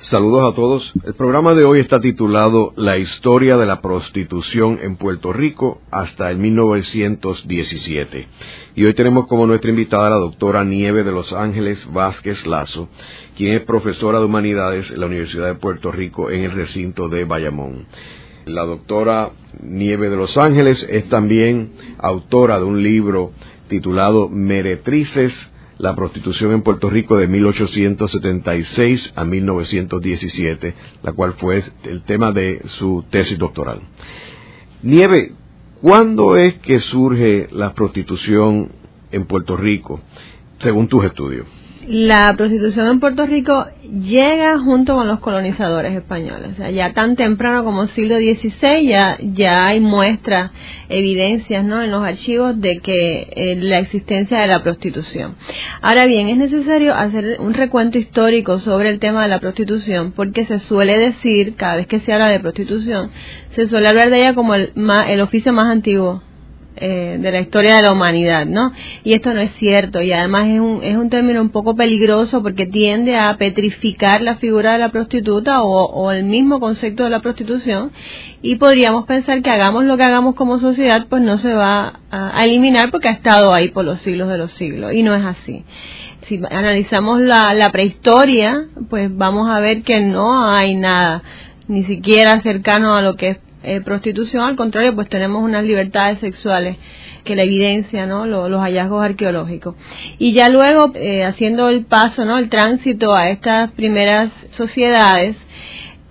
Saludos 0.00 0.50
a 0.50 0.56
todos. 0.56 0.92
El 1.04 1.12
programa 1.12 1.54
de 1.54 1.64
hoy 1.64 1.78
está 1.78 2.00
titulado 2.00 2.72
La 2.76 2.96
historia 2.96 3.58
de 3.58 3.66
la 3.66 3.82
prostitución 3.82 4.78
en 4.80 4.96
Puerto 4.96 5.30
Rico 5.30 5.82
hasta 5.90 6.30
el 6.30 6.38
1917. 6.38 8.26
Y 8.76 8.84
hoy 8.86 8.94
tenemos 8.94 9.26
como 9.26 9.46
nuestra 9.46 9.68
invitada 9.68 10.08
la 10.08 10.16
doctora 10.16 10.64
Nieve 10.64 11.04
de 11.04 11.12
Los 11.12 11.34
Ángeles 11.34 11.86
Vázquez 11.92 12.46
Lazo, 12.46 12.88
quien 13.36 13.52
es 13.52 13.60
profesora 13.64 14.20
de 14.20 14.24
humanidades 14.24 14.90
en 14.90 15.00
la 15.00 15.06
Universidad 15.06 15.48
de 15.48 15.56
Puerto 15.56 15.92
Rico 15.92 16.30
en 16.30 16.44
el 16.44 16.52
recinto 16.52 17.10
de 17.10 17.24
Bayamón. 17.26 17.84
La 18.46 18.64
doctora 18.64 19.32
Nieve 19.62 20.08
de 20.08 20.16
Los 20.16 20.34
Ángeles 20.38 20.82
es 20.88 21.10
también 21.10 21.72
autora 21.98 22.58
de 22.58 22.64
un 22.64 22.82
libro 22.82 23.32
titulado 23.68 24.30
Meretrices 24.30 25.50
la 25.80 25.96
prostitución 25.96 26.52
en 26.52 26.62
Puerto 26.62 26.90
Rico 26.90 27.16
de 27.16 27.26
1876 27.26 29.12
a 29.16 29.24
1917, 29.24 30.74
la 31.02 31.12
cual 31.12 31.32
fue 31.34 31.62
el 31.84 32.02
tema 32.02 32.32
de 32.32 32.60
su 32.66 33.04
tesis 33.10 33.38
doctoral. 33.38 33.80
Nieve, 34.82 35.32
¿cuándo 35.80 36.36
es 36.36 36.54
que 36.58 36.80
surge 36.80 37.48
la 37.52 37.72
prostitución 37.72 38.72
en 39.10 39.24
Puerto 39.24 39.56
Rico, 39.56 40.00
según 40.58 40.86
tus 40.86 41.04
estudios? 41.04 41.46
La 41.90 42.32
prostitución 42.36 42.86
en 42.86 43.00
Puerto 43.00 43.26
Rico 43.26 43.66
llega 43.82 44.56
junto 44.60 44.94
con 44.94 45.08
los 45.08 45.18
colonizadores 45.18 45.92
españoles. 45.92 46.50
O 46.52 46.54
sea, 46.54 46.70
ya 46.70 46.92
tan 46.92 47.16
temprano 47.16 47.64
como 47.64 47.88
siglo 47.88 48.16
XVI 48.16 48.86
ya, 48.86 49.18
ya 49.20 49.66
hay 49.66 49.80
muestras, 49.80 50.52
evidencias 50.88 51.64
¿no? 51.64 51.82
en 51.82 51.90
los 51.90 52.04
archivos 52.04 52.60
de 52.60 52.78
que 52.78 53.32
eh, 53.34 53.56
la 53.56 53.80
existencia 53.80 54.38
de 54.38 54.46
la 54.46 54.62
prostitución. 54.62 55.34
Ahora 55.82 56.06
bien, 56.06 56.28
es 56.28 56.36
necesario 56.36 56.94
hacer 56.94 57.38
un 57.40 57.54
recuento 57.54 57.98
histórico 57.98 58.60
sobre 58.60 58.90
el 58.90 59.00
tema 59.00 59.24
de 59.24 59.28
la 59.28 59.40
prostitución 59.40 60.12
porque 60.12 60.44
se 60.44 60.60
suele 60.60 60.96
decir, 60.96 61.56
cada 61.56 61.74
vez 61.74 61.88
que 61.88 61.98
se 61.98 62.12
habla 62.12 62.28
de 62.28 62.38
prostitución, 62.38 63.10
se 63.56 63.66
suele 63.66 63.88
hablar 63.88 64.10
de 64.10 64.20
ella 64.20 64.34
como 64.36 64.54
el, 64.54 64.72
el 65.08 65.20
oficio 65.20 65.52
más 65.52 65.66
antiguo 65.66 66.22
eh, 66.82 67.18
de 67.20 67.30
la 67.30 67.40
historia 67.40 67.76
de 67.76 67.82
la 67.82 67.92
humanidad, 67.92 68.46
¿no? 68.46 68.72
Y 69.04 69.12
esto 69.12 69.34
no 69.34 69.40
es 69.40 69.50
cierto 69.58 70.00
y 70.00 70.12
además 70.12 70.48
es 70.48 70.60
un, 70.60 70.80
es 70.82 70.96
un 70.96 71.10
término 71.10 71.42
un 71.42 71.50
poco 71.50 71.76
peligroso 71.76 72.42
porque 72.42 72.64
tiende 72.64 73.18
a 73.18 73.36
petrificar 73.36 74.22
la 74.22 74.36
figura 74.36 74.72
de 74.72 74.78
la 74.78 74.88
prostituta 74.88 75.62
o, 75.62 76.10
el 76.10 76.24
mismo 76.24 76.58
concepto 76.58 77.04
de 77.04 77.10
la 77.10 77.20
prostitución 77.20 77.92
y 78.40 78.56
podríamos 78.56 79.04
pensar 79.04 79.42
que 79.42 79.50
hagamos 79.50 79.84
lo 79.84 79.98
que 79.98 80.04
hagamos 80.04 80.34
como 80.34 80.58
sociedad 80.58 81.06
pues 81.06 81.20
no 81.20 81.36
se 81.36 81.52
va 81.52 82.00
a, 82.10 82.44
eliminar 82.46 82.90
porque 82.90 83.08
ha 83.08 83.12
estado 83.12 83.52
ahí 83.52 83.68
por 83.68 83.84
los 83.84 84.00
siglos 84.00 84.30
de 84.30 84.38
los 84.38 84.52
siglos 84.54 84.94
y 84.94 85.02
no 85.02 85.14
es 85.14 85.22
así 85.22 85.64
si 86.28 86.40
analizamos 86.50 87.20
la, 87.20 87.52
la, 87.52 87.70
prehistoria, 87.72 88.68
pues 88.88 89.14
vamos 89.14 89.50
a 89.50 89.60
ver 89.60 89.82
que 89.82 90.00
no 90.00 90.50
hay 90.50 90.76
nada, 90.76 91.22
ni 91.68 91.84
siquiera 91.84 92.40
cercano 92.40 92.94
a 92.94 93.02
lo 93.02 93.16
que 93.16 93.28
es 93.30 93.38
eh, 93.62 93.80
prostitución, 93.82 94.42
al 94.42 94.56
contrario, 94.56 94.94
pues 94.94 95.08
tenemos 95.08 95.42
unas 95.42 95.64
libertades 95.64 96.18
sexuales 96.20 96.76
que 97.24 97.36
la 97.36 97.42
evidencia, 97.42 98.06
¿no? 98.06 98.26
los, 98.26 98.60
hallazgos 98.60 99.04
arqueológicos. 99.04 99.74
Y 100.18 100.32
ya 100.32 100.48
luego, 100.48 100.92
eh, 100.94 101.24
haciendo 101.24 101.68
el 101.68 101.84
paso, 101.84 102.24
¿no? 102.24 102.38
El 102.38 102.48
tránsito 102.48 103.14
a 103.14 103.28
estas 103.28 103.70
primeras 103.72 104.30
sociedades, 104.52 105.36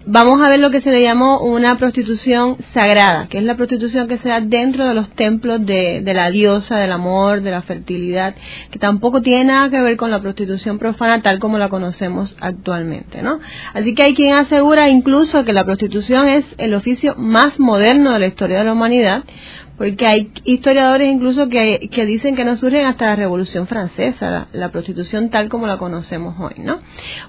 vamos 0.06 0.42
a 0.42 0.50
ver 0.50 0.60
lo 0.60 0.72
que 0.72 0.82
se 0.82 0.92
le 0.92 1.02
llamó 1.02 1.40
una 1.42 1.78
prostitución 1.78 2.58
sagrada, 2.74 3.28
que 3.28 3.38
es 3.38 3.44
la 3.44 3.56
prostitución 3.56 4.08
que 4.08 4.18
se 4.18 4.30
da 4.30 4.40
dentro 4.40 4.88
de 4.88 4.94
los 4.94 5.10
templos 5.12 5.66
de, 5.66 6.02
la 6.06 6.32
diosa, 6.32 6.78
del 6.78 6.92
amor, 6.92 7.42
de 7.42 7.52
la 7.52 7.62
fertilidad, 7.62 8.36
que 8.72 8.80
tampoco 8.80 9.22
tiene 9.22 9.46
nada 9.46 9.70
que 9.70 9.82
ver 9.82 9.98
con 9.98 10.12
la 10.12 10.22
prostitución 10.22 10.80
profana 10.80 11.22
tal 11.22 11.40
como 11.40 11.58
la 11.58 11.70
conocemos 11.70 12.36
actualmente, 12.40 13.22
¿no? 13.22 13.40
Así 13.74 13.94
que 13.94 14.04
hay 14.04 14.14
quien 14.14 14.36
asegura 14.36 14.90
incluso 14.90 15.44
que 15.46 15.54
la 15.54 15.66
prostitución 15.66 16.28
es 16.28 16.46
el 16.58 16.74
oficio 16.74 17.16
más 17.18 17.60
moderno 17.60 18.12
de 18.14 18.20
la 18.20 18.28
historia 18.28 18.60
de 18.60 18.66
la 18.66 18.74
humanidad, 18.74 19.24
porque 19.80 20.06
hay 20.06 20.32
historiadores 20.44 21.10
incluso 21.10 21.48
que, 21.48 21.90
que, 21.90 22.06
dicen 22.06 22.36
que 22.36 22.44
no 22.44 22.58
surgen 22.58 22.86
hasta 22.86 23.06
la 23.06 23.16
Revolución 23.16 23.66
Francesa, 23.66 24.50
la, 24.52 24.70
prostitución 24.72 25.30
tal 25.30 25.48
como 25.48 25.68
la 25.68 25.78
conocemos 25.78 26.36
hoy, 26.38 26.62
¿no? 26.62 26.80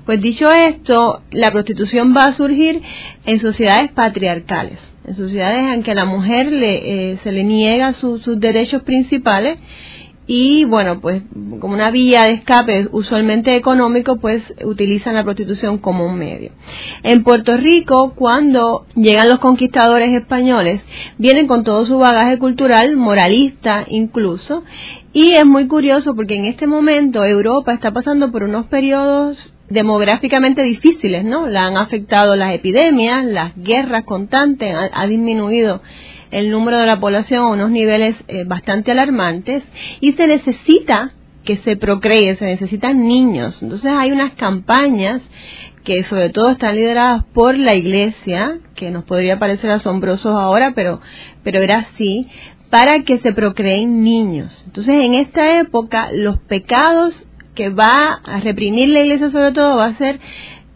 Pues 0.05 0.21
dicho 0.21 0.51
esto, 0.53 1.23
la 1.31 1.53
prostitución 1.53 2.13
va 2.15 2.25
a 2.25 2.33
surgir 2.33 2.83
en 3.25 3.39
sociedades 3.39 3.93
patriarcales, 3.93 4.81
en 5.07 5.15
sociedades 5.15 5.63
en 5.63 5.85
que 5.85 5.93
a 5.93 5.95
la 5.95 6.07
mujer 6.07 6.51
le, 6.51 7.13
eh, 7.13 7.19
se 7.23 7.31
le 7.31 7.45
niega 7.45 7.93
sus 7.93 8.41
derechos 8.41 8.83
principales 8.83 9.57
y 10.33 10.65
bueno, 10.65 11.01
pues 11.01 11.25
como 11.59 11.75
una 11.75 11.91
vía 11.91 12.23
de 12.23 12.35
escape 12.35 12.87
usualmente 12.93 13.57
económico, 13.57 14.15
pues 14.21 14.45
utilizan 14.63 15.17
la 15.17 15.25
prostitución 15.25 15.79
como 15.79 16.07
un 16.07 16.17
medio. 16.17 16.53
En 17.03 17.25
Puerto 17.25 17.57
Rico, 17.57 18.13
cuando 18.15 18.87
llegan 18.95 19.29
los 19.29 19.41
conquistadores 19.41 20.11
españoles, 20.11 20.83
vienen 21.19 21.49
con 21.49 21.65
todo 21.65 21.85
su 21.85 21.99
bagaje 21.99 22.39
cultural, 22.39 22.97
moralista 22.97 23.85
incluso, 23.89 24.63
y 25.13 25.33
es 25.33 25.45
muy 25.45 25.67
curioso 25.67 26.15
porque 26.15 26.37
en 26.37 26.45
este 26.45 26.69
momento 26.69 27.25
Europa 27.25 27.73
está 27.73 27.91
pasando 27.91 28.31
por 28.31 28.45
unos 28.45 28.67
periodos 28.67 29.53
demográficamente 29.69 30.63
difíciles, 30.63 31.25
¿no? 31.25 31.49
La 31.49 31.67
han 31.67 31.77
afectado 31.77 32.37
las 32.37 32.55
epidemias, 32.55 33.25
las 33.25 33.51
guerras 33.57 34.05
constantes, 34.05 34.77
ha 34.93 35.07
disminuido 35.09 35.83
el 36.31 36.51
número 36.51 36.79
de 36.79 36.87
la 36.87 37.01
población 37.01 37.41
a 37.41 37.49
unos 37.49 37.71
niveles 37.71 38.17
eh, 38.29 38.45
bastante 38.45 38.93
alarmantes 38.93 39.63
y 40.01 40.13
se 40.13 40.27
necesita 40.27 41.13
que 41.45 41.57
se 41.59 41.77
procree, 41.77 42.37
se 42.37 42.45
necesitan 42.45 43.07
niños. 43.07 43.63
Entonces 43.63 43.93
hay 43.93 44.13
unas 44.13 44.33
campañas 44.33 45.23
que 45.85 46.05
sobre 46.05 46.31
todo 46.31 46.51
están 46.51 46.77
lideradas 46.77 47.25
por 47.33 47.57
la 47.57 47.75
iglesia, 47.75 48.59
que 48.75 48.91
nos 48.91 49.05
podría 49.05 49.39
parecer 49.39 49.71
asombrosos 49.71 50.35
ahora, 50.35 50.73
pero, 50.75 51.01
pero 51.43 51.61
era 51.61 51.79
así, 51.79 52.29
para 52.69 53.03
que 53.03 53.19
se 53.19 53.33
procreen 53.33 54.05
niños. 54.05 54.63
Entonces 54.67 54.95
en 55.05 55.15
esta 55.15 55.59
época 55.59 56.11
los 56.13 56.39
pecados 56.39 57.27
que 57.55 57.71
va 57.71 58.21
a 58.25 58.41
reprimir 58.41 58.91
la 58.91 59.01
iglesia 59.01 59.31
sobre 59.31 59.53
todo 59.53 59.77
va 59.77 59.87
a 59.87 59.99
ser 59.99 60.21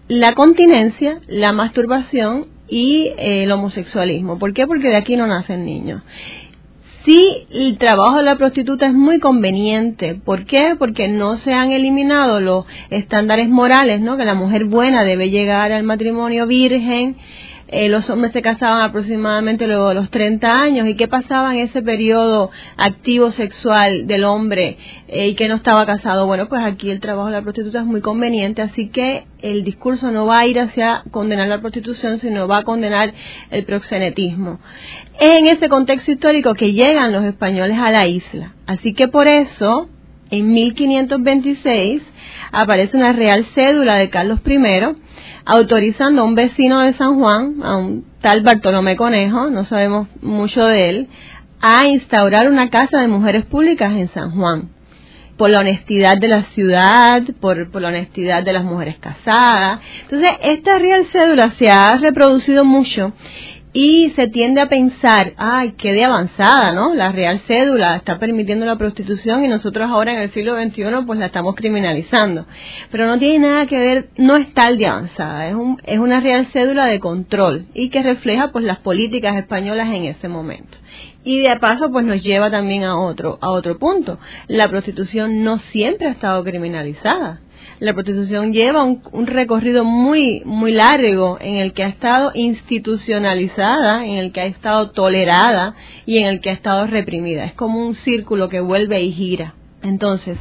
la 0.09 0.33
continencia, 0.33 1.21
la 1.29 1.53
masturbación 1.53 2.54
y 2.69 3.13
eh, 3.19 3.45
el 3.45 3.53
homosexualismo. 3.53 4.39
¿Por 4.39 4.53
qué? 4.53 4.67
Porque 4.67 4.89
de 4.89 4.97
aquí 4.97 5.17
no 5.17 5.27
nacen 5.27 5.65
niños. 5.65 6.03
Sí, 7.05 7.47
el 7.51 7.77
trabajo 7.77 8.17
de 8.17 8.23
la 8.23 8.37
prostituta 8.37 8.87
es 8.87 8.95
muy 8.95 9.19
conveniente. 9.19 10.15
¿Por 10.15 10.47
qué? 10.47 10.75
Porque 10.79 11.07
no 11.07 11.37
se 11.37 11.53
han 11.53 11.73
eliminado 11.73 12.41
los 12.41 12.65
estándares 12.89 13.51
morales, 13.51 14.01
¿no? 14.01 14.17
Que 14.17 14.25
la 14.25 14.35
mujer 14.35 14.65
buena 14.65 15.05
debe 15.05 15.29
llegar 15.29 15.71
al 15.71 15.83
matrimonio 15.83 16.47
virgen, 16.47 17.17
eh, 17.69 17.89
los 17.89 18.11
hombres 18.11 18.33
se 18.33 18.43
casaban 18.43 18.83
aproximadamente 18.83 19.67
luego 19.67 19.89
de 19.89 19.95
los 19.95 20.11
30 20.11 20.61
años. 20.61 20.87
¿Y 20.87 20.97
qué 20.97 21.09
pasaba 21.09 21.55
en 21.55 21.61
ese 21.61 21.83
periodo 21.83 22.51
activo 22.77 23.33
sexual 23.33 24.07
del 24.07 24.25
hombre 24.25 24.77
eh, 25.09 25.29
y 25.29 25.35
que 25.35 25.49
no 25.49 25.55
estaba 25.55 25.87
casado? 25.87 26.27
Bueno, 26.27 26.49
pues 26.49 26.63
aquí 26.63 26.91
el 26.91 27.01
trabajo 27.01 27.27
de 27.29 27.33
la 27.33 27.43
prostituta 27.43 27.81
es 27.81 27.87
muy 27.87 28.01
conveniente, 28.01 28.63
así 28.63 28.89
que 28.89 29.27
el 29.41 29.65
discurso 29.65 30.11
no 30.11 30.27
va 30.27 30.41
a 30.41 30.47
ir 30.47 30.61
hacia 30.61 31.03
condenar 31.11 31.49
la 31.49 31.61
prostitución, 31.61 32.19
sino 32.19 32.47
va 32.49 32.59
a 32.59 32.65
condenar 32.65 33.13
el 33.51 33.65
proxenetismo. 33.65 34.61
Es 35.19 35.39
en 35.39 35.49
ese 35.49 35.69
contexto 35.69 36.13
histórico 36.13 36.55
que 36.55 36.73
llegan 36.73 37.13
los 37.13 37.25
españoles 37.25 37.79
a 37.79 37.91
la 37.91 38.07
isla. 38.07 38.55
Así 38.67 38.95
que 38.95 39.09
por 39.09 39.29
eso, 39.29 39.89
en 40.39 40.53
1526, 40.53 42.03
aparece 42.53 42.97
una 42.97 43.13
real 43.13 43.47
cédula 43.55 43.97
de 43.97 44.11
Carlos 44.11 44.41
I 44.47 44.59
autorizando 45.45 46.23
a 46.23 46.25
un 46.25 46.35
vecino 46.35 46.81
de 46.81 46.95
San 46.95 47.19
Juan, 47.19 47.57
a 47.63 47.77
un 47.77 48.05
tal 48.21 48.43
Bartolomé 48.43 48.97
Conejo, 48.97 49.51
no 49.51 49.65
sabemos 49.65 50.09
mucho 50.23 50.65
de 50.65 50.89
él, 50.89 51.09
a 51.61 51.87
instaurar 51.87 52.49
una 52.49 52.71
casa 52.71 53.01
de 53.01 53.09
mujeres 53.09 53.45
públicas 53.45 53.93
en 53.93 54.09
San 54.09 54.33
Juan, 54.33 54.71
por 55.37 55.51
la 55.51 55.61
honestidad 55.61 56.19
de 56.19 56.29
la 56.29 56.43
ciudad, 56.53 57.23
por, 57.41 57.71
por 57.71 57.83
la 57.83 57.89
honestidad 57.89 58.43
de 58.43 58.53
las 58.53 58.65
mujeres 58.65 58.97
casadas. 58.99 59.81
Entonces, 60.03 60.31
esta 60.43 60.79
real 60.79 61.07
cédula 61.13 61.53
se 61.59 61.71
ha 61.71 61.97
reproducido 61.97 62.65
mucho 62.65 63.13
y 63.77 64.13
se 64.15 64.29
tiende 64.29 64.61
a 64.61 64.69
pensar, 64.69 65.33
ay, 65.37 65.73
qué 65.73 65.93
de 65.93 66.05
avanzada, 66.05 66.73
¿no? 66.73 66.95
La 66.95 67.11
real 67.11 67.41
cédula 67.49 67.97
está 67.97 68.21
permitiendo 68.21 68.65
la 68.65 68.79
prostitución 68.79 69.45
y 69.45 69.49
nosotros 69.49 69.91
ahora 69.91 70.15
en 70.15 70.23
el 70.23 70.31
siglo 70.33 70.55
XXI 70.55 70.85
pues 71.05 71.19
la 71.19 71.27
estamos 71.27 71.57
criminalizando. 71.57 72.47
Pero 72.93 73.09
no 73.09 73.19
tiene 73.19 73.41
nada 73.41 73.67
que 73.67 73.77
ver, 73.77 74.11
no 74.17 74.37
es 74.37 74.55
tal 74.55 74.79
de 74.79 74.87
avanzada, 74.87 75.49
es, 75.49 75.55
un, 75.55 75.77
es 75.85 75.99
una 75.99 76.21
real 76.21 76.47
cédula 76.53 76.87
de 76.87 77.01
control 77.01 77.67
y 77.75 77.89
que 77.89 78.05
refleja 78.05 78.53
pues 78.53 78.65
las 78.65 78.79
políticas 78.79 79.35
españolas 79.37 79.89
en 79.89 80.05
ese 80.05 80.29
momento. 80.29 80.79
Y 81.25 81.41
de 81.41 81.57
paso, 81.57 81.91
pues 81.91 82.05
nos 82.05 82.23
lleva 82.23 82.53
también 82.53 82.85
a 82.85 82.97
otro, 82.97 83.39
a 83.41 83.51
otro 83.51 83.77
punto. 83.79 84.21
La 84.47 84.69
prostitución 84.69 85.43
no 85.43 85.59
siempre 85.73 86.07
ha 86.07 86.13
estado 86.13 86.45
criminalizada. 86.45 87.41
La 87.85 87.93
prostitución 87.93 88.55
lleva 88.55 88.83
un, 88.83 89.27
recorrido 89.27 89.85
muy, 89.85 90.41
muy 90.47 90.73
largo 90.73 91.37
en 91.39 91.57
el 91.57 91.75
que 91.75 91.85
ha 91.85 91.89
estado 91.89 92.31
institucionalizada, 92.33 94.07
en 94.07 94.17
el 94.17 94.33
que 94.33 94.41
ha 94.41 94.47
estado 94.47 94.93
tolerada 94.93 95.75
y 96.07 96.17
en 96.17 96.29
el 96.29 96.41
que 96.41 96.49
ha 96.49 96.55
estado 96.55 96.87
reprimida. 96.87 97.45
Es 97.45 97.53
como 97.53 97.87
un 97.87 97.95
círculo 97.95 98.49
que 98.49 98.61
vuelve 98.61 99.03
y 99.03 99.13
gira. 99.13 99.55
Entonces, 99.83 100.39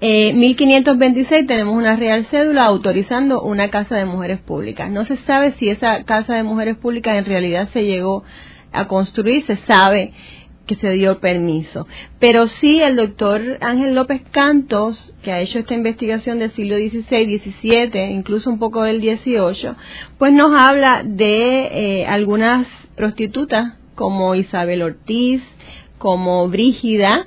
eh, 0.00 0.32
1526 0.32 1.46
tenemos 1.46 1.76
una 1.76 1.94
real 1.94 2.26
cédula 2.30 2.64
autorizando 2.64 3.42
una 3.42 3.68
casa 3.68 3.96
de 3.96 4.06
mujeres 4.06 4.40
públicas. 4.40 4.90
No 4.90 5.04
se 5.04 5.18
sabe 5.26 5.56
si 5.58 5.68
esa 5.68 6.04
casa 6.04 6.36
de 6.36 6.42
mujeres 6.42 6.78
públicas 6.78 7.18
en 7.18 7.26
realidad 7.26 7.68
se 7.74 7.84
llegó 7.84 8.24
a 8.72 8.88
construir, 8.88 9.44
se 9.44 9.58
sabe 9.66 10.14
que 10.68 10.76
se 10.76 10.92
dio 10.92 11.18
permiso. 11.18 11.88
Pero 12.20 12.46
sí 12.46 12.80
el 12.80 12.94
doctor 12.94 13.58
Ángel 13.60 13.96
López 13.96 14.22
Cantos, 14.30 15.14
que 15.22 15.32
ha 15.32 15.40
hecho 15.40 15.58
esta 15.58 15.74
investigación 15.74 16.38
del 16.38 16.52
siglo 16.52 16.76
XVI, 16.76 17.40
XVII, 17.40 18.12
incluso 18.12 18.50
un 18.50 18.60
poco 18.60 18.82
del 18.82 19.00
XVIII, 19.00 19.72
pues 20.18 20.32
nos 20.32 20.52
habla 20.54 21.02
de 21.02 22.02
eh, 22.02 22.06
algunas 22.06 22.68
prostitutas 22.94 23.78
como 23.96 24.36
Isabel 24.36 24.82
Ortiz, 24.82 25.42
como 25.98 26.48
Brígida, 26.48 27.26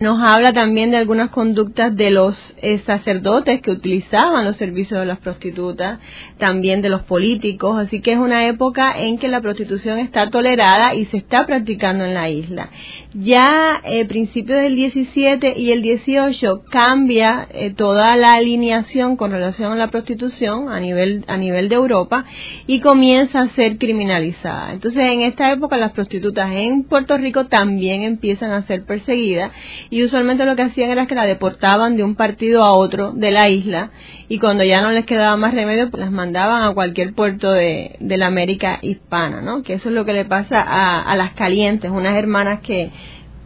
nos 0.00 0.20
habla 0.22 0.52
también 0.52 0.90
de 0.90 0.96
algunas 0.96 1.30
conductas 1.30 1.94
de 1.96 2.10
los 2.10 2.54
eh, 2.62 2.80
sacerdotes 2.86 3.60
que 3.60 3.72
utilizaban 3.72 4.44
los 4.44 4.56
servicios 4.56 5.00
de 5.00 5.06
las 5.06 5.18
prostitutas, 5.18 5.98
también 6.38 6.82
de 6.82 6.88
los 6.88 7.02
políticos, 7.02 7.78
así 7.78 8.00
que 8.00 8.12
es 8.12 8.18
una 8.18 8.46
época 8.46 8.92
en 8.96 9.18
que 9.18 9.28
la 9.28 9.40
prostitución 9.40 9.98
está 9.98 10.30
tolerada 10.30 10.94
y 10.94 11.06
se 11.06 11.16
está 11.16 11.46
practicando 11.46 12.04
en 12.04 12.14
la 12.14 12.28
isla. 12.28 12.70
Ya 13.12 13.80
eh, 13.84 14.04
principios 14.04 14.60
del 14.60 14.76
17 14.76 15.54
y 15.58 15.72
el 15.72 15.82
18 15.82 16.64
cambia 16.70 17.48
eh, 17.50 17.70
toda 17.70 18.16
la 18.16 18.34
alineación 18.34 19.16
con 19.16 19.32
relación 19.32 19.72
a 19.72 19.76
la 19.76 19.88
prostitución 19.88 20.68
a 20.68 20.78
nivel, 20.78 21.24
a 21.26 21.36
nivel 21.36 21.68
de 21.68 21.74
Europa 21.74 22.24
y 22.66 22.80
comienza 22.80 23.40
a 23.40 23.48
ser 23.48 23.78
criminalizada. 23.78 24.72
Entonces 24.72 25.02
en 25.10 25.22
esta 25.22 25.50
época 25.52 25.76
las 25.76 25.92
prostitutas 25.92 26.52
en 26.52 26.84
Puerto 26.84 27.16
Rico 27.18 27.46
también 27.46 28.02
empiezan 28.02 28.52
a 28.52 28.66
ser 28.66 28.84
perseguidas 28.84 29.50
y 29.90 30.04
usualmente 30.04 30.44
lo 30.44 30.56
que 30.56 30.62
hacían 30.62 30.90
era 30.90 31.06
que 31.06 31.14
la 31.14 31.26
deportaban 31.26 31.96
de 31.96 32.04
un 32.04 32.14
partido 32.14 32.62
a 32.62 32.72
otro 32.72 33.12
de 33.12 33.30
la 33.30 33.48
isla 33.48 33.90
y 34.28 34.38
cuando 34.38 34.64
ya 34.64 34.82
no 34.82 34.90
les 34.90 35.06
quedaba 35.06 35.36
más 35.36 35.54
remedio 35.54 35.90
pues 35.90 36.02
las 36.02 36.12
mandaban 36.12 36.62
a 36.62 36.74
cualquier 36.74 37.14
puerto 37.14 37.52
de, 37.52 37.96
la 38.00 38.26
América 38.26 38.78
hispana, 38.82 39.40
¿no? 39.40 39.62
Que 39.62 39.74
eso 39.74 39.88
es 39.88 39.94
lo 39.94 40.04
que 40.04 40.12
le 40.12 40.24
pasa 40.24 40.60
a, 40.60 41.02
a 41.02 41.16
las 41.16 41.32
calientes, 41.34 41.90
unas 41.90 42.16
hermanas 42.16 42.60
que 42.60 42.90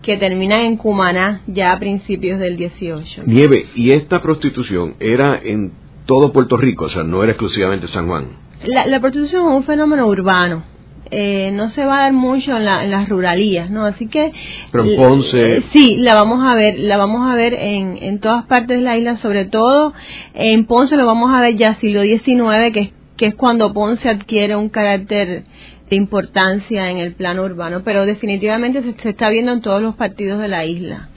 que 0.02 0.16
terminan 0.16 0.62
en 0.62 0.76
Cumaná 0.76 1.42
ya 1.46 1.72
a 1.72 1.78
principios 1.78 2.40
del 2.40 2.56
18. 2.56 3.22
Nieve, 3.26 3.66
¿y 3.76 3.92
esta 3.92 4.20
prostitución 4.20 4.96
era 4.98 5.40
en 5.42 5.72
todo 6.06 6.32
Puerto 6.32 6.56
Rico? 6.56 6.86
O 6.86 6.88
sea, 6.88 7.04
no 7.04 7.22
era 7.22 7.32
exclusivamente 7.32 7.86
San 7.86 8.08
Juan. 8.08 8.26
La, 8.64 8.86
la 8.86 9.00
prostitución 9.00 9.48
es 9.48 9.54
un 9.54 9.64
fenómeno 9.64 10.06
urbano 10.08 10.64
eh, 11.10 11.50
no 11.52 11.68
se 11.68 11.84
va 11.84 11.98
a 11.98 12.00
dar 12.02 12.12
mucho 12.12 12.56
en, 12.56 12.64
las 12.64 13.08
ruralías, 13.08 13.70
¿no? 13.70 13.84
Así 13.84 14.06
que 14.06 14.32
Pero 14.70 14.84
en 14.84 14.96
Ponce 14.96 15.56
eh, 15.56 15.62
sí, 15.72 15.96
la 15.96 16.14
vamos 16.14 16.42
a 16.42 16.54
ver, 16.54 16.78
la 16.78 16.96
vamos 16.96 17.30
a 17.30 17.34
ver 17.34 17.54
en, 17.54 17.98
en 18.00 18.20
todas 18.20 18.44
partes 18.44 18.78
de 18.78 18.82
la 18.82 18.96
isla, 18.96 19.16
sobre 19.16 19.44
todo 19.44 19.92
en 20.34 20.64
Ponce 20.64 20.96
lo 20.96 21.06
vamos 21.06 21.30
a 21.34 21.40
ver 21.40 21.56
ya 21.56 21.74
siglo 21.74 22.02
XIX, 22.02 22.72
que 22.72 22.80
es, 22.80 22.92
que 23.16 23.26
es 23.26 23.34
cuando 23.34 23.72
Ponce 23.72 24.08
adquiere 24.08 24.56
un 24.56 24.68
carácter 24.68 25.44
de 25.90 25.96
importancia 25.96 26.90
en 26.90 26.98
el 26.98 27.14
plano 27.14 27.42
urbano, 27.44 27.82
pero 27.84 28.06
definitivamente 28.06 28.82
se 29.02 29.08
está 29.10 29.28
viendo 29.28 29.52
en 29.52 29.60
todos 29.60 29.82
los 29.82 29.94
partidos 29.94 30.40
de 30.40 30.48
la 30.48 30.64
isla. 30.64 31.10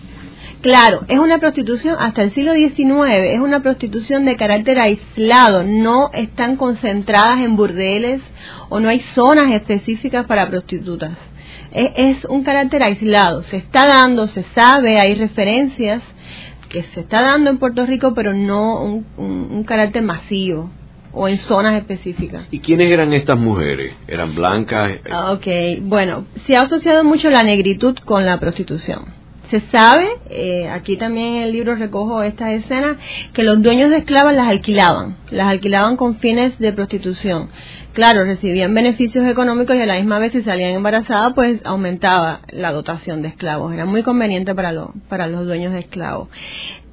Claro, 0.65 1.05
es 1.07 1.19
una 1.19 1.37
prostitución 1.37 1.95
hasta 1.99 2.23
el 2.23 2.33
siglo 2.33 2.53
XIX, 2.55 3.35
es 3.35 3.39
una 3.39 3.59
prostitución 3.59 4.25
de 4.25 4.35
carácter 4.35 4.79
aislado, 4.79 5.63
no 5.63 6.09
están 6.11 6.55
concentradas 6.55 7.41
en 7.41 7.55
burdeles 7.55 8.19
o 8.69 8.79
no 8.79 8.89
hay 8.89 9.01
zonas 9.13 9.51
específicas 9.51 10.25
para 10.25 10.49
prostitutas. 10.49 11.19
Es, 11.71 12.25
un 12.25 12.43
carácter 12.43 12.81
aislado, 12.81 13.43
se 13.43 13.57
está 13.57 13.85
dando, 13.85 14.27
se 14.27 14.41
sabe, 14.55 14.99
hay 14.99 15.13
referencias 15.13 16.01
que 16.67 16.81
se 16.81 17.01
está 17.01 17.21
dando 17.21 17.51
en 17.51 17.59
Puerto 17.59 17.85
Rico, 17.85 18.15
pero 18.15 18.33
no 18.33 18.81
un, 19.17 19.63
carácter 19.65 20.01
masivo 20.01 20.71
o 21.11 21.27
en 21.27 21.37
zonas 21.37 21.75
específicas. 21.75 22.47
¿Y 22.49 22.57
quiénes 22.57 22.91
eran 22.91 23.13
estas 23.13 23.37
mujeres? 23.37 23.93
¿Eran 24.07 24.33
blancas? 24.33 24.93
Ok, 25.29 25.45
bueno, 25.81 26.25
se 26.47 26.55
ha 26.57 26.63
asociado 26.63 27.03
mucho 27.03 27.29
la 27.29 27.43
negritud 27.43 27.95
con 28.03 28.25
la 28.25 28.39
prostitución 28.39 29.14
se 29.49 29.61
sabe, 29.71 30.07
eh, 30.29 30.69
aquí 30.69 30.97
también 30.97 31.35
en 31.35 31.43
el 31.43 31.51
libro 31.51 31.75
recojo 31.75 32.23
esta 32.23 32.51
escena, 32.53 32.97
que 33.33 33.43
los 33.43 33.61
dueños 33.61 33.89
de 33.89 33.97
esclavas 33.97 34.35
las 34.35 34.47
alquilaban, 34.47 35.17
las 35.31 35.47
alquilaban 35.47 35.97
con 35.97 36.17
fines 36.17 36.57
de 36.59 36.73
prostitución. 36.73 37.49
Claro, 37.93 38.25
recibían 38.25 38.73
beneficios 38.73 39.25
económicos 39.25 39.75
y 39.75 39.81
a 39.81 39.85
la 39.85 39.95
misma 39.95 40.19
vez 40.19 40.33
si 40.33 40.43
salían 40.43 40.71
embarazadas, 40.71 41.33
pues 41.33 41.61
aumentaba 41.63 42.41
la 42.49 42.73
dotación 42.73 43.21
de 43.21 43.29
esclavos. 43.29 43.73
Era 43.73 43.85
muy 43.85 44.03
conveniente 44.03 44.53
para, 44.53 44.73
para 45.07 45.27
los 45.27 45.45
dueños 45.45 45.71
de 45.71 45.79
esclavos. 45.79 46.27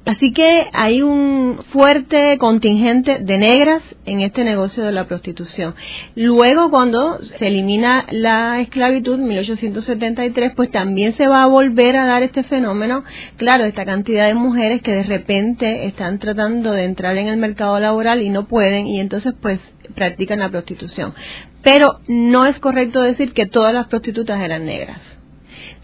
Así 0.05 0.33
que 0.33 0.67
hay 0.73 1.01
un 1.01 1.63
fuerte 1.71 2.37
contingente 2.37 3.19
de 3.19 3.37
negras 3.37 3.81
en 4.05 4.19
este 4.19 4.43
negocio 4.43 4.83
de 4.83 4.91
la 4.91 5.07
prostitución. 5.07 5.75
Luego, 6.15 6.69
cuando 6.69 7.19
se 7.23 7.47
elimina 7.47 8.05
la 8.11 8.59
esclavitud, 8.59 9.17
1873, 9.17 10.53
pues 10.55 10.71
también 10.71 11.15
se 11.15 11.27
va 11.27 11.43
a 11.43 11.47
volver 11.47 11.95
a 11.95 12.05
dar 12.05 12.21
este 12.21 12.43
fenómeno. 12.43 13.05
Claro, 13.37 13.63
esta 13.63 13.85
cantidad 13.85 14.27
de 14.27 14.33
mujeres 14.33 14.81
que 14.81 14.91
de 14.91 15.03
repente 15.03 15.85
están 15.85 16.19
tratando 16.19 16.73
de 16.73 16.83
entrar 16.83 17.17
en 17.17 17.27
el 17.27 17.37
mercado 17.37 17.79
laboral 17.79 18.21
y 18.21 18.29
no 18.29 18.45
pueden, 18.45 18.87
y 18.87 18.99
entonces 18.99 19.33
pues 19.41 19.59
practican 19.95 20.39
la 20.39 20.49
prostitución. 20.49 21.13
Pero 21.61 22.01
no 22.09 22.45
es 22.45 22.59
correcto 22.59 23.01
decir 23.01 23.31
que 23.31 23.45
todas 23.45 23.73
las 23.73 23.87
prostitutas 23.87 24.41
eran 24.41 24.65
negras 24.65 24.99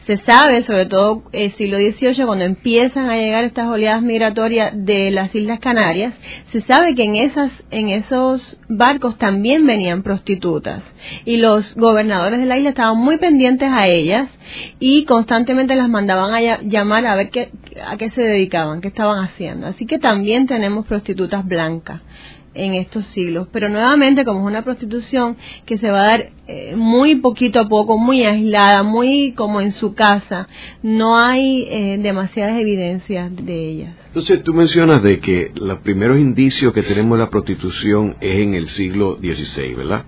se 0.10 0.18
sabe, 0.26 0.64
sobre 0.64 0.88
todo 0.88 1.22
el 1.34 1.56
siglo 1.56 1.78
XVIII, 1.78 2.26
cuando 2.26 2.44
empiezan 2.44 3.12
a 3.12 3.18
llegar 3.18 3.44
estas 3.44 3.68
oleadas 3.68 4.02
migratorias 4.02 4.72
de 4.74 5.12
las 5.12 5.36
Islas 5.36 5.60
Canarias, 5.60 6.16
se 6.52 6.62
sabe 6.62 6.96
que 6.96 7.04
en, 7.04 7.16
esas, 7.16 7.52
en 7.70 7.90
esos 7.90 8.58
barcos 8.68 9.20
también 9.20 9.68
venían 9.68 10.02
prostitutas 10.02 10.82
y 11.26 11.38
los 11.38 11.76
gobernadores 11.76 12.40
de 12.40 12.48
la 12.48 12.58
isla 12.58 12.70
estaban 12.70 12.98
muy 12.98 13.18
pendientes 13.18 13.70
a 13.72 13.86
ellas 13.86 14.30
y 14.80 15.06
constantemente 15.06 15.76
las 15.76 15.90
mandaban 15.90 16.34
a 16.34 16.60
llamar 16.64 17.06
a 17.06 17.16
ver 17.16 17.30
qué, 17.30 17.52
a 17.86 17.96
qué 17.98 18.10
se 18.10 18.24
dedicaban, 18.24 18.82
qué 18.82 18.88
estaban 18.88 19.24
haciendo. 19.24 19.68
Así 19.68 19.86
que 19.86 20.00
también 20.00 20.48
tenemos 20.48 20.88
prostitutas 20.88 21.46
blancas 21.46 22.02
en 22.54 22.74
estos 22.74 23.06
siglos. 23.08 23.48
Pero 23.52 23.70
nuevamente, 23.70 24.26
como 24.26 24.42
es 24.42 24.48
una 24.48 24.64
prostitución 24.64 25.38
que 25.66 25.78
se 25.78 25.90
va 25.90 26.02
a 26.02 26.08
dar 26.08 26.30
eh, 26.52 26.76
muy 26.76 27.14
poquito 27.16 27.60
a 27.60 27.70
poco, 27.70 28.00
muy 28.00 28.24
aislada, 28.24 28.82
muy 28.82 29.34
como 29.34 29.62
en 29.62 29.72
su 29.72 29.94
casa, 29.94 30.48
no 30.82 31.16
hay 31.16 31.68
eh, 31.70 32.00
demasiadas 32.02 32.60
evidencias 32.60 33.36
de 33.36 33.70
ellas. 33.70 33.94
Entonces, 34.08 34.42
tú 34.42 34.56
mencionas 34.56 35.04
de 35.04 35.20
que 35.20 35.52
los 35.54 35.78
primeros 35.82 36.18
indicios 36.18 36.74
que 36.74 36.82
tenemos 36.82 37.20
de 37.20 37.26
la 37.26 37.30
prostitución 37.30 38.16
es 38.20 38.40
en 38.40 38.56
el 38.56 38.68
siglo 38.70 39.20
XVI, 39.22 39.76
¿verdad? 39.76 40.06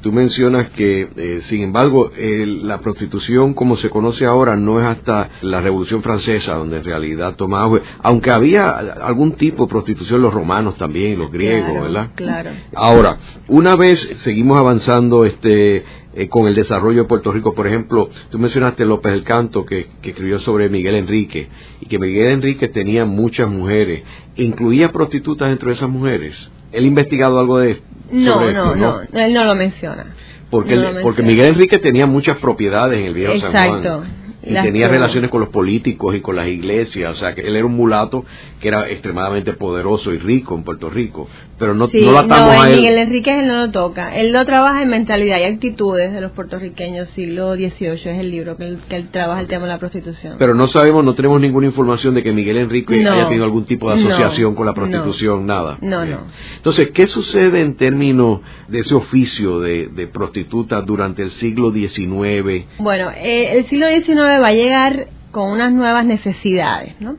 Tú 0.00 0.10
mencionas 0.10 0.70
que, 0.70 1.06
eh, 1.14 1.40
sin 1.42 1.60
embargo, 1.60 2.10
la 2.16 2.80
prostitución 2.80 3.52
como 3.52 3.76
se 3.76 3.90
conoce 3.90 4.24
ahora 4.24 4.56
no 4.56 4.80
es 4.80 4.86
hasta 4.86 5.28
la 5.42 5.60
Revolución 5.60 6.02
Francesa, 6.02 6.54
donde 6.54 6.78
en 6.78 6.84
realidad 6.84 7.36
tomaba, 7.36 7.78
aunque 8.02 8.30
había 8.30 8.70
algún 8.70 9.32
tipo 9.32 9.66
de 9.66 9.70
prostitución 9.70 10.22
los 10.22 10.32
romanos 10.32 10.76
también, 10.76 11.18
los 11.18 11.30
griegos, 11.30 11.73
¿verdad? 11.82 12.10
Claro. 12.14 12.50
Ahora, 12.74 13.18
una 13.48 13.76
vez 13.76 14.00
seguimos 14.22 14.58
avanzando 14.58 15.24
este 15.24 15.84
eh, 16.16 16.28
con 16.28 16.46
el 16.46 16.54
desarrollo 16.54 17.02
de 17.02 17.08
Puerto 17.08 17.32
Rico. 17.32 17.54
Por 17.54 17.66
ejemplo, 17.66 18.08
tú 18.30 18.38
mencionaste 18.38 18.84
López 18.84 19.12
del 19.12 19.24
Canto, 19.24 19.66
que, 19.66 19.88
escribió 20.02 20.38
sobre 20.38 20.68
Miguel 20.68 20.94
Enrique, 20.94 21.48
y 21.80 21.86
que 21.86 21.98
Miguel 21.98 22.34
Enrique 22.34 22.68
tenía 22.68 23.04
muchas 23.04 23.50
mujeres, 23.50 24.04
incluía 24.36 24.92
prostitutas 24.92 25.48
dentro 25.48 25.68
de 25.68 25.74
esas 25.74 25.88
mujeres. 25.88 26.50
¿Él 26.70 26.84
ha 26.84 26.86
investigado 26.86 27.40
algo 27.40 27.58
de 27.58 27.80
no, 28.12 28.50
no, 28.52 28.76
no, 28.76 29.00
él 29.12 29.34
no 29.34 29.44
lo 29.44 29.54
menciona. 29.56 30.06
Porque, 30.50 31.00
porque 31.02 31.22
Miguel 31.22 31.46
Enrique 31.46 31.78
tenía 31.78 32.06
muchas 32.06 32.36
propiedades 32.38 33.00
en 33.00 33.06
el 33.06 33.14
viejo 33.14 33.40
San 33.40 33.52
Juan 33.52 34.23
y 34.44 34.54
tenía 34.54 34.88
relaciones 34.88 35.30
con 35.30 35.40
los 35.40 35.48
políticos 35.50 36.14
y 36.14 36.20
con 36.20 36.36
las 36.36 36.46
iglesias, 36.46 37.12
o 37.12 37.16
sea 37.16 37.34
que 37.34 37.42
él 37.42 37.56
era 37.56 37.64
un 37.64 37.74
mulato 37.74 38.24
que 38.60 38.68
era 38.68 38.88
extremadamente 38.88 39.52
poderoso 39.54 40.12
y 40.12 40.18
rico 40.18 40.54
en 40.54 40.64
Puerto 40.64 40.90
Rico, 40.90 41.28
pero 41.58 41.74
no, 41.74 41.88
no 41.92 42.12
lo 42.12 42.18
atamos 42.18 42.54
no, 42.54 42.62
a 42.62 42.70
él. 42.70 42.76
Miguel 42.76 42.98
Enrique 42.98 43.40
él 43.40 43.46
no 43.46 43.56
lo 43.56 43.70
toca, 43.70 44.16
él 44.16 44.32
lo 44.32 44.44
trabaja 44.44 44.82
en 44.82 44.88
mentalidad 44.88 45.38
y 45.38 45.44
actitudes 45.44 46.12
de 46.12 46.20
los 46.20 46.32
puertorriqueños 46.32 47.08
siglo 47.10 47.54
XVIII, 47.54 47.88
es 47.88 48.06
el 48.06 48.30
libro 48.30 48.56
que 48.56 48.64
él, 48.64 48.78
que 48.88 48.96
él 48.96 49.08
trabaja 49.10 49.40
el 49.40 49.46
tema 49.46 49.62
de 49.64 49.72
la 49.72 49.78
prostitución. 49.78 50.36
Pero 50.38 50.54
no 50.54 50.66
sabemos, 50.66 51.04
no 51.04 51.14
tenemos 51.14 51.40
ninguna 51.40 51.66
información 51.66 52.14
de 52.14 52.22
que 52.22 52.32
Miguel 52.32 52.58
Enrique 52.58 53.00
haya 53.00 53.26
tenido 53.26 53.44
algún 53.44 53.64
tipo 53.64 53.88
de 53.88 53.96
asociación 53.96 54.54
con 54.54 54.66
la 54.66 54.74
prostitución, 54.74 55.46
nada. 55.46 55.78
No, 55.80 56.04
no. 56.04 56.18
Entonces, 56.56 56.90
¿qué 56.92 57.06
sucede 57.06 57.60
en 57.60 57.76
términos 57.76 58.40
de 58.68 58.80
ese 58.80 58.94
oficio 58.94 59.60
de, 59.60 59.88
de 59.88 60.06
prostituta 60.06 60.80
durante 60.82 61.22
el 61.22 61.30
siglo 61.32 61.72
XIX? 61.72 62.66
Bueno, 62.78 63.10
eh, 63.16 63.58
el 63.58 63.66
siglo 63.68 63.86
XIX 63.88 64.33
Va 64.40 64.48
a 64.48 64.52
llegar 64.52 65.06
con 65.34 65.50
unas 65.50 65.72
nuevas 65.72 66.06
necesidades, 66.06 66.94
¿no? 67.00 67.16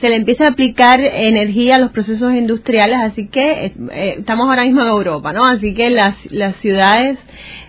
Se 0.00 0.10
le 0.10 0.16
empieza 0.16 0.44
a 0.44 0.50
aplicar 0.50 1.00
energía 1.00 1.76
a 1.76 1.78
los 1.78 1.90
procesos 1.90 2.34
industriales, 2.34 2.98
así 2.98 3.28
que 3.28 3.64
eh, 3.64 3.74
eh, 3.92 4.14
estamos 4.18 4.46
ahora 4.46 4.64
mismo 4.64 4.82
en 4.82 4.88
Europa, 4.88 5.32
¿no? 5.32 5.44
Así 5.46 5.72
que 5.74 5.88
las, 5.88 6.14
las 6.30 6.54
ciudades 6.56 7.18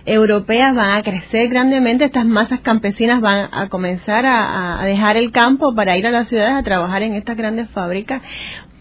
europeas 0.04 0.74
van 0.76 0.98
a 0.98 1.02
crecer 1.02 1.48
grandemente, 1.48 2.04
estas 2.04 2.26
masas 2.26 2.60
campesinas 2.60 3.22
van 3.22 3.48
a 3.50 3.68
comenzar 3.68 4.26
a 4.26 4.84
dejar 4.84 5.16
el 5.16 5.32
campo 5.32 5.74
para 5.74 5.96
ir 5.96 6.06
a 6.06 6.10
las 6.10 6.28
ciudades 6.28 6.52
a 6.52 6.62
trabajar 6.62 7.02
en 7.02 7.14
estas 7.14 7.36
grandes 7.36 7.70
fábricas. 7.70 8.20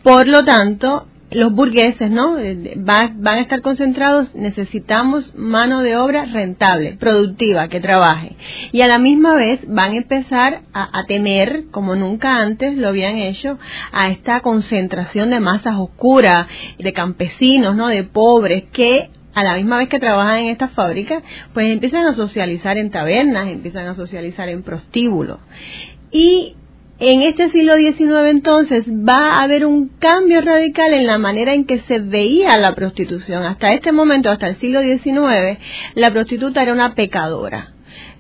Por 0.04 0.28
lo 0.28 0.44
tanto, 0.44 1.08
los 1.32 1.54
burgueses, 1.54 2.10
¿no? 2.10 2.38
Eh, 2.38 2.74
van, 2.78 3.28
a 3.28 3.42
estar 3.42 3.62
concentrados, 3.62 4.34
necesitamos 4.34 5.36
mano 5.36 5.82
de 5.82 5.98
obra 5.98 6.26
rentable, 6.26 6.96
productiva, 6.98 7.68
que 7.68 7.82
trabaje. 7.82 8.36
Y 8.72 8.82
a 8.82 8.88
la 8.88 8.98
misma 8.98 9.36
vez 9.36 9.60
van 9.68 9.92
a 9.92 9.98
empezar 9.98 10.62
a, 10.74 11.04
temer, 11.08 11.66
como 11.72 11.96
nunca 11.96 12.38
antes 12.38 12.78
lo 12.78 12.88
habían 12.88 13.18
hecho, 13.18 13.60
a 13.92 14.08
esta 14.08 14.40
concentración 14.42 15.30
de 15.30 15.40
masas 15.40 15.76
oscuras, 15.78 16.48
de 16.78 16.94
campesinos, 16.94 17.76
¿no? 17.76 17.88
De 17.88 18.04
pobres, 18.04 18.64
que 18.72 19.10
a 19.34 19.44
la 19.44 19.56
misma 19.56 19.78
vez 19.78 19.90
que 19.90 20.00
trabajan 20.00 20.40
en 20.40 20.48
estas 20.48 20.72
fábricas, 20.72 21.22
pues 21.54 21.68
empiezan 21.68 22.06
a 22.06 22.14
socializar 22.14 22.78
en 22.78 22.90
tabernas, 22.90 23.48
empiezan 23.48 23.88
a 23.88 23.96
socializar 23.96 24.50
en 24.50 24.64
prostíbulos. 24.64 25.40
Y 26.12 26.56
en 27.00 27.22
este 27.22 27.52
siglo 27.52 27.76
XIX 27.76 28.30
entonces 28.30 28.86
va 28.88 29.36
a 29.36 29.44
haber 29.44 29.66
un 29.66 29.90
cambio 30.00 30.42
radical 30.42 30.94
en 30.94 31.06
la 31.06 31.18
manera 31.18 31.54
en 31.54 31.66
que 31.66 31.82
se 31.82 32.00
veía 32.00 32.58
la 32.58 32.74
prostitución. 32.74 33.44
Hasta 33.44 33.74
este 33.74 33.92
momento, 33.92 34.30
hasta 34.30 34.48
el 34.48 34.60
siglo 34.60 34.82
XIX, 34.82 35.60
la 35.96 36.12
prostituta 36.12 36.64
era 36.64 36.74
una 36.74 36.96
pecadora 36.96 37.74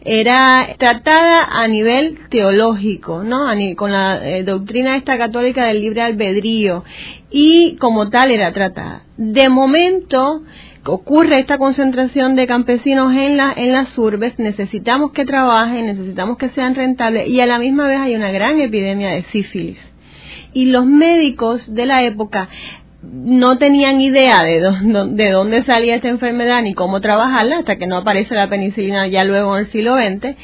era 0.09 0.75
tratada 0.77 1.43
a 1.43 1.67
nivel 1.67 2.17
teológico, 2.29 3.23
¿no? 3.23 3.47
con 3.75 3.91
la 3.91 4.25
eh, 4.25 4.43
doctrina 4.43 4.95
esta 4.95 5.17
católica 5.17 5.65
del 5.65 5.81
libre 5.81 6.01
albedrío 6.01 6.85
y 7.29 7.75
como 7.75 8.09
tal 8.09 8.31
era 8.31 8.53
tratada. 8.53 9.03
De 9.17 9.49
momento, 9.49 10.43
ocurre 10.87 11.39
esta 11.39 11.57
concentración 11.57 12.35
de 12.35 12.47
campesinos 12.47 13.13
en, 13.13 13.37
la, 13.37 13.53
en 13.55 13.73
las 13.73 13.97
urbes, 13.97 14.39
necesitamos 14.39 15.11
que 15.11 15.25
trabajen, 15.25 15.85
necesitamos 15.85 16.37
que 16.37 16.49
sean 16.49 16.75
rentables 16.75 17.27
y 17.27 17.39
a 17.41 17.45
la 17.45 17.59
misma 17.59 17.87
vez 17.87 17.97
hay 17.97 18.15
una 18.15 18.31
gran 18.31 18.59
epidemia 18.59 19.11
de 19.11 19.23
sífilis. 19.31 19.77
Y 20.53 20.65
los 20.65 20.85
médicos 20.85 21.73
de 21.73 21.85
la 21.85 22.03
época 22.03 22.49
no 23.03 23.57
tenían 23.57 24.01
idea 24.01 24.43
de, 24.43 24.59
de 24.59 25.31
dónde 25.31 25.63
salía 25.63 25.95
esta 25.95 26.09
enfermedad 26.09 26.61
ni 26.61 26.73
cómo 26.73 26.99
trabajarla 26.99 27.59
hasta 27.59 27.77
que 27.77 27.87
no 27.87 27.97
aparece 27.97 28.33
la 28.33 28.49
penicilina 28.49 29.07
ya 29.07 29.23
luego 29.23 29.55
en 29.55 29.65
el 29.65 29.71
siglo 29.71 29.95
XX 29.95 30.35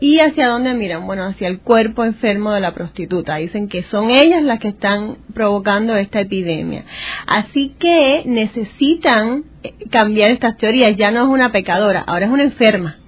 ¿Y 0.00 0.20
hacia 0.20 0.48
dónde 0.48 0.72
miran? 0.72 1.06
Bueno, 1.06 1.24
hacia 1.24 1.46
el 1.46 1.60
cuerpo 1.60 2.04
enfermo 2.04 2.52
de 2.52 2.60
la 2.60 2.72
prostituta. 2.72 3.36
Dicen 3.36 3.68
que 3.68 3.82
son 3.82 4.10
ellas 4.10 4.42
las 4.42 4.58
que 4.58 4.68
están 4.68 5.18
provocando 5.34 5.94
esta 5.94 6.20
epidemia. 6.20 6.86
Así 7.26 7.74
que 7.78 8.22
necesitan 8.24 9.44
eh, 9.62 9.74
cambiar 9.90 10.30
estas 10.30 10.56
teorías. 10.56 10.96
Ya 10.96 11.10
no 11.10 11.20
es 11.20 11.26
una 11.26 11.52
pecadora, 11.52 12.00
ahora 12.00 12.26
es 12.26 12.32
una 12.32 12.44
enferma 12.44 12.99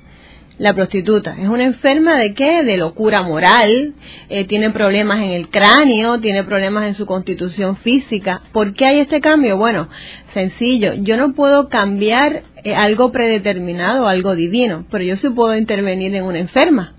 la 0.63 0.75
prostituta. 0.75 1.35
Es 1.41 1.49
una 1.49 1.65
enferma 1.65 2.21
de 2.21 2.35
qué? 2.35 2.63
De 2.63 2.77
locura 2.77 3.23
moral, 3.23 3.95
eh, 4.29 4.45
tiene 4.45 4.71
problemas 4.71 5.19
en 5.19 5.31
el 5.31 5.49
cráneo, 5.49 6.21
tiene 6.21 6.45
problemas 6.45 6.87
en 6.87 6.95
su 6.95 7.05
constitución 7.05 7.79
física. 7.79 8.43
¿Por 8.53 8.73
qué 8.73 8.87
hay 8.87 9.01
este 9.01 9.21
cambio? 9.21 9.57
Bueno, 9.57 9.89
sencillo, 10.33 10.95
yo 10.95 11.17
no 11.17 11.35
puedo 11.35 11.69
cambiar 11.69 12.45
eh, 12.63 12.77
algo 12.77 13.11
predeterminado, 13.11 14.07
algo 14.07 14.37
divino, 14.37 14.87
pero 14.89 15.03
yo 15.03 15.17
sí 15.17 15.31
puedo 15.31 15.57
intervenir 15.57 16.15
en 16.15 16.23
una 16.23 16.39
enferma. 16.39 16.95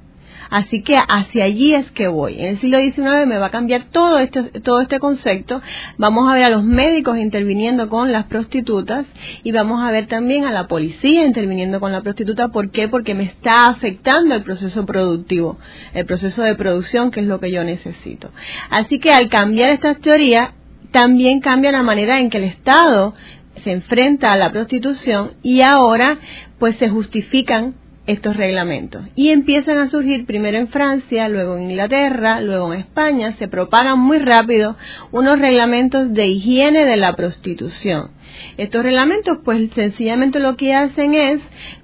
Así 0.54 0.84
que 0.84 0.96
hacia 0.96 1.46
allí 1.46 1.74
es 1.74 1.90
que 1.94 2.08
voy. 2.08 2.40
En 2.40 2.50
el 2.50 2.62
siglo 2.62 2.78
XIX 2.78 3.26
me 3.26 3.40
va 3.40 3.48
a 3.48 3.50
cambiar 3.50 3.86
todo 3.86 4.20
este, 4.20 4.44
todo 4.62 4.82
este 4.82 5.00
concepto. 5.00 5.64
Vamos 5.98 6.30
a 6.30 6.36
ver 6.36 6.44
a 6.44 6.50
los 6.50 6.64
médicos 6.64 7.18
interviniendo 7.18 7.90
con 7.90 8.12
las 8.12 8.26
prostitutas 8.26 9.08
y 9.42 9.52
vamos 9.52 9.84
a 9.84 9.90
ver 9.90 10.06
también 10.06 10.46
a 10.46 10.52
la 10.52 10.68
policía 10.68 11.26
interviniendo 11.26 11.80
con 11.80 11.92
la 11.92 12.02
prostituta. 12.02 12.50
¿Por 12.50 12.70
qué? 12.70 12.88
Porque 12.88 13.16
me 13.16 13.24
está 13.24 13.66
afectando 13.66 14.36
el 14.36 14.44
proceso 14.44 14.86
productivo, 14.86 15.58
el 15.96 16.06
proceso 16.06 16.44
de 16.44 16.54
producción, 16.54 17.10
que 17.10 17.22
es 17.22 17.26
lo 17.26 17.40
que 17.40 17.50
yo 17.50 17.64
necesito. 17.64 18.30
Así 18.70 19.00
que 19.00 19.12
al 19.12 19.30
cambiar 19.30 19.72
estas 19.72 20.02
teorías, 20.02 20.52
también 20.92 21.40
cambia 21.40 21.72
la 21.72 21.82
manera 21.82 22.20
en 22.20 22.30
que 22.30 22.38
el 22.38 22.44
Estado 22.44 23.16
se 23.64 23.72
enfrenta 23.72 24.32
a 24.32 24.38
la 24.38 24.52
prostitución 24.52 25.32
y 25.42 25.62
ahora 25.62 26.20
pues 26.60 26.76
se 26.78 26.90
justifican 26.90 27.74
estos 28.06 28.36
reglamentos. 28.36 29.04
Y 29.16 29.30
empiezan 29.30 29.78
a 29.78 29.90
surgir 29.90 30.26
primero 30.26 30.58
en 30.58 30.68
Francia, 30.68 31.30
luego 31.30 31.58
en 31.58 31.72
Inglaterra, 31.72 32.42
luego 32.42 32.74
en 32.74 32.82
España, 32.82 33.36
se 33.38 33.48
propagan 33.48 34.00
muy 34.00 34.20
rápido 34.20 34.76
unos 35.12 35.40
reglamentos 35.40 36.14
de 36.14 36.28
higiene 36.28 36.86
de 36.86 36.98
la 36.98 37.16
prostitución. 37.16 38.12
Estos 38.58 38.84
reglamentos 38.84 39.38
pues 39.44 39.70
sencillamente 39.76 40.40
lo 40.40 40.58
que 40.58 40.74
hacen 40.74 41.14
es 41.14 41.42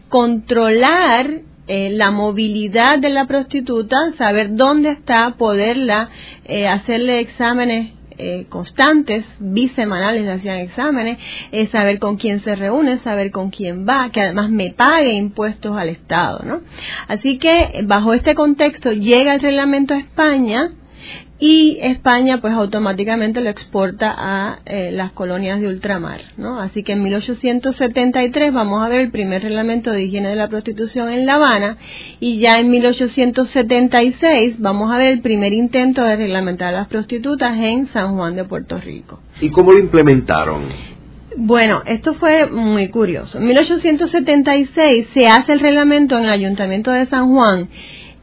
controlar 0.09 1.41
eh, 1.67 1.91
la 1.91 2.09
movilidad 2.09 2.97
de 2.97 3.09
la 3.09 3.27
prostituta, 3.27 3.95
saber 4.17 4.55
dónde 4.55 4.89
está, 4.89 5.35
poderla, 5.37 6.09
eh, 6.45 6.67
hacerle 6.67 7.19
exámenes 7.19 7.91
eh, 8.19 8.45
constantes, 8.49 9.25
bisemanales 9.39 10.23
le 10.23 10.31
hacían 10.33 10.57
exámenes, 10.57 11.17
es 11.51 11.69
saber 11.69 11.99
con 11.99 12.17
quién 12.17 12.43
se 12.43 12.55
reúne, 12.55 12.99
saber 12.99 13.31
con 13.31 13.49
quién 13.49 13.87
va, 13.87 14.11
que 14.11 14.21
además 14.21 14.49
me 14.49 14.71
pague 14.71 15.13
impuestos 15.13 15.77
al 15.77 15.89
Estado, 15.89 16.43
¿no? 16.43 16.61
Así 17.07 17.37
que 17.37 17.81
bajo 17.85 18.13
este 18.13 18.35
contexto 18.35 18.91
llega 18.91 19.33
el 19.35 19.41
reglamento 19.41 19.93
a 19.93 19.99
España 19.99 20.71
y 21.39 21.77
España 21.81 22.41
pues 22.41 22.53
automáticamente 22.53 23.39
lo 23.39 23.49
exporta 23.49 24.13
a 24.15 24.59
eh, 24.65 24.91
las 24.91 25.13
colonias 25.13 25.61
de 25.61 25.67
ultramar, 25.67 26.21
¿no? 26.35 26.59
Así 26.59 26.83
que 26.83 26.93
en 26.93 27.03
1873 27.03 28.53
vamos 28.53 28.83
a 28.83 28.89
ver 28.89 28.99
el 28.99 29.11
primer 29.11 29.43
reglamento 29.43 29.91
de 29.91 30.03
higiene 30.03 30.29
de 30.29 30.35
la 30.35 30.49
prostitución 30.49 31.09
en 31.09 31.25
La 31.25 31.35
Habana 31.35 31.77
y 32.19 32.39
ya 32.39 32.59
en 32.59 32.69
1876 32.69 34.55
vamos 34.59 34.91
a 34.91 34.97
ver 34.97 35.13
el 35.13 35.21
primer 35.21 35.53
intento 35.53 36.03
de 36.03 36.17
reglamentar 36.17 36.69
a 36.69 36.77
las 36.77 36.87
prostitutas 36.87 37.57
en 37.57 37.87
San 37.87 38.15
Juan 38.15 38.35
de 38.35 38.43
Puerto 38.43 38.77
Rico. 38.77 39.21
¿Y 39.39 39.49
cómo 39.49 39.71
lo 39.71 39.79
implementaron? 39.79 40.63
Bueno, 41.37 41.83
esto 41.85 42.15
fue 42.15 42.47
muy 42.47 42.89
curioso. 42.89 43.37
En 43.37 43.45
1876 43.45 45.07
se 45.13 45.27
hace 45.27 45.53
el 45.53 45.61
reglamento 45.61 46.17
en 46.17 46.25
el 46.25 46.31
Ayuntamiento 46.31 46.91
de 46.91 47.05
San 47.05 47.29
Juan 47.29 47.69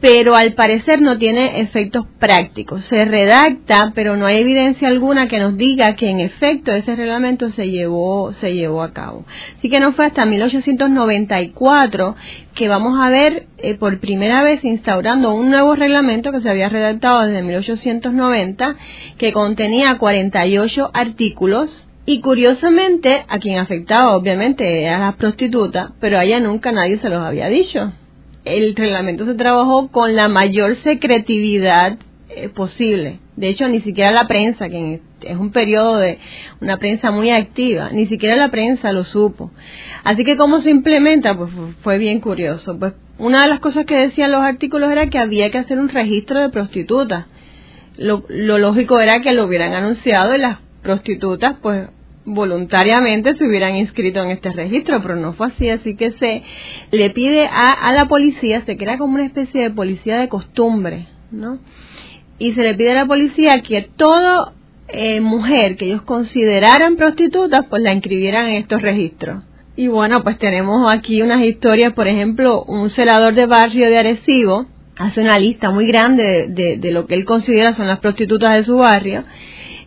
pero 0.01 0.37
al 0.37 0.53
parecer 0.53 1.01
no 1.01 1.17
tiene 1.19 1.61
efectos 1.61 2.07
prácticos. 2.19 2.85
Se 2.85 3.05
redacta, 3.05 3.93
pero 3.95 4.17
no 4.17 4.27
hay 4.27 4.39
evidencia 4.39 4.89
alguna 4.89 5.27
que 5.27 5.39
nos 5.39 5.57
diga 5.57 5.97
que 5.97 6.11
en 6.11 6.21
efecto 6.21 6.73
ese 6.73 6.97
reglamento 6.97 7.51
se 7.51 7.71
llevó, 7.71 8.33
se 8.35 8.55
llevó 8.55 8.83
a 8.83 8.93
cabo. 8.93 9.25
Así 9.59 9.71
que 9.71 9.81
no 9.81 9.93
fue 9.93 10.07
hasta 10.07 10.27
1894 10.27 12.17
que 12.55 12.69
vamos 12.69 12.99
a 13.01 13.09
ver 13.09 13.47
eh, 13.59 13.75
por 13.75 13.99
primera 14.01 14.43
vez 14.43 14.65
instaurando 14.65 15.35
un 15.35 15.51
nuevo 15.51 15.75
reglamento 15.75 16.31
que 16.31 16.41
se 16.41 16.51
había 16.51 16.69
redactado 16.69 17.23
desde 17.23 17.43
1890, 17.43 18.77
que 19.17 19.33
contenía 19.33 19.97
48 19.99 20.91
artículos 20.93 21.89
y 22.09 22.21
curiosamente, 22.21 23.25
a 23.29 23.39
quien 23.39 23.59
afectaba 23.59 24.17
obviamente 24.17 24.83
era 24.83 24.99
la 24.99 25.17
prostituta, 25.17 25.93
pero 26.01 26.19
a 26.19 26.25
ella 26.25 26.39
nunca 26.39 26.71
nadie 26.71 26.99
se 26.99 27.09
los 27.09 27.19
había 27.19 27.49
dicho 27.49 27.93
el 28.47 28.77
reglamento 28.77 29.27
se 29.27 29.35
trabajó 29.35 29.89
con 29.89 30.15
la 30.15 30.29
mayor 30.29 30.77
secretividad 30.77 31.99
eh, 32.29 32.49
posible. 32.49 33.19
De 33.35 33.49
hecho, 33.49 33.69
ni 33.69 33.81
siquiera 33.81 34.13
la 34.13 34.29
prensa, 34.29 34.69
que 34.69 35.01
es 35.21 35.37
un 35.37 35.51
periodo 35.51 35.99
de 35.99 36.19
una 36.61 36.79
prensa 36.79 37.11
muy 37.11 37.31
activa, 37.31 37.91
ni 37.91 38.07
siquiera 38.07 38.37
la 38.37 38.51
prensa 38.51 38.93
lo 38.93 39.05
supo. 39.05 39.51
Así 40.05 40.25
que 40.25 40.37
cómo 40.37 40.61
se 40.61 40.71
implementa, 40.71 41.37
pues 41.37 41.51
fue 41.83 41.99
bien 41.99 42.21
curioso. 42.21 42.79
Pues 42.79 42.95
una 43.19 43.43
de 43.43 43.49
las 43.49 43.61
cosas 43.61 43.85
que 43.85 43.97
decían 43.97 44.33
los 44.33 44.43
artículos 44.43 44.91
era 44.91 45.11
que 45.11 45.19
había 45.19 45.51
que 45.51 45.59
hacer 45.59 45.79
un 45.79 45.89
registro 45.89 46.41
de 46.41 46.49
prostitutas. 46.49 47.27
Lo, 47.97 48.25
lo 48.29 48.59
lógico 48.59 49.01
era 49.01 49.21
que 49.21 49.33
lo 49.33 49.45
hubieran 49.45 49.75
anunciado 49.75 50.35
y 50.37 50.39
las 50.39 50.59
prostitutas, 50.83 51.57
pues 51.61 51.89
voluntariamente 52.27 53.37
se 53.37 53.47
hubieran 53.47 53.77
inscrito 53.77 54.23
en 54.23 54.31
este 54.31 54.53
registro, 54.53 55.01
pero 55.01 55.17
no 55.17 55.33
fue 55.33 55.47
así, 55.47 55.71
así 55.71 55.97
que 55.97 56.13
se 56.13 56.43
le 56.91 57.11
pide 57.11 57.47
a, 57.47 57.71
a 57.71 57.93
la 57.93 58.07
policía, 58.07 58.63
se 58.67 58.77
crea 58.77 58.99
como 58.99 59.15
una 59.15 59.25
especie 59.25 59.63
de 59.63 59.71
policía 59.71 60.19
de 60.19 60.29
costumbre, 60.29 61.07
¿no? 61.31 61.59
Y 62.39 62.53
se 62.53 62.63
le 62.63 62.75
pide 62.75 62.91
a 62.91 62.95
la 63.03 63.07
policía 63.07 63.63
que 63.63 63.83
toda 63.83 64.53
eh, 64.89 65.21
mujer 65.21 65.77
que 65.77 65.87
ellos 65.87 66.03
consideraran 66.03 66.97
prostitutas, 66.97 67.65
pues 67.71 67.83
la 67.83 67.93
inscribieran 67.93 68.47
en 68.49 68.57
estos 68.57 68.83
registros. 68.83 69.43
Y 69.77 69.89
bueno, 69.89 70.23
pues 70.23 70.39
tenemos 70.39 70.93
aquí 70.93 71.23
unas 71.23 71.43
historias, 71.45 71.93
por 71.93 72.09
ejemplo, 72.09 72.65
un 72.65 72.91
celador 72.91 73.35
de 73.35 73.47
barrio 73.47 73.89
de 73.89 73.99
Arecibo 73.99 74.67
hace 74.97 75.21
una 75.21 75.39
lista 75.39 75.71
muy 75.71 75.87
grande 75.87 76.47
de, 76.49 76.79
de 76.79 76.91
lo 76.91 77.07
que 77.07 77.15
él 77.15 77.27
considera 77.27 77.75
son 77.75 77.87
las 77.87 77.99
prostitutas 77.99 78.55
de 78.55 78.65
su 78.65 78.79
barrio 78.79 79.25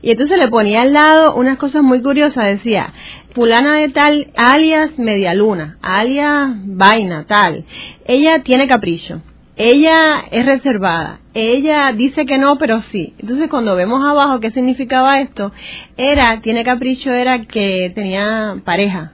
y 0.01 0.12
entonces 0.12 0.38
le 0.38 0.48
ponía 0.48 0.82
al 0.82 0.94
lado 0.94 1.36
unas 1.36 1.58
cosas 1.58 1.84
muy 1.84 2.01
curiosas, 2.01 2.46
decía, 2.46 2.94
fulana 3.34 3.77
de 3.77 3.89
tal, 3.89 4.32
alias 4.36 4.98
medialuna, 4.98 5.77
alias 5.82 6.51
vaina, 6.65 7.25
tal. 7.27 7.65
Ella 8.06 8.41
tiene 8.44 8.68
capricho. 8.68 9.22
ella 9.58 10.24
es 10.32 10.46
reservada, 10.46 11.20
ella 11.34 11.91
dice 11.94 12.25
que 12.25 12.38
no, 12.38 12.58
pero 12.58 12.82
sí. 12.91 13.13
Entonces 13.20 13.50
cuando 13.50 13.75
vemos 13.75 14.01
abajo 14.03 14.39
qué 14.39 14.51
significaba 14.51 15.20
esto, 15.20 15.51
era, 15.98 16.39
tiene 16.41 16.63
capricho, 16.63 17.12
era 17.12 17.46
que 17.46 17.91
tenía 17.94 18.56
pareja, 18.63 19.12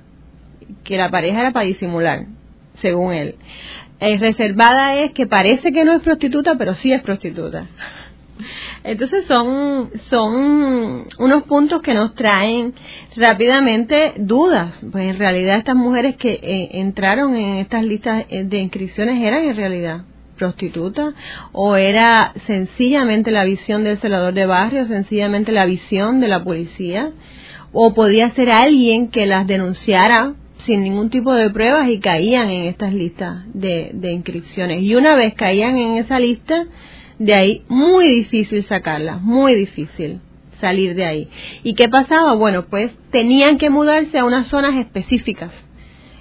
que 0.84 0.98
la 0.98 1.10
pareja 1.10 1.42
era 1.42 1.52
para 1.52 1.66
disimular, 1.66 2.26
según 2.80 3.14
él. 3.14 3.36
Eh, 4.00 4.18
reservada 4.18 4.98
es 4.98 5.14
que 5.14 5.26
parece 5.26 5.72
que 5.72 5.84
no 5.84 5.94
es 5.94 6.02
prostituta, 6.04 6.56
pero 6.58 6.76
sí 6.76 6.92
es 6.92 7.02
prostituta. 7.02 7.66
Entonces 8.84 9.26
son, 9.26 9.92
son 10.10 11.08
unos 11.20 11.44
puntos 11.44 11.82
que 11.82 11.94
nos 11.94 12.16
traen 12.16 12.74
rápidamente 13.16 14.14
dudas. 14.18 14.78
Pues 14.92 15.10
en 15.10 15.18
realidad 15.18 15.58
estas 15.58 15.76
mujeres 15.76 16.18
que 16.18 16.34
eh, 16.34 16.80
entraron 16.80 17.36
en 17.36 17.58
estas 17.58 17.84
listas 17.84 18.26
eh, 18.30 18.44
de 18.44 18.60
inscripciones 18.60 19.24
eran 19.24 19.46
en 19.46 19.56
realidad 19.56 20.02
prostitutas 20.38 21.14
o 21.54 21.78
era 21.78 22.34
sencillamente 22.46 23.32
la 23.32 23.46
visión 23.46 23.86
del 23.86 23.98
celador 24.00 24.34
de 24.34 24.46
barrio, 24.46 24.86
sencillamente 24.86 25.54
la 25.54 25.66
visión 25.66 26.20
de 26.20 26.28
la 26.28 26.44
policía 26.44 27.12
o 27.72 27.94
podía 27.94 28.30
ser 28.32 28.52
alguien 28.52 29.10
que 29.10 29.26
las 29.26 29.48
denunciara 29.48 30.34
sin 30.66 30.84
ningún 30.84 31.10
tipo 31.10 31.34
de 31.34 31.50
pruebas 31.50 31.90
y 31.90 32.00
caían 32.00 32.50
en 32.50 32.66
estas 32.68 32.94
listas 32.94 33.44
de, 33.54 33.92
de 33.94 34.12
inscripciones. 34.14 34.82
Y 34.82 34.96
una 34.96 35.16
vez 35.16 35.34
caían 35.36 35.78
en 35.78 35.98
esa 35.98 36.20
lista, 36.20 36.66
de 37.20 37.34
ahí 37.34 37.64
muy 37.68 38.08
difícil 38.08 38.64
sacarlas, 38.66 39.22
muy 39.22 39.56
difícil 39.56 40.20
salir 40.60 40.96
de 40.96 41.06
ahí. 41.06 41.30
¿Y 41.64 41.76
qué 41.76 41.90
pasaba? 41.90 42.34
Bueno, 42.34 42.66
pues 42.70 42.92
tenían 43.12 43.58
que 43.58 43.70
mudarse 43.70 44.20
a 44.20 44.26
unas 44.26 44.48
zonas 44.48 44.76
específicas. 44.76 45.52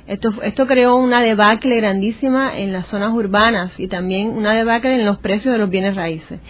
Esto, 0.07 0.35
esto 0.43 0.67
creó 0.67 0.97
una 0.97 1.23
debacle 1.23 1.77
grandísima 1.77 2.59
en 2.59 2.73
las 2.73 2.89
zonas 2.89 3.15
urbanas 3.15 3.73
y 3.79 3.89
también 3.89 4.31
una 4.31 4.55
debacle 4.55 4.95
en 4.97 5.07
los 5.07 5.19
precios 5.19 5.53
de 5.53 5.59
los 5.59 5.71
bienes 5.71 5.97
raíces. 5.97 6.41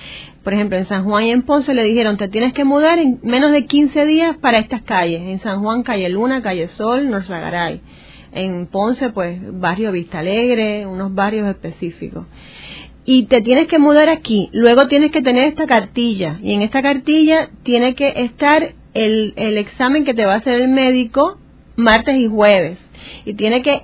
Por 0.43 0.53
ejemplo, 0.53 0.77
en 0.77 0.87
San 0.87 1.05
Juan 1.05 1.25
y 1.25 1.31
en 1.31 1.43
Ponce 1.43 1.73
le 1.73 1.85
dijeron, 1.85 2.17
te 2.17 2.29
tienes 2.29 2.53
que 2.53 2.65
mudar 2.65 2.99
en 2.99 3.21
menos 3.23 3.53
de 3.53 3.65
15 3.65 4.05
días 4.07 4.37
para 4.39 4.59
estas 4.59 4.83
calles. 4.83 5.23
En 5.23 5.39
San 5.39 5.63
Juan, 5.63 5.85
calle 5.85 6.09
Luna, 6.09 6.43
calle 6.43 6.69
Sol, 6.69 7.09
Norzagaray. 7.09 7.81
En 8.33 8.67
Ponce, 8.67 9.11
pues, 9.11 9.39
barrio 9.61 9.93
Vista 9.93 10.19
Alegre, 10.19 10.85
unos 10.87 11.15
barrios 11.15 11.49
específicos 11.49 12.27
y 13.05 13.27
te 13.27 13.41
tienes 13.41 13.67
que 13.69 13.79
mudar 13.79 14.09
aquí. 14.09 14.51
Luego 14.53 14.89
tienes 14.89 15.11
que 15.11 15.23
tener 15.23 15.49
esta 15.49 15.67
cartilla 15.67 16.39
y 16.43 16.53
en 16.53 16.63
esta 16.63 16.83
cartilla 16.83 17.51
tiene 17.63 17.95
que 17.95 18.13
estar 18.17 18.75
el, 18.95 19.35
el 19.37 19.59
examen 19.59 20.05
que 20.05 20.15
te 20.15 20.25
va 20.25 20.35
a 20.35 20.39
hacer 20.39 20.61
el 20.61 20.69
médico 20.69 21.39
martes 21.77 22.17
y 22.17 22.29
jueves. 22.29 22.79
Y 23.27 23.35
tiene 23.35 23.63
que 23.63 23.83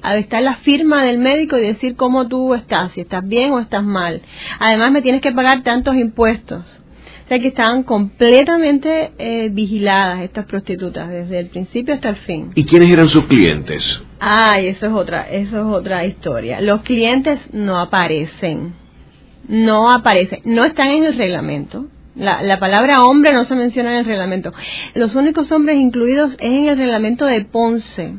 estar 0.00 0.42
la 0.42 0.56
firma 0.56 1.04
del 1.04 1.18
médico 1.18 1.58
y 1.58 1.62
decir 1.62 1.94
cómo 1.94 2.28
tú 2.28 2.54
estás, 2.54 2.92
si 2.92 3.02
estás 3.02 3.26
bien 3.26 3.52
o 3.52 3.60
estás 3.60 3.84
mal. 3.84 4.22
Además 4.58 4.92
me 4.92 5.02
tienes 5.02 5.20
que 5.20 5.32
pagar 5.32 5.62
tantos 5.62 5.94
impuestos. 5.94 6.81
O 7.24 7.28
sea 7.28 7.38
que 7.38 7.48
estaban 7.48 7.82
completamente 7.82 9.12
eh, 9.18 9.48
vigiladas 9.50 10.20
estas 10.22 10.46
prostitutas 10.46 11.08
desde 11.08 11.38
el 11.38 11.46
principio 11.46 11.94
hasta 11.94 12.10
el 12.10 12.16
fin. 12.16 12.50
¿Y 12.54 12.64
quiénes 12.64 12.90
eran 12.90 13.08
sus 13.08 13.26
clientes? 13.26 14.02
Ay, 14.18 14.68
eso 14.68 14.86
es 14.86 14.92
otra, 14.92 15.22
eso 15.30 15.58
es 15.58 15.64
otra 15.64 16.04
historia. 16.04 16.60
Los 16.60 16.82
clientes 16.82 17.40
no 17.52 17.78
aparecen, 17.78 18.74
no 19.48 19.92
aparecen, 19.92 20.40
no 20.44 20.64
están 20.64 20.90
en 20.90 21.04
el 21.04 21.16
reglamento. 21.16 21.86
La, 22.14 22.42
la, 22.42 22.58
palabra 22.58 23.04
hombre 23.04 23.32
no 23.32 23.44
se 23.44 23.54
menciona 23.54 23.92
en 23.92 24.00
el 24.00 24.04
reglamento. 24.04 24.52
Los 24.94 25.14
únicos 25.14 25.50
hombres 25.50 25.78
incluidos 25.78 26.34
es 26.34 26.52
en 26.52 26.68
el 26.68 26.76
reglamento 26.76 27.24
de 27.24 27.42
Ponce, 27.46 28.16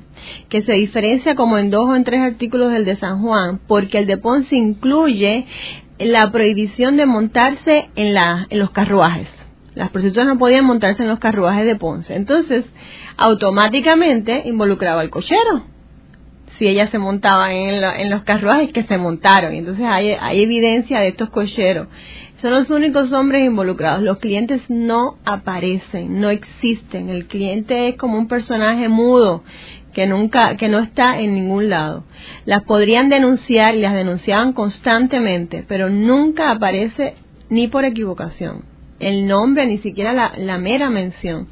que 0.50 0.63
se 0.63 0.74
diferencia 0.74 1.36
como 1.36 1.60
en 1.60 1.69
dos 1.69 1.88
o 1.88 1.95
en 1.95 2.03
tres 2.03 2.22
artículos 2.22 2.72
del 2.72 2.86
de 2.86 2.95
San 2.95 3.22
Juan, 3.22 3.60
porque 3.67 4.00
el 4.00 4.07
de 4.07 4.17
Ponce 4.17 4.55
incluye 4.55 5.45
la 6.05 6.31
prohibición 6.31 6.98
de 6.98 7.05
montarse 7.05 7.89
en, 7.95 8.13
la, 8.13 8.48
en 8.50 8.60
los 8.60 8.72
carruajes. 8.72 9.27
Las 9.75 9.89
prostitutas 9.89 10.27
no 10.27 10.38
podían 10.38 10.65
montarse 10.65 11.03
en 11.03 11.10
los 11.10 11.19
carruajes 11.19 11.65
de 11.65 11.75
Ponce. 11.75 12.15
Entonces, 12.15 12.65
automáticamente 13.17 14.43
involucraba 14.45 15.01
al 15.01 15.10
cochero. 15.10 15.63
Si 16.58 16.67
ellas 16.67 16.91
se 16.91 16.99
montaban 16.99 17.51
en, 17.51 17.84
en 17.84 18.10
los 18.12 18.23
carruajes 18.23 18.71
que 18.71 18.84
se 18.84 18.97
montaron. 18.97 19.54
Entonces 19.54 19.86
hay, 19.86 20.12
hay 20.12 20.43
evidencia 20.43 20.99
de 20.99 21.08
estos 21.08 21.30
cocheros. 21.30 21.88
Son 22.39 22.51
los 22.51 22.69
únicos 22.69 23.12
hombres 23.13 23.45
involucrados. 23.45 24.04
Los 24.04 24.19
clientes 24.19 24.62
no 24.67 25.17
aparecen, 25.25 26.19
no 26.19 26.30
existen. 26.30 27.10
El 27.10 27.25
cliente 27.25 27.88
es 27.88 27.95
como 27.95 28.17
un 28.17 28.27
personaje 28.27 28.89
mudo 28.89 29.43
que 29.93 30.08
nunca, 30.08 30.58
que 30.58 30.69
no 30.69 30.79
está 30.79 31.19
en 31.19 31.34
ningún 31.34 31.69
lado. 31.69 32.03
Las 32.45 32.63
podrían 32.63 33.10
denunciar 33.10 33.75
y 33.75 33.82
las 33.82 33.93
denunciaban 33.93 34.53
constantemente, 34.53 35.63
pero 35.67 35.89
nunca 35.89 36.51
aparece 36.51 37.15
ni 37.49 37.67
por 37.67 37.86
equivocación 37.86 38.73
el 38.99 39.27
nombre, 39.27 39.65
ni 39.65 39.77
siquiera 39.79 40.13
la, 40.13 40.34
la 40.38 40.58
mera 40.58 40.89
mención 40.89 41.47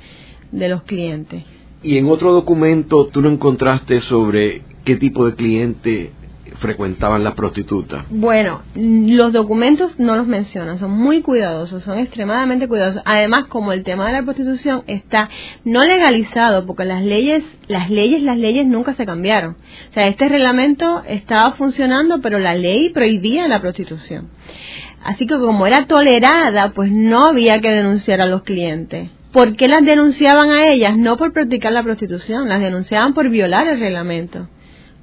de 0.51 0.69
los 0.69 0.84
clientes. 0.84 1.43
Y 1.84 1.97
en 1.97 2.10
otro 2.10 2.32
documento 2.32 3.08
tú 3.08 3.21
no 3.21 3.30
encontraste 3.30 4.01
sobre 4.01 4.62
qué 4.86 4.95
tipo 4.95 5.25
de 5.25 5.36
cliente 5.36 6.12
frecuentaban 6.59 7.23
las 7.23 7.33
prostitutas? 7.33 8.05
Bueno, 8.09 8.61
los 8.75 9.33
documentos 9.33 9.99
no 9.99 10.15
los 10.15 10.27
mencionan, 10.27 10.79
son 10.79 10.91
muy 10.91 11.21
cuidadosos, 11.21 11.83
son 11.83 11.99
extremadamente 11.99 12.67
cuidadosos. 12.67 13.01
Además, 13.05 13.45
como 13.45 13.71
el 13.73 13.83
tema 13.83 14.07
de 14.07 14.13
la 14.13 14.23
prostitución 14.23 14.83
está 14.87 15.29
no 15.63 15.83
legalizado, 15.83 16.65
porque 16.65 16.85
las 16.85 17.03
leyes, 17.03 17.43
las 17.67 17.89
leyes, 17.89 18.21
las 18.21 18.37
leyes 18.37 18.65
nunca 18.65 18.93
se 18.95 19.05
cambiaron. 19.05 19.57
O 19.91 19.93
sea, 19.93 20.07
este 20.07 20.29
reglamento 20.29 21.03
estaba 21.07 21.53
funcionando, 21.53 22.21
pero 22.21 22.39
la 22.39 22.55
ley 22.55 22.89
prohibía 22.89 23.47
la 23.47 23.61
prostitución. 23.61 24.29
Así 25.03 25.25
que 25.25 25.37
como 25.37 25.65
era 25.65 25.85
tolerada, 25.85 26.71
pues 26.73 26.91
no 26.91 27.27
había 27.27 27.59
que 27.59 27.71
denunciar 27.71 28.21
a 28.21 28.27
los 28.27 28.43
clientes. 28.43 29.09
¿Por 29.31 29.55
qué 29.55 29.67
las 29.67 29.83
denunciaban 29.83 30.51
a 30.51 30.67
ellas? 30.67 30.97
No 30.97 31.17
por 31.17 31.31
practicar 31.31 31.71
la 31.71 31.83
prostitución, 31.83 32.49
las 32.49 32.59
denunciaban 32.59 33.13
por 33.13 33.29
violar 33.29 33.67
el 33.67 33.79
reglamento 33.79 34.47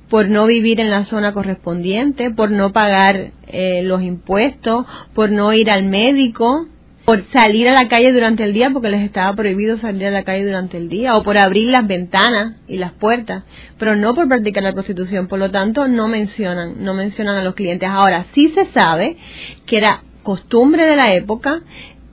por 0.09 0.29
no 0.29 0.47
vivir 0.47 0.81
en 0.81 0.91
la 0.91 1.05
zona 1.05 1.33
correspondiente, 1.33 2.31
por 2.31 2.51
no 2.51 2.73
pagar 2.73 3.33
eh, 3.47 3.83
los 3.83 4.03
impuestos, 4.03 4.87
por 5.15 5.31
no 5.31 5.53
ir 5.53 5.71
al 5.71 5.85
médico, 5.85 6.67
por 7.09 7.25
salir 7.33 7.67
a 7.69 7.73
la 7.73 7.89
calle 7.89 8.13
durante 8.13 8.45
el 8.45 8.53
día 8.53 8.69
porque 8.69 8.91
les 8.91 9.01
estaba 9.01 9.35
prohibido 9.35 9.79
salir 9.79 10.09
a 10.09 10.11
la 10.11 10.25
calle 10.25 10.45
durante 10.45 10.77
el 10.77 10.91
día 10.91 11.17
o 11.17 11.23
por 11.23 11.39
abrir 11.39 11.71
las 11.71 11.87
ventanas 11.87 12.57
y 12.69 12.77
las 12.77 12.93
puertas, 12.93 13.45
pero 13.79 13.97
no 13.97 14.15
por 14.15 14.29
practicar 14.29 14.63
la 14.63 14.75
prostitución, 14.75 15.27
por 15.27 15.39
lo 15.39 15.51
tanto 15.51 15.89
no 15.89 16.07
mencionan, 16.07 16.85
no 16.85 16.93
mencionan 16.93 17.39
a 17.39 17.45
los 17.45 17.55
clientes. 17.55 17.89
Ahora 17.89 18.27
sí 18.35 18.53
se 18.55 18.67
sabe 18.73 19.17
que 19.65 19.79
era 19.79 20.03
costumbre 20.23 20.85
de 20.85 20.97
la 20.97 21.15
época 21.15 21.63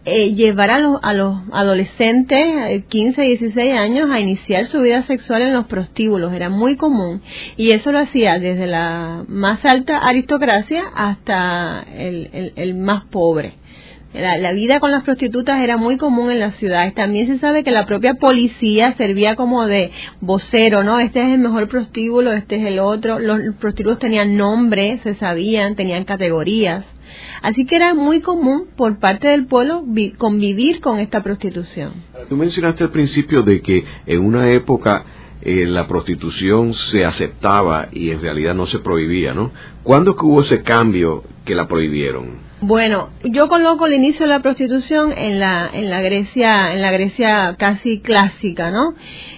eh, 0.07 0.35
llevar 0.35 0.69
a 0.69 0.79
los, 0.79 0.99
a 1.01 1.13
los 1.13 1.35
adolescentes, 1.51 2.85
15, 2.87 3.21
eh, 3.23 3.27
16 3.37 3.73
años, 3.73 4.11
a 4.11 4.19
iniciar 4.19 4.67
su 4.67 4.79
vida 4.81 5.03
sexual 5.07 5.41
en 5.41 5.53
los 5.53 5.65
prostíbulos. 5.65 6.31
Era 6.31 6.49
muy 6.49 6.75
común. 6.75 7.23
Y 7.57 7.71
eso 7.71 7.91
lo 7.91 7.97
hacía 7.97 8.37
desde 8.37 8.67
la 8.67 9.25
más 9.27 9.65
alta 9.65 9.97
aristocracia 9.97 10.83
hasta 10.93 11.83
el, 11.91 12.53
el, 12.55 12.75
más 12.75 13.05
pobre. 13.05 13.53
La, 14.13 14.37
la, 14.37 14.53
vida 14.53 14.79
con 14.79 14.91
las 14.91 15.03
prostitutas 15.03 15.59
era 15.59 15.75
muy 15.75 15.97
común 15.97 16.29
en 16.29 16.39
las 16.39 16.55
ciudades. 16.57 16.93
También 16.93 17.25
se 17.25 17.39
sabe 17.39 17.63
que 17.63 17.71
la 17.71 17.87
propia 17.87 18.13
policía 18.13 18.93
servía 18.97 19.35
como 19.35 19.65
de 19.65 19.91
vocero, 20.21 20.83
¿no? 20.83 20.99
Este 20.99 21.21
es 21.21 21.33
el 21.33 21.39
mejor 21.39 21.67
prostíbulo, 21.67 22.31
este 22.31 22.57
es 22.57 22.67
el 22.67 22.77
otro. 22.77 23.17
Los 23.17 23.55
prostíbulos 23.55 23.97
tenían 23.97 24.37
nombre, 24.37 24.99
se 25.03 25.15
sabían, 25.15 25.75
tenían 25.75 26.05
categorías. 26.05 26.85
Así 27.41 27.65
que 27.65 27.75
era 27.75 27.93
muy 27.93 28.21
común 28.21 28.67
por 28.75 28.99
parte 28.99 29.28
del 29.28 29.45
pueblo 29.45 29.84
convivir 30.17 30.82
con 30.82 30.99
esta 30.99 31.23
prostitución. 31.23 31.93
Tú 32.30 32.36
mencionaste 32.36 32.84
al 32.84 32.91
principio 32.91 33.43
de 33.43 33.62
que 33.62 33.84
en 34.06 34.23
una 34.23 34.51
época 34.51 35.06
eh, 35.41 35.65
la 35.67 35.88
prostitución 35.88 36.73
se 36.73 37.06
aceptaba 37.06 37.89
y 37.91 38.10
en 38.10 38.21
realidad 38.21 38.56
no 38.56 38.65
se 38.65 38.80
prohibía, 38.80 39.34
¿no? 39.34 39.51
¿Cuándo 39.84 40.15
que 40.15 40.25
hubo 40.25 40.41
ese 40.41 40.63
cambio 40.63 41.23
que 41.45 41.54
la 41.54 41.67
prohibieron? 41.67 42.45
Bueno, 42.62 43.10
yo 43.23 43.47
coloco 43.47 43.86
el 43.86 43.93
inicio 43.93 44.25
de 44.25 44.32
la 44.32 44.41
prostitución 44.41 45.13
en 45.15 45.39
la 45.39 45.69
en 45.71 45.91
la 45.91 46.01
Grecia 46.01 46.73
en 46.73 46.82
la 46.82 46.89
Grecia 46.89 47.56
casi 47.60 47.99
clásica, 47.99 48.71
¿no? 48.71 48.95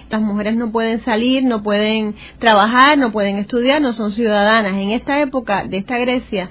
Las 0.08 0.22
mujeres 0.22 0.56
no 0.56 0.72
pueden 0.72 1.04
salir, 1.04 1.44
no 1.44 1.62
pueden 1.62 2.14
trabajar, 2.38 2.96
no 2.96 3.12
pueden 3.12 3.36
estudiar, 3.36 3.82
no 3.82 3.92
son 3.92 4.12
ciudadanas. 4.12 4.72
En 4.72 4.92
esta 4.92 5.20
época 5.20 5.64
de 5.64 5.76
esta 5.76 5.98
Grecia 5.98 6.48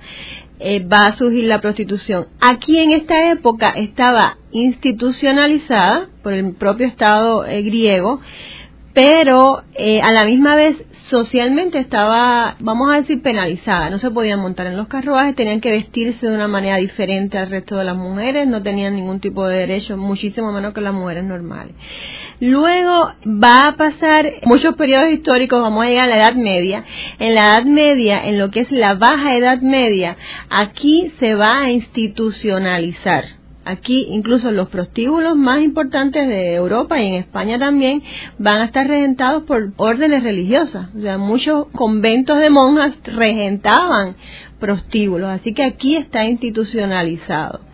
eh, 0.60 0.84
va 0.86 1.06
a 1.06 1.16
surgir 1.16 1.46
la 1.46 1.62
prostitución. 1.62 2.28
Aquí 2.40 2.80
en 2.80 2.92
esta 2.92 3.32
época 3.32 3.70
estaba 3.70 4.38
institucionalizada 4.52 6.10
por 6.24 6.34
el 6.34 6.54
propio 6.54 6.88
Estado 6.88 7.46
eh, 7.46 7.62
griego, 7.62 8.22
pero 8.94 9.64
eh, 9.76 10.02
a 10.02 10.12
la 10.12 10.26
misma 10.26 10.56
vez 10.56 10.76
socialmente 11.10 11.80
estaba, 11.80 12.56
vamos 12.60 12.90
a 12.92 12.98
decir, 12.98 13.22
penalizada. 13.22 13.90
No 13.90 13.98
se 13.98 14.12
podían 14.12 14.40
montar 14.40 14.68
en 14.68 14.78
los 14.78 14.88
carruajes, 14.88 15.36
tenían 15.36 15.62
que 15.62 15.72
vestirse 15.72 16.28
de 16.28 16.36
una 16.36 16.48
manera 16.48 16.78
diferente 16.78 17.38
al 17.38 17.50
resto 17.50 17.78
de 17.78 17.86
las 17.86 17.96
mujeres, 17.96 18.48
no 18.48 18.62
tenían 18.62 18.96
ningún 18.96 19.20
tipo 19.20 19.48
de 19.48 19.60
derecho, 19.60 19.98
muchísimo 19.98 20.52
menos 20.52 20.74
que 20.74 20.82
las 20.82 20.94
mujeres 20.94 21.24
normales. 21.24 21.74
Luego 22.40 23.14
va 23.26 23.70
a 23.70 23.78
pasar 23.78 24.34
muchos 24.44 24.76
periodos 24.76 25.10
históricos, 25.12 25.62
vamos 25.62 25.86
a 25.86 25.90
llegar 25.90 26.08
a 26.08 26.16
la 26.16 26.18
Edad 26.18 26.36
Media. 26.36 26.84
En 27.20 27.36
la 27.36 27.42
Edad 27.42 27.66
Media, 27.66 28.26
en 28.26 28.38
lo 28.38 28.52
que 28.52 28.62
es 28.62 28.72
la 28.72 28.96
Baja 28.96 29.36
Edad 29.36 29.62
Media, 29.62 30.18
aquí 30.50 31.12
se 31.20 31.36
va 31.36 31.62
a 31.62 31.72
institucionalizar 31.72 33.37
Aquí 33.68 34.08
incluso 34.10 34.52
los 34.52 34.70
prostíbulos 34.70 35.36
más 35.36 35.62
importantes 35.62 36.28
de 36.28 36.56
Europa 36.56 37.00
y 37.02 37.08
en 37.08 37.14
España 37.16 37.60
también 37.60 38.02
van 38.38 38.62
a 38.62 38.66
estar 38.66 38.88
regentados 38.88 39.44
por 39.44 39.74
órdenes 39.76 40.24
religiosas. 40.24 40.88
O 40.98 41.02
sea, 41.02 41.18
muchos 41.18 41.68
conventos 41.74 42.40
de 42.40 42.50
monjas 42.50 42.94
regentaban 43.04 44.16
prostíbulos. 44.60 45.30
Así 45.30 45.54
que 45.54 45.64
aquí 45.64 45.98
está 45.98 46.26
institucionalizado 46.26 47.67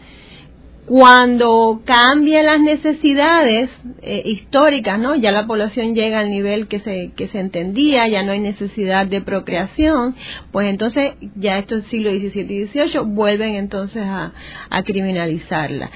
cuando 0.86 1.82
cambian 1.86 2.46
las 2.46 2.60
necesidades 2.60 3.69
eh, 4.02 4.22
históricas, 4.26 5.00
¿no? 5.00 5.15
Ya 5.15 5.32
la 5.32 5.48
población 5.48 5.96
llega 5.96 6.19
al 6.19 6.30
nivel 6.30 6.67
que 6.67 6.80
se, 6.80 7.12
que 7.15 7.28
se 7.30 7.39
entendía, 7.39 8.08
ya 8.08 8.24
no 8.24 8.34
hay 8.34 8.39
necesidad 8.39 9.08
de 9.08 9.22
procreación, 9.22 10.15
pues 10.52 10.67
entonces 10.67 11.13
ya 11.36 11.58
estos 11.58 11.84
siglos 11.86 12.13
XVII 12.15 12.41
y 12.41 12.67
XVIII 12.67 13.06
vuelven 13.06 13.56
entonces 13.56 14.04
a, 14.04 14.34
a 14.69 14.84
criminalizarla 14.84 15.89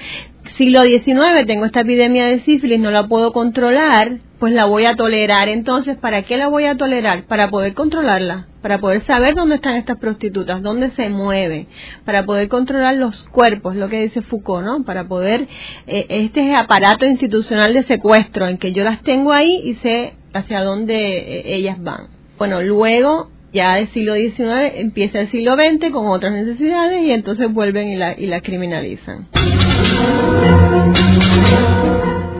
siglo 0.56 0.82
XIX 0.82 1.46
tengo 1.46 1.66
esta 1.66 1.80
epidemia 1.80 2.26
de 2.26 2.40
sífilis, 2.40 2.80
no 2.80 2.90
la 2.90 3.06
puedo 3.06 3.32
controlar, 3.32 4.18
pues 4.40 4.52
la 4.52 4.64
voy 4.64 4.86
a 4.86 4.96
tolerar. 4.96 5.48
Entonces, 5.48 5.96
¿para 5.96 6.22
qué 6.22 6.36
la 6.36 6.48
voy 6.48 6.64
a 6.64 6.76
tolerar? 6.76 7.24
Para 7.24 7.48
poder 7.48 7.74
controlarla, 7.74 8.47
para 8.68 8.82
poder 8.82 9.02
saber 9.06 9.34
dónde 9.34 9.54
están 9.54 9.76
estas 9.76 9.96
prostitutas, 9.96 10.60
dónde 10.60 10.90
se 10.90 11.08
mueven, 11.08 11.68
para 12.04 12.26
poder 12.26 12.48
controlar 12.48 12.96
los 12.96 13.22
cuerpos, 13.30 13.74
lo 13.76 13.88
que 13.88 14.02
dice 14.02 14.20
Foucault, 14.20 14.62
¿no? 14.62 14.84
Para 14.84 15.08
poder, 15.08 15.48
eh, 15.86 16.04
este 16.10 16.54
aparato 16.54 17.06
institucional 17.06 17.72
de 17.72 17.84
secuestro 17.84 18.46
en 18.46 18.58
que 18.58 18.74
yo 18.74 18.84
las 18.84 19.02
tengo 19.02 19.32
ahí 19.32 19.58
y 19.64 19.76
sé 19.76 20.16
hacia 20.34 20.62
dónde 20.62 21.16
eh, 21.16 21.54
ellas 21.54 21.82
van. 21.82 22.08
Bueno, 22.36 22.60
luego 22.60 23.30
ya 23.54 23.76
del 23.76 23.88
siglo 23.94 24.16
XIX 24.16 24.74
empieza 24.74 25.20
el 25.20 25.30
siglo 25.30 25.54
XX 25.54 25.90
con 25.90 26.06
otras 26.08 26.34
necesidades 26.34 27.02
y 27.02 27.12
entonces 27.12 27.50
vuelven 27.50 27.88
y 27.88 27.96
la, 27.96 28.20
y 28.20 28.26
la 28.26 28.42
criminalizan. 28.42 29.28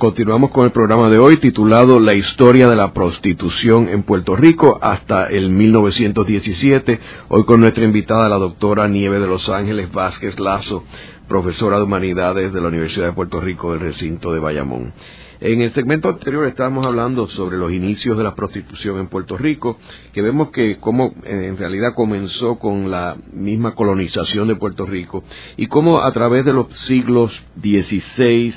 Continuamos 0.00 0.52
con 0.52 0.64
el 0.64 0.72
programa 0.72 1.10
de 1.10 1.18
hoy 1.18 1.36
titulado 1.36 2.00
La 2.00 2.14
historia 2.14 2.66
de 2.70 2.74
la 2.74 2.94
prostitución 2.94 3.86
en 3.90 4.02
Puerto 4.02 4.34
Rico 4.34 4.78
hasta 4.80 5.26
el 5.26 5.50
1917. 5.50 6.98
Hoy 7.28 7.44
con 7.44 7.60
nuestra 7.60 7.84
invitada 7.84 8.26
la 8.30 8.38
doctora 8.38 8.88
Nieve 8.88 9.20
de 9.20 9.26
Los 9.26 9.50
Ángeles 9.50 9.92
Vázquez 9.92 10.40
Lazo, 10.40 10.84
profesora 11.28 11.76
de 11.76 11.82
Humanidades 11.82 12.50
de 12.50 12.60
la 12.62 12.68
Universidad 12.68 13.08
de 13.08 13.12
Puerto 13.12 13.42
Rico 13.42 13.72
del 13.72 13.80
recinto 13.80 14.32
de 14.32 14.40
Bayamón. 14.40 14.94
En 15.42 15.60
el 15.60 15.72
segmento 15.74 16.08
anterior 16.08 16.46
estábamos 16.46 16.86
hablando 16.86 17.26
sobre 17.26 17.58
los 17.58 17.70
inicios 17.70 18.16
de 18.16 18.24
la 18.24 18.34
prostitución 18.34 19.00
en 19.00 19.08
Puerto 19.08 19.36
Rico, 19.36 19.76
que 20.14 20.22
vemos 20.22 20.50
que 20.50 20.78
cómo 20.78 21.14
en 21.24 21.58
realidad 21.58 21.94
comenzó 21.94 22.58
con 22.58 22.90
la 22.90 23.16
misma 23.34 23.74
colonización 23.74 24.48
de 24.48 24.56
Puerto 24.56 24.86
Rico 24.86 25.24
y 25.58 25.66
cómo 25.66 26.00
a 26.02 26.12
través 26.12 26.46
de 26.46 26.54
los 26.54 26.66
siglos 26.86 27.42
XVI, 27.58 28.54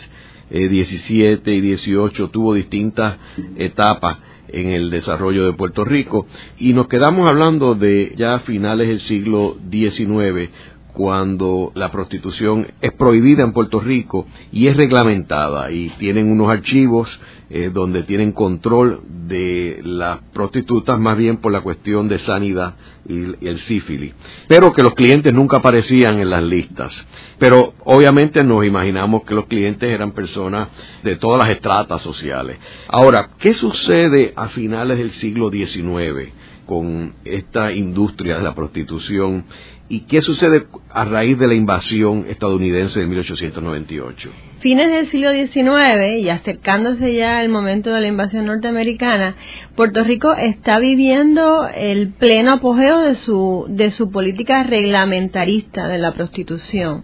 17 0.50 1.52
eh, 1.52 1.56
y 1.56 1.62
18 1.62 2.30
tuvo 2.30 2.54
distintas 2.54 3.18
etapas 3.58 4.18
en 4.48 4.70
el 4.70 4.90
desarrollo 4.90 5.46
de 5.46 5.54
Puerto 5.54 5.84
Rico. 5.84 6.28
Y 6.60 6.74
nos 6.74 6.88
quedamos 6.88 7.30
hablando 7.30 7.76
de 7.76 8.14
ya 8.16 8.40
finales 8.40 8.88
del 8.88 9.00
siglo 9.02 9.58
XIX 9.72 10.50
cuando 10.94 11.72
la 11.76 11.92
prostitución 11.92 12.68
es 12.82 12.94
prohibida 12.94 13.44
en 13.44 13.54
Puerto 13.54 13.80
Rico 13.80 14.26
y 14.52 14.68
es 14.68 14.78
reglamentada 14.78 15.72
y 15.72 15.90
tienen 15.98 16.32
unos 16.32 16.50
archivos 16.50 17.10
eh, 17.50 17.70
donde 17.74 18.04
tienen 18.04 18.32
control 18.32 19.02
de 19.28 19.80
las 19.84 20.20
prostitutas 20.34 21.00
más 21.00 21.18
bien 21.18 21.38
por 21.38 21.52
la 21.52 21.62
cuestión 21.62 22.08
de 22.08 22.20
sanidad 22.20 22.76
y, 23.08 23.46
el 23.46 23.60
sífilis, 23.60 24.14
pero 24.48 24.72
que 24.72 24.82
los 24.82 24.94
clientes 24.94 25.34
nunca 25.34 25.58
aparecían 25.58 26.20
en 26.20 26.30
las 26.30 26.44
listas. 26.44 27.06
Pero 27.38 27.74
obviamente 27.84 28.44
nos 28.44 28.66
imaginamos 28.66 29.24
que 29.24 29.36
los 29.36 29.46
clientes 29.46 29.90
eran 29.90 30.14
personas 30.14 30.70
de 31.04 31.16
todas 31.18 31.40
las 31.40 31.50
estratas 31.50 32.02
sociales. 32.02 32.58
Ahora, 32.88 33.30
¿qué 33.40 33.54
sucede 33.54 34.34
a 34.36 34.48
finales 34.48 34.98
del 34.98 35.12
siglo 35.12 35.50
XIX 35.50 36.34
con 36.66 37.14
esta 37.26 37.72
industria 37.72 38.38
de 38.38 38.44
la 38.44 38.56
prostitución 38.56 39.46
¿Y 39.90 40.02
qué 40.02 40.22
sucede 40.22 40.66
a 40.90 41.04
raíz 41.04 41.38
de 41.38 41.46
la 41.46 41.54
invasión 41.54 42.26
estadounidense 42.30 43.02
de 43.02 43.06
1898? 43.06 44.30
Fines 44.60 44.90
del 44.90 45.12
siglo 45.12 45.32
XIX 45.34 46.20
y 46.20 46.30
acercándose 46.30 47.14
ya 47.14 47.38
al 47.38 47.50
momento 47.50 47.92
de 47.92 48.00
la 48.00 48.08
invasión 48.08 48.46
norteamericana, 48.46 49.36
Puerto 49.76 50.04
Rico 50.06 50.34
está 50.34 50.80
viviendo 50.80 51.68
el 51.68 52.12
pleno 52.12 52.54
apogeo 52.54 53.02
de 53.02 53.16
su, 53.16 53.66
de 53.70 53.92
su 53.92 54.10
política 54.10 54.64
reglamentarista 54.64 55.90
de 55.90 55.98
la 55.98 56.14
prostitución. 56.14 57.04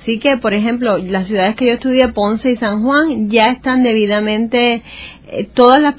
Así 0.00 0.20
que, 0.20 0.36
por 0.36 0.54
ejemplo, 0.54 0.98
las 0.98 1.26
ciudades 1.26 1.56
que 1.56 1.66
yo 1.66 1.72
estudié, 1.74 2.08
Ponce 2.08 2.52
y 2.52 2.56
San 2.56 2.82
Juan, 2.84 3.28
ya 3.28 3.50
están 3.50 3.82
debidamente 3.82 4.82
eh, 5.26 5.48
todas 5.52 5.82
las 5.82 5.94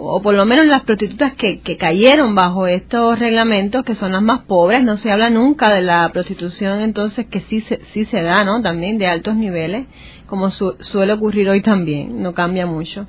o 0.00 0.22
por 0.22 0.34
lo 0.34 0.46
menos 0.46 0.66
las 0.66 0.82
prostitutas 0.82 1.34
que, 1.34 1.60
que 1.60 1.76
cayeron 1.76 2.34
bajo 2.34 2.66
estos 2.66 3.18
reglamentos, 3.18 3.84
que 3.84 3.94
son 3.94 4.12
las 4.12 4.22
más 4.22 4.42
pobres, 4.42 4.84
no 4.84 4.96
se 4.96 5.10
habla 5.10 5.28
nunca 5.28 5.72
de 5.72 5.82
la 5.82 6.08
prostitución 6.12 6.80
entonces 6.80 7.26
que 7.26 7.40
sí 7.40 7.60
se, 7.62 7.80
sí 7.92 8.04
se 8.04 8.22
da, 8.22 8.44
¿no? 8.44 8.62
También 8.62 8.98
de 8.98 9.08
altos 9.08 9.34
niveles, 9.34 9.86
como 10.26 10.50
suele 10.50 11.14
ocurrir 11.14 11.48
hoy 11.48 11.62
también, 11.62 12.22
no 12.22 12.34
cambia 12.34 12.66
mucho. 12.66 13.06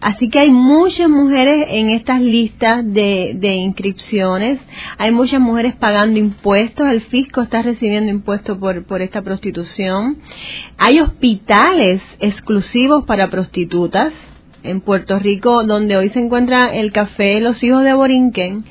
Así 0.00 0.28
que 0.28 0.40
hay 0.40 0.50
muchas 0.50 1.08
mujeres 1.08 1.68
en 1.70 1.90
estas 1.90 2.20
listas 2.20 2.84
de, 2.84 3.34
de 3.36 3.54
inscripciones, 3.54 4.60
hay 4.98 5.12
muchas 5.12 5.40
mujeres 5.40 5.74
pagando 5.76 6.18
impuestos, 6.18 6.88
el 6.88 7.02
fisco 7.02 7.40
está 7.40 7.62
recibiendo 7.62 8.10
impuestos 8.10 8.58
por, 8.58 8.84
por 8.84 9.00
esta 9.00 9.22
prostitución, 9.22 10.18
hay 10.76 11.00
hospitales 11.00 12.02
exclusivos 12.18 13.04
para 13.06 13.28
prostitutas, 13.28 14.12
en 14.66 14.80
Puerto 14.80 15.18
Rico, 15.18 15.64
donde 15.64 15.96
hoy 15.96 16.10
se 16.10 16.20
encuentra 16.20 16.74
el 16.74 16.92
café 16.92 17.40
Los 17.40 17.62
Hijos 17.62 17.84
de 17.84 17.94
Borinquen, 17.94 18.64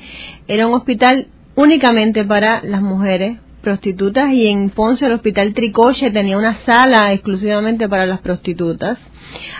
era 0.48 0.66
un 0.66 0.74
hospital 0.74 1.28
únicamente 1.54 2.24
para 2.24 2.62
las 2.62 2.82
mujeres 2.82 3.38
prostitutas 3.66 4.32
y 4.32 4.46
en 4.46 4.70
Ponce 4.70 5.06
el 5.06 5.12
hospital 5.12 5.52
Tricoche 5.52 6.12
tenía 6.12 6.38
una 6.38 6.64
sala 6.64 7.12
exclusivamente 7.12 7.88
para 7.88 8.06
las 8.06 8.20
prostitutas. 8.20 8.96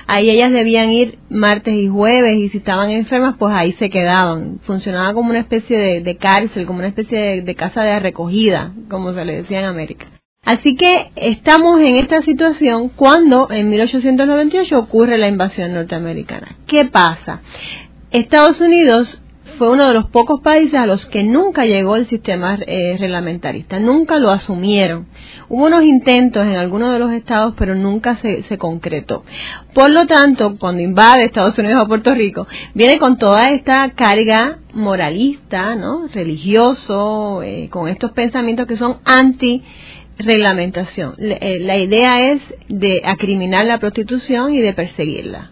Ahí 0.06 0.30
ellas 0.30 0.52
debían 0.52 0.92
ir 0.92 1.18
martes 1.28 1.74
y 1.74 1.88
jueves 1.88 2.36
y 2.36 2.48
si 2.50 2.58
estaban 2.58 2.90
enfermas 2.90 3.34
pues 3.36 3.52
ahí 3.52 3.72
se 3.80 3.90
quedaban. 3.90 4.60
Funcionaba 4.64 5.12
como 5.12 5.30
una 5.30 5.40
especie 5.40 6.00
de, 6.00 6.16
cárcel, 6.18 6.66
como 6.66 6.78
una 6.78 6.88
especie 6.88 7.18
de, 7.18 7.42
de 7.42 7.54
casa 7.56 7.82
de 7.82 7.98
recogida, 7.98 8.72
como 8.88 9.12
se 9.12 9.24
le 9.24 9.42
decía 9.42 9.58
en 9.58 9.64
América. 9.64 10.06
Así 10.46 10.76
que 10.76 11.10
estamos 11.16 11.80
en 11.80 11.96
esta 11.96 12.22
situación 12.22 12.88
cuando 12.88 13.48
en 13.50 13.68
1898 13.68 14.78
ocurre 14.78 15.18
la 15.18 15.26
invasión 15.26 15.74
norteamericana. 15.74 16.56
¿Qué 16.68 16.84
pasa? 16.84 17.42
Estados 18.12 18.60
Unidos 18.60 19.20
fue 19.58 19.70
uno 19.70 19.88
de 19.88 19.94
los 19.94 20.08
pocos 20.08 20.40
países 20.42 20.78
a 20.78 20.86
los 20.86 21.06
que 21.06 21.24
nunca 21.24 21.64
llegó 21.64 21.96
el 21.96 22.06
sistema 22.06 22.58
eh, 22.66 22.96
reglamentarista, 22.96 23.80
nunca 23.80 24.18
lo 24.18 24.30
asumieron. 24.30 25.06
Hubo 25.48 25.66
unos 25.66 25.82
intentos 25.82 26.44
en 26.44 26.56
algunos 26.56 26.92
de 26.92 27.00
los 27.00 27.12
estados, 27.12 27.54
pero 27.58 27.74
nunca 27.74 28.16
se, 28.18 28.44
concretó. 28.58 29.24
Por 29.74 29.90
lo 29.90 30.06
tanto, 30.06 30.58
cuando 30.58 30.82
invade 30.82 31.24
Estados 31.24 31.58
Unidos 31.58 31.82
a 31.82 31.88
Puerto 31.88 32.14
Rico, 32.14 32.46
viene 32.74 32.98
con 32.98 33.18
toda 33.18 33.50
esta 33.50 33.90
carga 33.90 34.58
moralista, 34.74 35.74
¿no? 35.74 36.06
religioso, 36.08 37.42
eh, 37.42 37.68
con 37.70 37.88
estos 37.88 38.12
pensamientos 38.12 38.66
que 38.66 38.76
son 38.76 38.98
anti 39.04 39.64
reglamentación. 40.18 41.14
Eh, 41.18 41.58
la 41.60 41.76
idea 41.76 42.30
es 42.32 42.42
de 42.68 43.02
acriminar 43.04 43.66
la 43.66 43.78
prostitución 43.78 44.54
y 44.54 44.60
de 44.60 44.72
perseguirla. 44.72 45.50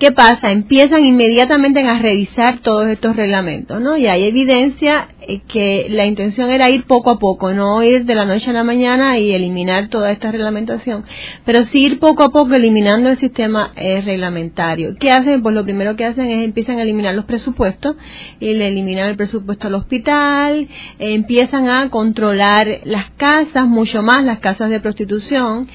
¿Qué 0.00 0.12
pasa? 0.12 0.50
Empiezan 0.50 1.04
inmediatamente 1.04 1.80
a 1.80 1.98
revisar 1.98 2.60
todos 2.60 2.88
estos 2.88 3.16
reglamentos, 3.16 3.82
¿no? 3.82 3.98
Y 3.98 4.06
hay 4.06 4.24
evidencia 4.24 5.08
eh, 5.20 5.42
que 5.46 5.88
la 5.90 6.06
intención 6.06 6.48
era 6.48 6.70
ir 6.70 6.84
poco 6.86 7.10
a 7.10 7.18
poco, 7.18 7.52
no 7.52 7.82
ir 7.82 8.06
de 8.06 8.14
la 8.14 8.24
noche 8.24 8.48
a 8.48 8.54
la 8.54 8.64
mañana 8.64 9.18
y 9.18 9.32
eliminar 9.32 9.88
toda 9.88 10.10
esta 10.10 10.32
reglamentación, 10.32 11.04
pero 11.44 11.64
sí 11.64 11.84
ir 11.84 11.98
poco 11.98 12.22
a 12.22 12.30
poco 12.30 12.54
eliminando 12.54 13.10
el 13.10 13.18
sistema 13.18 13.72
eh, 13.76 14.00
reglamentario. 14.00 14.96
¿Qué 14.98 15.10
hacen? 15.10 15.42
Pues 15.42 15.54
lo 15.54 15.64
primero 15.64 15.96
que 15.96 16.06
hacen 16.06 16.30
es 16.30 16.46
empiezan 16.46 16.78
a 16.78 16.82
eliminar 16.82 17.14
los 17.14 17.26
presupuestos 17.26 17.94
y 18.40 18.58
eliminan 18.58 19.10
el 19.10 19.16
presupuesto 19.16 19.66
al 19.66 19.74
hospital, 19.74 20.66
empiezan 20.98 21.68
a 21.68 21.90
controlar 21.90 22.80
las 22.84 23.10
casas, 23.18 23.66
mucho 23.66 24.02
más 24.02 24.24
las 24.24 24.38
casas 24.38 24.70
de 24.70 24.80
prostitución 24.80 25.68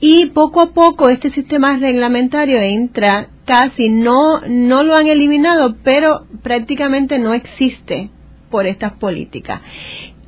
y 0.00 0.26
poco 0.26 0.60
a 0.62 0.72
poco 0.72 1.10
este 1.10 1.30
sistema 1.30 1.76
reglamentario 1.76 2.58
entra 2.58 3.28
casi 3.44 3.90
no 3.90 4.40
no 4.48 4.82
lo 4.82 4.96
han 4.96 5.06
eliminado 5.06 5.76
pero 5.84 6.26
prácticamente 6.42 7.18
no 7.18 7.34
existe 7.34 8.10
por 8.50 8.66
estas 8.66 8.92
políticas. 8.92 9.60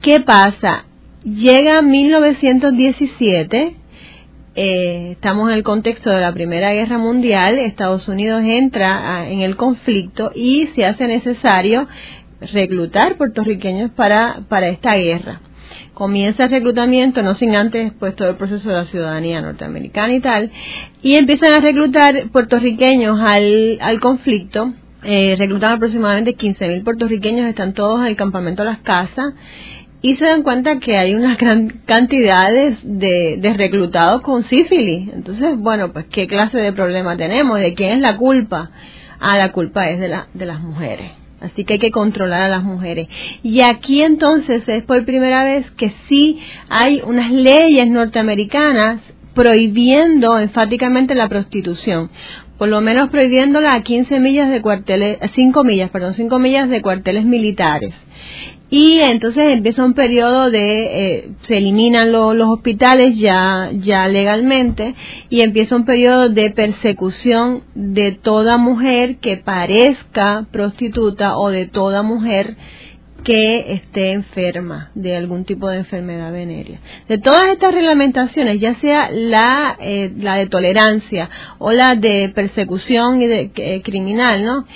Qué 0.02 0.20
pasa 0.20 0.84
llega 1.24 1.80
1917 1.80 3.76
eh, 4.54 5.12
estamos 5.12 5.48
en 5.48 5.54
el 5.54 5.62
contexto 5.62 6.10
de 6.10 6.20
la 6.20 6.34
Primera 6.34 6.74
Guerra 6.74 6.98
Mundial, 6.98 7.58
Estados 7.58 8.06
Unidos 8.06 8.42
entra 8.44 9.26
en 9.30 9.40
el 9.40 9.56
conflicto 9.56 10.30
y 10.34 10.68
se 10.74 10.84
hace 10.84 11.06
necesario 11.06 11.88
reclutar 12.52 13.16
puertorriqueños 13.16 13.92
para, 13.92 14.42
para 14.50 14.68
esta 14.68 14.96
guerra 14.96 15.40
comienza 15.94 16.44
el 16.44 16.50
reclutamiento, 16.50 17.22
no 17.22 17.34
sin 17.34 17.54
antes 17.54 17.92
pues 17.98 18.16
todo 18.16 18.30
el 18.30 18.36
proceso 18.36 18.68
de 18.68 18.76
la 18.76 18.84
ciudadanía 18.84 19.40
norteamericana 19.40 20.14
y 20.14 20.20
tal, 20.20 20.50
y 21.02 21.14
empiezan 21.14 21.52
a 21.52 21.60
reclutar 21.60 22.30
puertorriqueños 22.30 23.20
al, 23.20 23.78
al 23.80 24.00
conflicto, 24.00 24.72
eh, 25.04 25.34
reclutan 25.38 25.72
aproximadamente 25.72 26.36
15.000 26.36 26.84
puertorriqueños, 26.84 27.46
están 27.46 27.74
todos 27.74 28.00
en 28.00 28.06
el 28.06 28.16
campamento 28.16 28.64
las 28.64 28.78
casas, 28.78 29.34
y 30.02 30.16
se 30.16 30.24
dan 30.24 30.42
cuenta 30.42 30.80
que 30.80 30.98
hay 30.98 31.14
unas 31.14 31.38
gran 31.38 31.68
cantidades 31.86 32.78
de, 32.82 33.36
de 33.38 33.54
reclutados 33.54 34.20
con 34.22 34.42
sífilis. 34.42 35.08
Entonces, 35.12 35.56
bueno, 35.56 35.92
pues 35.92 36.06
qué 36.06 36.26
clase 36.26 36.58
de 36.58 36.72
problema 36.72 37.16
tenemos, 37.16 37.60
de 37.60 37.72
quién 37.74 37.92
es 37.92 38.00
la 38.00 38.16
culpa. 38.16 38.72
Ah, 39.20 39.38
la 39.38 39.52
culpa 39.52 39.88
es 39.88 40.00
de, 40.00 40.08
la, 40.08 40.26
de 40.34 40.46
las 40.46 40.60
mujeres. 40.60 41.21
Así 41.42 41.64
que 41.64 41.74
hay 41.74 41.78
que 41.78 41.90
controlar 41.90 42.42
a 42.42 42.48
las 42.48 42.62
mujeres. 42.62 43.08
Y 43.42 43.60
aquí 43.62 44.02
entonces 44.02 44.62
es 44.66 44.84
por 44.84 45.04
primera 45.04 45.44
vez 45.44 45.70
que 45.72 45.92
sí 46.08 46.38
hay 46.68 47.02
unas 47.04 47.30
leyes 47.32 47.88
norteamericanas 47.90 49.00
prohibiendo 49.34 50.38
enfáticamente 50.38 51.14
la 51.14 51.28
prostitución, 51.28 52.10
por 52.58 52.68
lo 52.68 52.80
menos 52.80 53.10
prohibiéndola 53.10 53.74
a 53.74 53.82
15 53.82 54.20
millas 54.20 54.50
de 54.50 54.60
cuarteles, 54.60 55.18
5 55.34 55.64
millas, 55.64 55.90
perdón, 55.90 56.14
5 56.14 56.38
millas 56.38 56.68
de 56.68 56.82
cuarteles 56.82 57.24
militares 57.24 57.94
y 58.74 59.00
entonces 59.00 59.52
empieza 59.52 59.84
un 59.84 59.92
periodo 59.92 60.50
de 60.50 61.16
eh, 61.16 61.30
se 61.46 61.58
eliminan 61.58 62.10
los 62.10 62.48
hospitales 62.48 63.18
ya 63.18 63.70
ya 63.74 64.08
legalmente 64.08 64.94
y 65.28 65.42
empieza 65.42 65.76
un 65.76 65.84
periodo 65.84 66.30
de 66.30 66.48
persecución 66.52 67.64
de 67.74 68.12
toda 68.12 68.56
mujer 68.56 69.18
que 69.18 69.36
parezca 69.36 70.46
prostituta 70.50 71.36
o 71.36 71.50
de 71.50 71.66
toda 71.66 72.02
mujer 72.02 72.56
que 73.24 73.74
esté 73.74 74.12
enferma 74.12 74.90
de 74.94 75.16
algún 75.16 75.44
tipo 75.44 75.68
de 75.68 75.78
enfermedad 75.78 76.32
venérea. 76.32 76.80
De 77.08 77.18
todas 77.18 77.50
estas 77.50 77.72
reglamentaciones, 77.72 78.60
ya 78.60 78.74
sea 78.80 79.10
la, 79.12 79.76
eh, 79.80 80.12
la 80.16 80.36
de 80.36 80.46
tolerancia 80.46 81.30
o 81.58 81.70
la 81.72 81.94
de 81.94 82.32
persecución 82.34 83.22
y 83.22 83.26
de, 83.26 83.50
eh, 83.54 83.82
criminal, 83.82 84.44
¿no? 84.44 84.66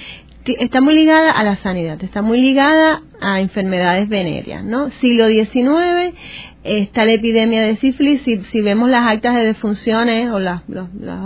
Está 0.59 0.81
muy 0.81 0.95
ligada 0.95 1.31
a 1.31 1.45
la 1.45 1.57
sanidad, 1.57 2.03
está 2.03 2.23
muy 2.23 2.41
ligada 2.41 3.03
a 3.21 3.41
enfermedades 3.41 4.09
venéreas, 4.09 4.65
¿no? 4.65 4.91
Siglo 5.01 5.27
XIX 5.27 6.15
está 6.63 7.05
la 7.05 7.13
epidemia 7.13 7.63
de 7.63 7.77
sífilis, 7.77 8.23
si, 8.25 8.45
si 8.45 8.61
vemos 8.61 8.91
las 8.91 9.07
actas 9.07 9.35
de 9.35 9.45
defunciones 9.45 10.31
o 10.31 10.39
los, 10.39 10.61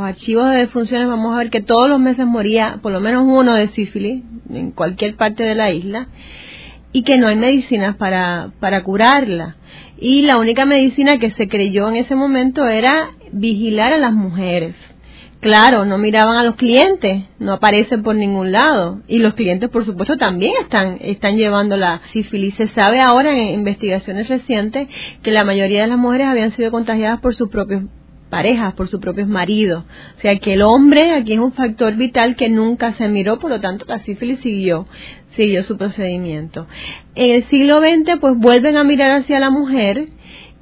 archivos 0.01 0.51
de 0.51 0.59
defunciones, 0.59 1.09
vamos 1.09 1.35
a 1.35 1.39
ver 1.39 1.51
que 1.51 1.63
todos 1.63 1.89
los 1.89 1.99
meses 1.99 2.27
moría 2.27 2.79
por 2.83 2.93
lo 2.93 3.01
menos 3.01 3.25
uno 3.27 3.55
de 3.55 3.69
sífilis 3.69 4.23
en 4.53 4.71
cualquier 4.73 5.17
parte 5.17 5.43
de 5.43 5.55
la 5.55 5.71
isla 5.71 6.09
y 6.93 7.03
que 7.03 7.19
no 7.19 7.29
hay 7.29 7.37
medicinas 7.37 7.97
para, 7.97 8.51
para 8.61 8.83
curarla. 8.83 9.57
Y 9.99 10.23
la 10.23 10.39
única 10.39 10.67
medicina 10.67 11.19
que 11.19 11.31
se 11.31 11.49
creyó 11.49 11.89
en 11.89 11.97
ese 11.97 12.17
momento 12.17 12.67
era 12.67 13.11
vigilar 13.33 13.93
a 13.93 13.99
las 13.99 14.13
mujeres 14.13 14.75
Claro, 15.41 15.87
no 15.87 15.97
miraban 15.97 16.37
a 16.37 16.45
los 16.45 16.57
clientes, 16.57 17.25
no 17.39 17.55
aparecen 17.55 18.03
por 18.03 18.15
ningún 18.15 18.53
lado. 18.53 19.01
Y 19.07 19.21
los 19.21 19.33
clientes, 19.33 19.71
por 19.71 19.87
supuesto, 19.87 20.19
también 20.19 20.53
están, 20.61 20.99
están 21.01 21.39
llevando 21.39 21.79
la 21.79 22.03
sífilis. 22.13 22.55
Se 22.57 22.69
sabe 22.69 23.01
ahora 23.01 23.33
en 23.33 23.55
investigaciones 23.55 24.29
recientes 24.29 24.89
que 25.23 25.31
la 25.31 25.43
mayoría 25.45 25.81
de 25.81 25.89
las 25.89 25.99
mujeres 25.99 26.27
habían 26.27 26.55
sido 26.55 26.71
contagiadas 26.71 27.21
por 27.21 27.35
sus 27.35 27.49
propios 27.49 27.85
parejas, 28.29 28.75
por 28.75 28.89
sus 28.89 29.01
propios 29.01 29.29
maridos. 29.29 29.85
O 30.19 30.21
sea 30.21 30.37
que 30.37 30.53
el 30.53 30.63
hombre 30.63 31.15
aquí 31.15 31.33
es 31.33 31.39
un 31.41 31.55
factor 31.55 31.97
vital 31.97 32.37
que 32.37 32.51
nunca 32.51 32.95
se 32.95 33.09
miró, 33.09 33.39
por 33.39 33.51
lo 33.51 33.61
tanto 33.61 33.87
la 33.89 33.99
sífilis 34.05 34.41
siguió, 34.41 34.87
siguió 35.37 35.65
su 35.65 35.79
procedimiento. 35.79 36.67
En 37.15 37.35
el 37.35 37.49
siglo 37.49 37.81
XX 37.81 38.19
pues 38.21 38.37
vuelven 38.37 38.77
a 38.77 38.85
mirar 38.85 39.11
hacia 39.11 39.41
la 39.41 39.51
mujer 39.51 40.09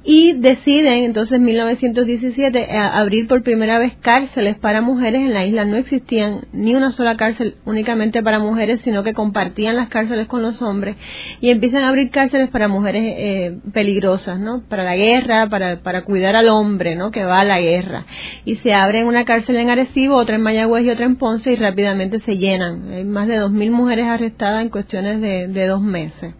y 0.03 0.33
deciden 0.33 1.03
entonces 1.03 1.35
en 1.35 1.43
1917 1.43 2.59
eh, 2.59 2.77
abrir 2.77 3.27
por 3.27 3.43
primera 3.43 3.79
vez 3.79 3.93
cárceles 3.99 4.57
para 4.57 4.79
mujeres 4.81 5.21
en 5.21 5.33
la 5.33 5.45
isla. 5.45 5.65
No 5.65 5.75
existían 5.75 6.47
ni 6.53 6.73
una 6.73 6.91
sola 6.91 7.17
cárcel 7.17 7.55
únicamente 7.65 8.23
para 8.23 8.39
mujeres, 8.39 8.79
sino 8.83 9.03
que 9.03 9.13
compartían 9.13 9.75
las 9.75 9.89
cárceles 9.89 10.27
con 10.27 10.41
los 10.41 10.61
hombres 10.61 10.95
y 11.41 11.49
empiezan 11.49 11.83
a 11.83 11.89
abrir 11.89 12.11
cárceles 12.11 12.49
para 12.49 12.69
mujeres 12.69 13.03
eh, 13.05 13.57
peligrosas, 13.73 14.39
¿no? 14.39 14.61
Para 14.61 14.83
la 14.83 14.95
guerra, 14.95 15.49
para, 15.49 15.81
para 15.81 16.03
cuidar 16.03 16.35
al 16.37 16.47
hombre, 16.47 16.95
¿no? 16.95 17.11
Que 17.11 17.25
va 17.25 17.41
a 17.41 17.45
la 17.45 17.59
guerra. 17.59 18.05
Y 18.45 18.55
se 18.57 18.73
abren 18.73 19.05
una 19.05 19.25
cárcel 19.25 19.57
en 19.57 19.69
Arecibo, 19.69 20.15
otra 20.15 20.35
en 20.35 20.41
Mayagüez 20.41 20.85
y 20.85 20.91
otra 20.91 21.05
en 21.05 21.17
Ponce 21.17 21.51
y 21.51 21.55
rápidamente 21.55 22.19
se 22.19 22.37
llenan. 22.37 22.89
Hay 22.91 23.03
más 23.03 23.27
de 23.27 23.37
2.000 23.41 23.71
mujeres 23.71 24.05
arrestadas 24.05 24.63
en 24.63 24.69
cuestiones 24.69 25.19
de, 25.19 25.47
de 25.49 25.67
dos 25.67 25.81
meses. 25.81 26.33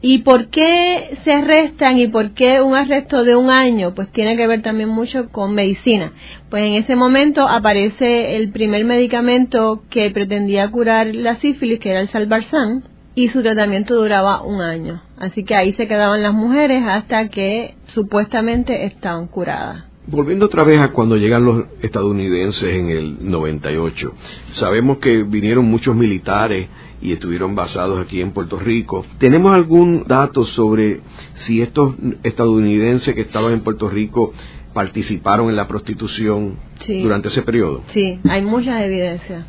¿Y 0.00 0.18
por 0.18 0.46
qué 0.48 1.18
se 1.24 1.32
arrestan 1.32 1.98
y 1.98 2.06
por 2.06 2.30
qué 2.30 2.62
un 2.62 2.74
arresto 2.74 3.24
de 3.24 3.34
un 3.34 3.50
año? 3.50 3.94
Pues 3.96 4.12
tiene 4.12 4.36
que 4.36 4.46
ver 4.46 4.62
también 4.62 4.88
mucho 4.88 5.28
con 5.30 5.54
medicina. 5.54 6.12
Pues 6.50 6.64
en 6.64 6.74
ese 6.74 6.94
momento 6.94 7.48
aparece 7.48 8.36
el 8.36 8.52
primer 8.52 8.84
medicamento 8.84 9.82
que 9.90 10.10
pretendía 10.10 10.70
curar 10.70 11.08
la 11.14 11.36
sífilis, 11.36 11.80
que 11.80 11.90
era 11.90 12.00
el 12.00 12.08
salvarsan, 12.08 12.84
y 13.16 13.28
su 13.28 13.42
tratamiento 13.42 13.96
duraba 13.96 14.42
un 14.42 14.60
año. 14.60 15.02
Así 15.18 15.42
que 15.42 15.56
ahí 15.56 15.72
se 15.72 15.88
quedaban 15.88 16.22
las 16.22 16.32
mujeres 16.32 16.84
hasta 16.86 17.28
que 17.28 17.74
supuestamente 17.88 18.84
estaban 18.84 19.26
curadas. 19.26 19.84
Volviendo 20.06 20.46
otra 20.46 20.62
vez 20.62 20.80
a 20.80 20.92
cuando 20.92 21.16
llegan 21.16 21.44
los 21.44 21.64
estadounidenses 21.82 22.68
en 22.68 22.88
el 22.88 23.30
98, 23.30 24.14
sabemos 24.52 24.98
que 24.98 25.24
vinieron 25.24 25.64
muchos 25.64 25.96
militares 25.96 26.68
y 27.00 27.12
estuvieron 27.12 27.54
basados 27.54 28.00
aquí 28.00 28.20
en 28.20 28.32
Puerto 28.32 28.58
Rico. 28.58 29.04
¿Tenemos 29.18 29.54
algún 29.54 30.04
dato 30.06 30.44
sobre 30.44 31.00
si 31.34 31.62
estos 31.62 31.94
estadounidenses 32.22 33.14
que 33.14 33.22
estaban 33.22 33.52
en 33.52 33.60
Puerto 33.60 33.88
Rico 33.88 34.32
participaron 34.78 35.50
en 35.50 35.56
la 35.56 35.66
prostitución 35.66 36.56
durante 36.86 37.26
ese 37.26 37.42
periodo? 37.42 37.82
Sí, 37.92 38.20
hay 38.30 38.42
mucha 38.42 38.84
evidencia. 38.84 39.44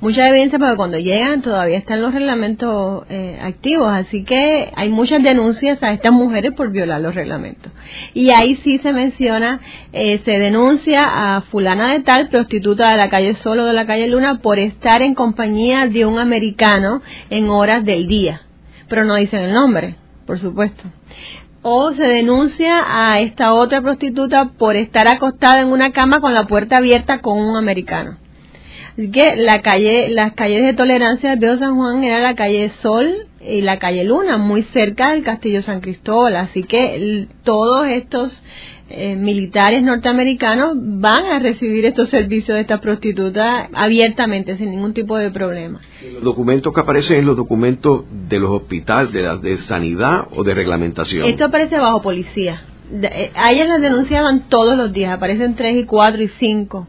Mucha 0.00 0.28
evidencia 0.28 0.56
porque 0.56 0.76
cuando 0.76 0.98
llegan 1.00 1.42
todavía 1.42 1.78
están 1.78 2.00
los 2.00 2.14
reglamentos 2.14 3.02
eh, 3.10 3.40
activos, 3.42 3.88
así 3.88 4.22
que 4.22 4.70
hay 4.76 4.88
muchas 4.88 5.20
denuncias 5.20 5.82
a 5.82 5.92
estas 5.92 6.12
mujeres 6.12 6.52
por 6.52 6.70
violar 6.70 7.00
los 7.00 7.12
reglamentos. 7.16 7.72
Y 8.14 8.30
ahí 8.30 8.54
sí 8.62 8.78
se 8.78 8.92
menciona, 8.92 9.58
eh, 9.92 10.20
se 10.24 10.38
denuncia 10.38 11.00
a 11.02 11.40
fulana 11.40 11.94
de 11.94 12.04
tal, 12.04 12.28
prostituta 12.28 12.92
de 12.92 12.98
la 12.98 13.10
calle 13.10 13.34
Solo 13.34 13.64
de 13.64 13.72
la 13.72 13.84
calle 13.84 14.06
Luna, 14.06 14.38
por 14.38 14.60
estar 14.60 15.02
en 15.02 15.16
compañía 15.16 15.88
de 15.88 16.06
un 16.06 16.20
americano 16.20 17.02
en 17.30 17.48
horas 17.48 17.84
del 17.84 18.06
día. 18.06 18.42
Pero 18.88 19.04
no 19.04 19.16
dicen 19.16 19.40
el 19.40 19.52
nombre, 19.52 19.96
por 20.24 20.38
supuesto 20.38 20.84
o 21.62 21.92
se 21.92 22.02
denuncia 22.02 22.84
a 22.86 23.20
esta 23.20 23.54
otra 23.54 23.80
prostituta 23.80 24.50
por 24.58 24.76
estar 24.76 25.08
acostada 25.08 25.60
en 25.60 25.68
una 25.68 25.92
cama 25.92 26.20
con 26.20 26.34
la 26.34 26.46
puerta 26.46 26.76
abierta 26.76 27.20
con 27.20 27.38
un 27.38 27.56
americano. 27.56 28.18
Así 28.92 29.10
que 29.10 29.36
la 29.36 29.62
calle, 29.62 30.08
las 30.08 30.32
calles 30.32 30.64
de 30.64 30.74
tolerancia 30.74 31.30
del 31.30 31.38
Viejo 31.38 31.58
San 31.58 31.76
Juan 31.76 32.02
era 32.02 32.20
la 32.20 32.34
calle 32.34 32.72
Sol 32.82 33.28
y 33.40 33.62
la 33.62 33.78
calle 33.78 34.04
Luna, 34.04 34.38
muy 34.38 34.64
cerca 34.72 35.12
del 35.12 35.22
Castillo 35.22 35.62
San 35.62 35.80
Cristóbal. 35.80 36.34
Así 36.36 36.64
que 36.64 37.28
todos 37.44 37.86
estos 37.88 38.42
eh, 38.90 39.16
militares 39.16 39.82
norteamericanos 39.82 40.72
van 40.74 41.26
a 41.26 41.38
recibir 41.38 41.84
estos 41.84 42.08
servicios 42.08 42.54
de 42.54 42.62
esta 42.62 42.80
prostituta 42.80 43.68
abiertamente, 43.74 44.56
sin 44.56 44.70
ningún 44.70 44.94
tipo 44.94 45.16
de 45.16 45.30
problema. 45.30 45.80
¿Los 46.14 46.22
documentos 46.22 46.72
que 46.72 46.80
aparecen 46.80 47.18
en 47.18 47.26
los 47.26 47.36
documentos 47.36 48.04
de 48.28 48.38
los 48.38 48.50
hospitales, 48.50 49.12
de, 49.12 49.22
las 49.22 49.42
de 49.42 49.58
sanidad 49.58 50.28
o 50.34 50.42
de 50.42 50.54
reglamentación? 50.54 51.26
Esto 51.26 51.44
aparece 51.44 51.78
bajo 51.78 52.00
policía. 52.00 52.62
Eh, 52.90 53.30
a 53.34 53.52
ellas 53.52 53.68
las 53.68 53.82
denunciaban 53.82 54.48
todos 54.48 54.76
los 54.76 54.92
días, 54.92 55.12
aparecen 55.12 55.54
tres 55.54 55.76
y 55.76 55.84
cuatro 55.84 56.22
y 56.22 56.28
cinco 56.38 56.88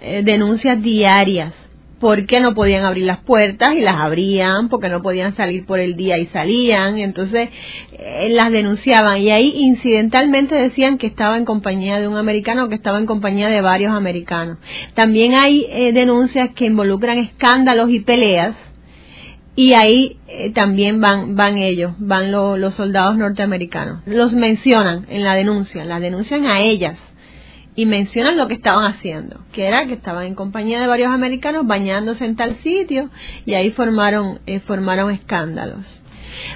eh, 0.00 0.22
denuncias 0.24 0.82
diarias 0.82 1.54
porque 2.00 2.40
no 2.40 2.54
podían 2.54 2.84
abrir 2.84 3.04
las 3.04 3.18
puertas 3.18 3.74
y 3.74 3.80
las 3.80 3.96
abrían, 3.96 4.68
porque 4.68 4.88
no 4.88 5.02
podían 5.02 5.36
salir 5.36 5.66
por 5.66 5.80
el 5.80 5.96
día 5.96 6.18
y 6.18 6.26
salían, 6.26 6.98
entonces 6.98 7.48
eh, 7.92 8.28
las 8.30 8.50
denunciaban 8.50 9.20
y 9.20 9.30
ahí 9.30 9.52
incidentalmente 9.56 10.54
decían 10.54 10.98
que 10.98 11.06
estaba 11.06 11.36
en 11.36 11.44
compañía 11.44 12.00
de 12.00 12.08
un 12.08 12.16
americano, 12.16 12.68
que 12.68 12.76
estaba 12.76 12.98
en 12.98 13.06
compañía 13.06 13.48
de 13.48 13.60
varios 13.60 13.92
americanos. 13.92 14.58
También 14.94 15.34
hay 15.34 15.66
eh, 15.70 15.92
denuncias 15.92 16.50
que 16.54 16.66
involucran 16.66 17.18
escándalos 17.18 17.90
y 17.90 18.00
peleas 18.00 18.54
y 19.56 19.72
ahí 19.72 20.18
eh, 20.28 20.50
también 20.50 21.00
van 21.00 21.34
van 21.34 21.58
ellos, 21.58 21.92
van 21.98 22.30
los 22.30 22.74
soldados 22.74 23.16
norteamericanos. 23.16 24.02
Los 24.06 24.32
mencionan 24.32 25.06
en 25.08 25.24
la 25.24 25.34
denuncia, 25.34 25.84
las 25.84 26.00
denuncian 26.00 26.46
a 26.46 26.60
ellas 26.60 26.94
y 27.78 27.86
mencionan 27.86 28.36
lo 28.36 28.48
que 28.48 28.54
estaban 28.54 28.92
haciendo, 28.92 29.38
que 29.52 29.68
era 29.68 29.86
que 29.86 29.92
estaban 29.92 30.26
en 30.26 30.34
compañía 30.34 30.80
de 30.80 30.88
varios 30.88 31.12
americanos 31.12 31.64
bañándose 31.64 32.24
en 32.24 32.34
tal 32.34 32.56
sitio 32.64 33.08
y 33.46 33.54
ahí 33.54 33.70
formaron 33.70 34.40
eh, 34.46 34.58
formaron 34.58 35.12
escándalos. 35.12 35.86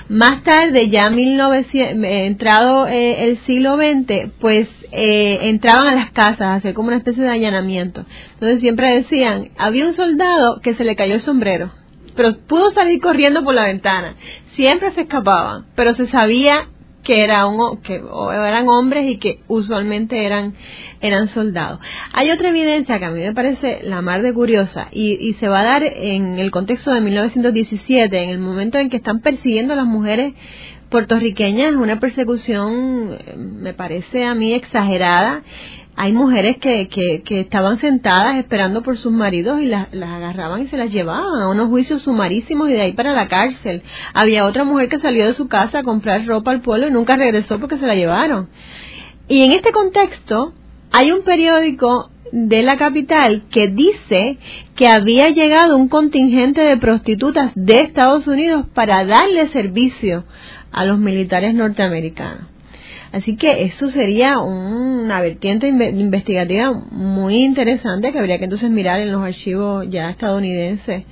Más 0.09 0.43
tarde, 0.43 0.89
ya 0.89 1.11
1900, 1.11 2.05
eh, 2.05 2.27
entrado 2.27 2.89
eh, 2.89 3.29
el 3.29 3.39
siglo 3.47 3.77
XX, 3.77 4.33
pues 4.41 4.67
entraban 4.91 5.87
a 5.87 5.95
las 5.95 6.11
casas 6.11 6.41
a 6.41 6.55
hacer 6.57 6.75
como 6.75 6.89
una 6.89 6.97
especie 6.97 7.23
de 7.23 7.31
allanamiento. 7.31 8.05
Entonces 8.35 8.59
siempre 8.59 8.93
decían, 8.93 9.51
había 9.57 9.87
un 9.87 9.95
soldado 9.95 10.61
que 10.61 10.75
se 10.75 10.83
le 10.83 10.97
cayó 10.97 11.15
el 11.15 11.21
sombrero, 11.21 11.71
pero 12.17 12.37
pudo 12.49 12.73
salir 12.73 13.01
corriendo 13.01 13.45
por 13.45 13.55
la 13.55 13.67
ventana. 13.67 14.17
Siempre 14.57 14.93
se 14.93 15.03
escapaban, 15.03 15.67
pero 15.77 15.95
se 15.95 16.09
sabía 16.09 16.67
que 17.03 17.25
era 17.25 17.47
un, 17.47 17.79
que 17.83 17.97
eran 17.97 18.69
hombres 18.69 19.11
y 19.11 19.17
que 19.17 19.41
usualmente 19.49 20.25
eran 20.25 20.55
eran 21.01 21.29
soldados. 21.29 21.81
Hay 22.12 22.31
otra 22.31 22.51
evidencia 22.51 22.99
que 22.99 23.05
a 23.05 23.11
mí 23.11 23.21
me 23.21 23.35
parece 23.35 23.81
la 23.83 24.03
más 24.03 24.23
de 24.23 24.33
curiosa 24.33 24.88
y, 24.93 25.15
y 25.15 25.35
se 25.35 25.49
va 25.49 25.61
a 25.61 25.65
dar 25.65 25.83
en 25.83 26.38
el 26.38 26.51
contexto 26.51 26.93
de 26.93 27.01
1917, 27.01 28.23
en 28.23 28.31
el 28.31 28.38
momento 28.38 28.79
en 28.79 28.88
que 28.88 28.99
están 28.99 29.21
persiguiendo 29.21 29.73
a 29.73 29.77
las 29.77 29.87
mujeres 29.87 30.35
puertorriqueñas, 30.93 31.75
una 31.75 31.99
persecución 31.99 33.19
me 33.37 33.73
parece 33.73 34.25
a 34.25 34.35
mí 34.35 34.53
exagerada 34.53 35.43
hay 35.95 36.13
mujeres 36.13 36.57
que, 36.57 36.89
que, 36.89 37.41
estaban 37.41 37.79
sentadas 37.79 38.37
esperando 38.37 38.83
por 38.83 38.97
sus 38.97 39.13
maridos 39.13 39.61
y 39.61 39.67
las, 39.67 39.93
las 39.93 40.09
agarraban 40.09 40.63
y 40.63 40.69
se 40.69 40.77
las 40.77 40.91
llevaban 40.91 41.41
a 41.41 41.49
unos 41.49 41.69
juicios 41.69 42.03
sumarísimos 42.03 42.71
y 42.71 42.73
de 42.73 42.81
ahí 42.81 42.93
para 42.93 43.13
la 43.13 43.29
cárcel. 43.29 43.83
Había 44.15 44.47
otra 44.47 44.65
mujer 44.65 44.89
que 44.89 44.99
salió 44.99 45.27
de 45.27 45.35
su 45.35 45.49
casa 45.49 45.81
a 45.81 45.83
comprar 45.83 46.27
ropa 46.27 46.51
al 46.51 46.63
pueblo 46.63 46.89
y 46.89 46.93
nunca 46.93 47.17
regresó 47.17 47.61
porque 47.61 47.79
se 47.79 47.87
la 47.87 47.95
llevaron. 47.95 48.49
Y 49.29 49.43
en 49.43 49.53
este 49.53 49.71
contexto 49.73 50.55
hay 50.91 51.13
un 51.13 51.23
periódico 51.23 52.11
de 52.33 52.63
la 52.63 52.79
capital 52.79 53.45
que 53.51 53.69
dice 53.69 54.39
que 54.75 54.89
había 54.89 55.29
llegado 55.29 55.77
un 55.77 55.89
contingente 55.89 56.63
de 56.63 56.79
prostitutas 56.79 57.53
de 57.55 57.81
Estados 57.81 58.27
Unidos 58.27 58.67
para 58.75 59.05
darle 59.05 59.49
servicio 59.49 60.25
a 60.73 60.87
los 60.87 60.99
militares 60.99 61.55
norteamericanos. 61.55 62.52
Así 63.13 63.37
que 63.37 63.65
eso 63.65 63.89
sería 63.91 64.39
una 64.39 65.21
vertiente 65.21 65.69
investigativa 65.69 66.73
muy 66.73 67.45
interesante 67.45 68.13
que 68.13 68.19
habría 68.19 68.39
que 68.39 68.45
entonces 68.45 68.71
mirar 68.71 69.01
en 69.01 69.13
los 69.13 69.23
archivos 69.23 69.87
ya 69.91 70.11
estadounidenses. 70.11 71.05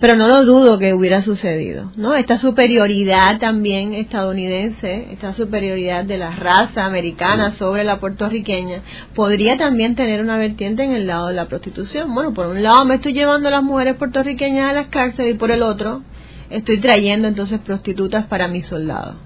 Pero 0.00 0.14
no 0.14 0.28
lo 0.28 0.44
dudo 0.44 0.78
que 0.78 0.94
hubiera 0.94 1.22
sucedido, 1.22 1.90
¿no? 1.96 2.14
Esta 2.14 2.38
superioridad 2.38 3.40
también 3.40 3.94
estadounidense, 3.94 5.08
esta 5.10 5.32
superioridad 5.32 6.04
de 6.04 6.18
la 6.18 6.30
raza 6.30 6.84
americana 6.84 7.56
sobre 7.58 7.82
la 7.82 7.98
puertorriqueña, 7.98 8.82
podría 9.16 9.58
también 9.58 9.96
tener 9.96 10.20
una 10.20 10.38
vertiente 10.38 10.84
en 10.84 10.92
el 10.92 11.08
lado 11.08 11.26
de 11.26 11.34
la 11.34 11.48
prostitución. 11.48 12.14
Bueno, 12.14 12.32
por 12.32 12.46
un 12.46 12.62
lado 12.62 12.84
me 12.84 12.94
estoy 12.94 13.12
llevando 13.12 13.48
a 13.48 13.52
las 13.52 13.64
mujeres 13.64 13.96
puertorriqueñas 13.96 14.70
a 14.70 14.72
las 14.72 14.86
cárceles 14.86 15.34
y 15.34 15.38
por 15.38 15.50
el 15.50 15.62
otro 15.62 16.02
estoy 16.48 16.78
trayendo 16.78 17.26
entonces 17.26 17.58
prostitutas 17.58 18.26
para 18.26 18.46
mis 18.46 18.66
soldados. 18.66 19.16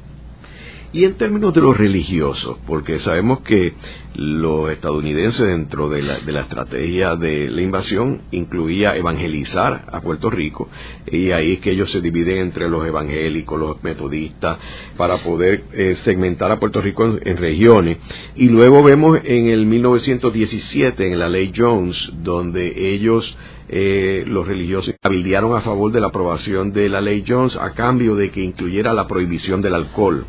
Y 0.94 1.06
en 1.06 1.14
términos 1.14 1.54
de 1.54 1.62
los 1.62 1.74
religiosos, 1.74 2.58
porque 2.66 2.98
sabemos 2.98 3.40
que 3.40 3.72
los 4.14 4.70
estadounidenses 4.70 5.46
dentro 5.46 5.88
de 5.88 6.02
la, 6.02 6.18
de 6.18 6.32
la 6.32 6.42
estrategia 6.42 7.16
de 7.16 7.48
la 7.48 7.62
invasión 7.62 8.20
incluía 8.30 8.94
evangelizar 8.94 9.86
a 9.90 10.02
Puerto 10.02 10.28
Rico, 10.28 10.68
y 11.10 11.30
ahí 11.30 11.54
es 11.54 11.60
que 11.60 11.70
ellos 11.70 11.90
se 11.90 12.02
dividen 12.02 12.36
entre 12.38 12.68
los 12.68 12.86
evangélicos, 12.86 13.58
los 13.58 13.82
metodistas, 13.82 14.58
para 14.98 15.16
poder 15.16 15.64
eh, 15.72 15.96
segmentar 16.04 16.52
a 16.52 16.60
Puerto 16.60 16.82
Rico 16.82 17.06
en, 17.22 17.36
regiones. 17.38 17.96
Y 18.36 18.48
luego 18.50 18.82
vemos 18.82 19.18
en 19.24 19.46
el 19.46 19.64
1917, 19.64 21.10
en 21.10 21.18
la 21.18 21.30
ley 21.30 21.52
Jones, 21.56 22.12
donde 22.22 22.92
ellos 22.92 23.34
eh, 23.74 24.24
los 24.26 24.46
religiosos 24.46 24.94
cabildearon 25.00 25.56
a 25.56 25.62
favor 25.62 25.90
de 25.90 26.00
la 26.00 26.08
aprobación 26.08 26.74
de 26.74 26.90
la 26.90 27.00
ley 27.00 27.24
Jones 27.26 27.56
a 27.56 27.70
cambio 27.70 28.16
de 28.16 28.30
que 28.30 28.42
incluyera 28.42 28.92
la 28.92 29.08
prohibición 29.08 29.62
del 29.62 29.74
alcohol, 29.74 30.26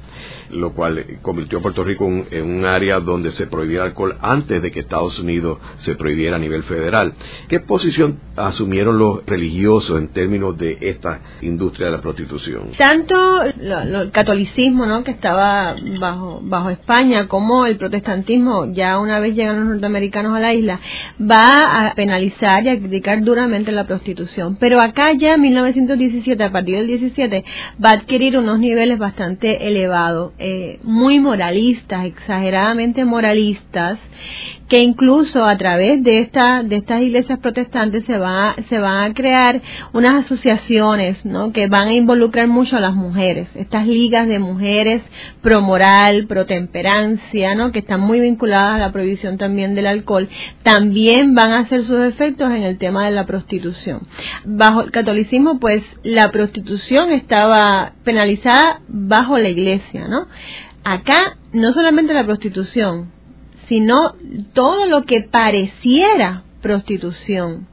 lo 0.54 0.74
cual 0.74 1.06
convirtió 1.22 1.60
a 1.60 1.62
Puerto 1.62 1.84
Rico 1.84 2.08
en, 2.08 2.46
un 2.46 2.66
área 2.66 3.00
donde 3.00 3.32
se 3.32 3.48
prohibiera 3.48 3.86
alcohol 3.86 4.18
antes 4.22 4.62
de 4.62 4.72
que 4.72 4.82
Estados 4.82 5.18
Unidos 5.20 5.60
se 5.78 5.96
prohibiera 5.96 6.36
a 6.36 6.40
nivel 6.40 6.64
federal. 6.64 7.14
¿Qué 7.48 7.60
posición 7.60 8.20
asumieron 8.36 8.98
los 8.98 9.26
religiosos 9.26 10.00
en 10.00 10.10
términos 10.10 10.58
de 10.58 10.78
esta 10.82 11.22
industria 11.42 11.88
de 11.88 11.94
la 11.94 12.02
prostitución? 12.02 12.72
Tanto 12.78 13.44
el 13.44 14.12
catolicismo, 14.12 14.86
¿no? 14.86 15.04
que 15.04 15.12
estaba 15.12 15.76
bajo 16.00 16.40
bajo 16.42 16.70
España, 16.70 17.28
como 17.28 17.66
el 17.66 17.78
protestantismo, 17.78 18.72
ya 18.74 19.00
una 19.00 19.20
vez 19.20 19.36
llegan 19.36 19.60
los 19.60 19.68
norteamericanos 19.68 20.36
a 20.36 20.40
la 20.40 20.54
isla, 20.54 20.80
va 21.20 21.88
a 21.88 21.94
penalizar 21.96 22.64
y 22.64 22.70
a 22.70 22.80
criticar 22.80 23.22
duramente 23.24 23.72
la 23.72 23.86
prostitución. 23.86 24.58
Pero 24.60 24.80
acá 24.80 25.14
ya 25.14 25.34
en 25.34 25.42
1917, 25.42 26.44
a 26.44 26.52
partir 26.52 26.76
del 26.76 26.88
17, 26.88 27.44
va 27.84 27.90
a 27.90 27.94
adquirir 27.94 28.38
unos 28.38 28.60
niveles 28.60 29.00
bastante 29.00 29.68
elevados, 29.68 30.34
eh, 30.46 30.80
muy 30.84 31.22
moralistas, 31.22 32.04
exageradamente 32.04 33.06
moralistas, 33.06 33.98
que 34.74 34.82
incluso 34.82 35.46
a 35.46 35.56
través 35.56 36.04
de 36.04 36.18
esta 36.18 36.64
de 36.64 36.78
estas 36.78 37.00
iglesias 37.00 37.38
protestantes 37.38 38.06
se 38.06 38.18
va 38.18 38.56
se 38.70 38.80
van 38.80 39.04
a 39.04 39.14
crear 39.14 39.62
unas 39.94 40.26
asociaciones 40.26 41.24
¿no? 41.26 41.54
que 41.54 41.68
van 41.68 41.90
a 41.90 41.94
involucrar 41.94 42.48
mucho 42.48 42.78
a 42.78 42.80
las 42.80 42.96
mujeres 42.96 43.48
estas 43.54 43.86
ligas 43.86 44.28
de 44.28 44.40
mujeres 44.40 45.04
pro 45.44 45.62
moral 45.62 46.26
pro 46.26 46.48
temperancia 46.48 47.54
¿no? 47.54 47.72
que 47.72 47.78
están 47.78 48.02
muy 48.02 48.20
vinculadas 48.20 48.74
a 48.74 48.80
la 48.80 48.92
prohibición 48.92 49.38
también 49.38 49.76
del 49.76 49.86
alcohol 49.86 50.28
también 50.64 51.36
van 51.36 51.52
a 51.52 51.60
hacer 51.60 51.84
sus 51.84 52.00
efectos 52.00 52.50
en 52.50 52.64
el 52.64 52.80
tema 52.80 53.06
de 53.06 53.12
la 53.12 53.28
prostitución 53.28 54.08
bajo 54.44 54.82
el 54.82 54.90
catolicismo 54.90 55.60
pues 55.60 55.84
la 56.02 56.32
prostitución 56.32 57.12
estaba 57.12 57.94
penalizada 58.04 58.82
bajo 58.88 59.38
la 59.38 59.50
iglesia 59.50 60.08
no 60.08 60.26
acá 60.84 61.38
no 61.52 61.72
solamente 61.74 62.16
la 62.16 62.26
prostitución 62.26 63.14
sino 63.68 64.16
todo 64.54 64.86
lo 64.86 65.04
que 65.04 65.22
pareciera 65.22 66.44
prostitución, 66.62 67.68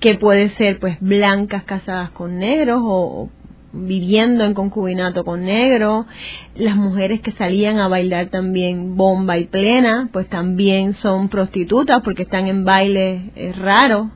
que 0.00 0.14
puede 0.14 0.50
ser 0.56 0.78
pues 0.78 0.98
blancas 1.00 1.64
casadas 1.64 2.10
con 2.10 2.38
negros 2.38 2.80
o, 2.82 3.30
viviendo 3.72 4.44
en 4.44 4.54
concubinato 4.54 5.24
con 5.24 5.44
negros, 5.44 6.06
las 6.54 6.76
mujeres 6.76 7.20
que 7.20 7.32
salían 7.32 7.78
a 7.78 7.88
bailar 7.88 8.28
también 8.28 8.96
bomba 8.96 9.38
y 9.38 9.44
plena, 9.44 10.08
pues 10.12 10.28
también 10.28 10.94
son 10.94 11.28
prostitutas 11.28 12.00
porque 12.02 12.22
están 12.22 12.46
en 12.46 12.64
bailes 12.64 13.22
eh, 13.36 13.52
raros, 13.52 14.08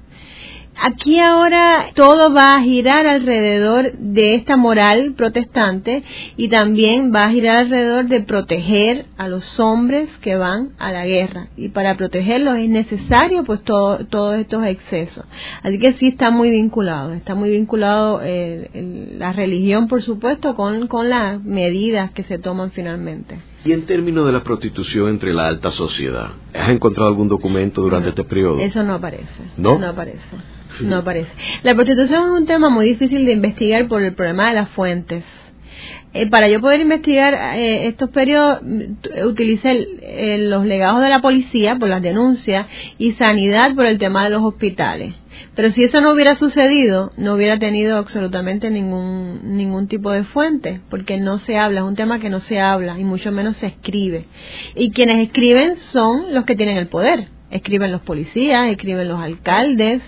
Aquí 0.74 1.20
ahora 1.20 1.90
todo 1.94 2.32
va 2.32 2.56
a 2.56 2.62
girar 2.62 3.06
alrededor 3.06 3.92
de 3.92 4.34
esta 4.34 4.56
moral 4.56 5.14
protestante 5.16 6.02
y 6.36 6.48
también 6.48 7.12
va 7.14 7.24
a 7.24 7.30
girar 7.30 7.58
alrededor 7.58 8.06
de 8.06 8.20
proteger 8.22 9.06
a 9.16 9.28
los 9.28 9.60
hombres 9.60 10.08
que 10.20 10.36
van 10.36 10.70
a 10.78 10.90
la 10.90 11.06
guerra. 11.06 11.48
Y 11.56 11.68
para 11.68 11.96
protegerlos 11.96 12.56
es 12.56 12.68
necesario 12.68 13.44
pues 13.44 13.62
todo, 13.62 14.06
todos 14.06 14.38
estos 14.38 14.64
excesos. 14.66 15.24
Así 15.62 15.78
que 15.78 15.92
sí 15.94 16.08
está 16.08 16.30
muy 16.30 16.50
vinculado, 16.50 17.12
está 17.12 17.34
muy 17.34 17.50
vinculado 17.50 18.20
eh, 18.22 19.14
la 19.18 19.32
religión 19.32 19.88
por 19.88 20.02
supuesto 20.02 20.54
con, 20.56 20.88
con 20.88 21.08
las 21.08 21.42
medidas 21.44 22.10
que 22.12 22.24
se 22.24 22.38
toman 22.38 22.72
finalmente. 22.72 23.38
Y 23.64 23.72
en 23.72 23.86
términos 23.86 24.26
de 24.26 24.32
la 24.32 24.42
prostitución 24.42 25.08
entre 25.08 25.32
la 25.32 25.46
alta 25.46 25.70
sociedad, 25.70 26.30
¿has 26.52 26.70
encontrado 26.70 27.08
algún 27.08 27.28
documento 27.28 27.82
durante 27.82 28.08
este 28.08 28.24
periodo? 28.24 28.58
Eso 28.58 28.82
no 28.82 28.94
aparece. 28.94 29.42
¿No? 29.56 29.78
No 29.78 29.86
aparece. 29.86 30.18
No 30.80 30.98
aparece. 30.98 31.30
La 31.62 31.74
prostitución 31.74 32.24
es 32.24 32.40
un 32.40 32.46
tema 32.46 32.68
muy 32.68 32.86
difícil 32.86 33.24
de 33.26 33.32
investigar 33.32 33.88
por 33.88 34.02
el 34.02 34.14
problema 34.14 34.48
de 34.48 34.54
las 34.54 34.68
fuentes. 34.70 35.24
Eh, 36.14 36.28
para 36.28 36.46
yo 36.48 36.60
poder 36.60 36.80
investigar 36.80 37.56
eh, 37.56 37.86
estos 37.86 38.10
periodos, 38.10 38.60
utilicé 39.24 39.88
eh, 40.02 40.38
los 40.38 40.66
legados 40.66 41.00
de 41.00 41.08
la 41.08 41.22
policía 41.22 41.76
por 41.76 41.88
las 41.88 42.02
denuncias 42.02 42.66
y 42.98 43.12
sanidad 43.12 43.74
por 43.74 43.86
el 43.86 43.98
tema 43.98 44.24
de 44.24 44.30
los 44.30 44.42
hospitales. 44.42 45.14
Pero 45.54 45.70
si 45.70 45.84
eso 45.84 46.02
no 46.02 46.12
hubiera 46.12 46.36
sucedido, 46.36 47.12
no 47.16 47.34
hubiera 47.34 47.58
tenido 47.58 47.96
absolutamente 47.96 48.70
ningún, 48.70 49.56
ningún 49.56 49.88
tipo 49.88 50.10
de 50.10 50.24
fuente, 50.24 50.82
porque 50.90 51.16
no 51.16 51.38
se 51.38 51.56
habla, 51.56 51.80
es 51.80 51.86
un 51.86 51.96
tema 51.96 52.18
que 52.18 52.28
no 52.28 52.40
se 52.40 52.60
habla 52.60 52.98
y 52.98 53.04
mucho 53.04 53.32
menos 53.32 53.56
se 53.56 53.66
escribe. 53.66 54.26
Y 54.74 54.90
quienes 54.90 55.18
escriben 55.18 55.78
son 55.78 56.34
los 56.34 56.44
que 56.44 56.56
tienen 56.56 56.76
el 56.76 56.88
poder 56.88 57.28
Escriben 57.52 57.92
los 57.92 58.00
policías, 58.00 58.70
escriben 58.70 59.08
los 59.08 59.20
alcaldes, 59.20 60.02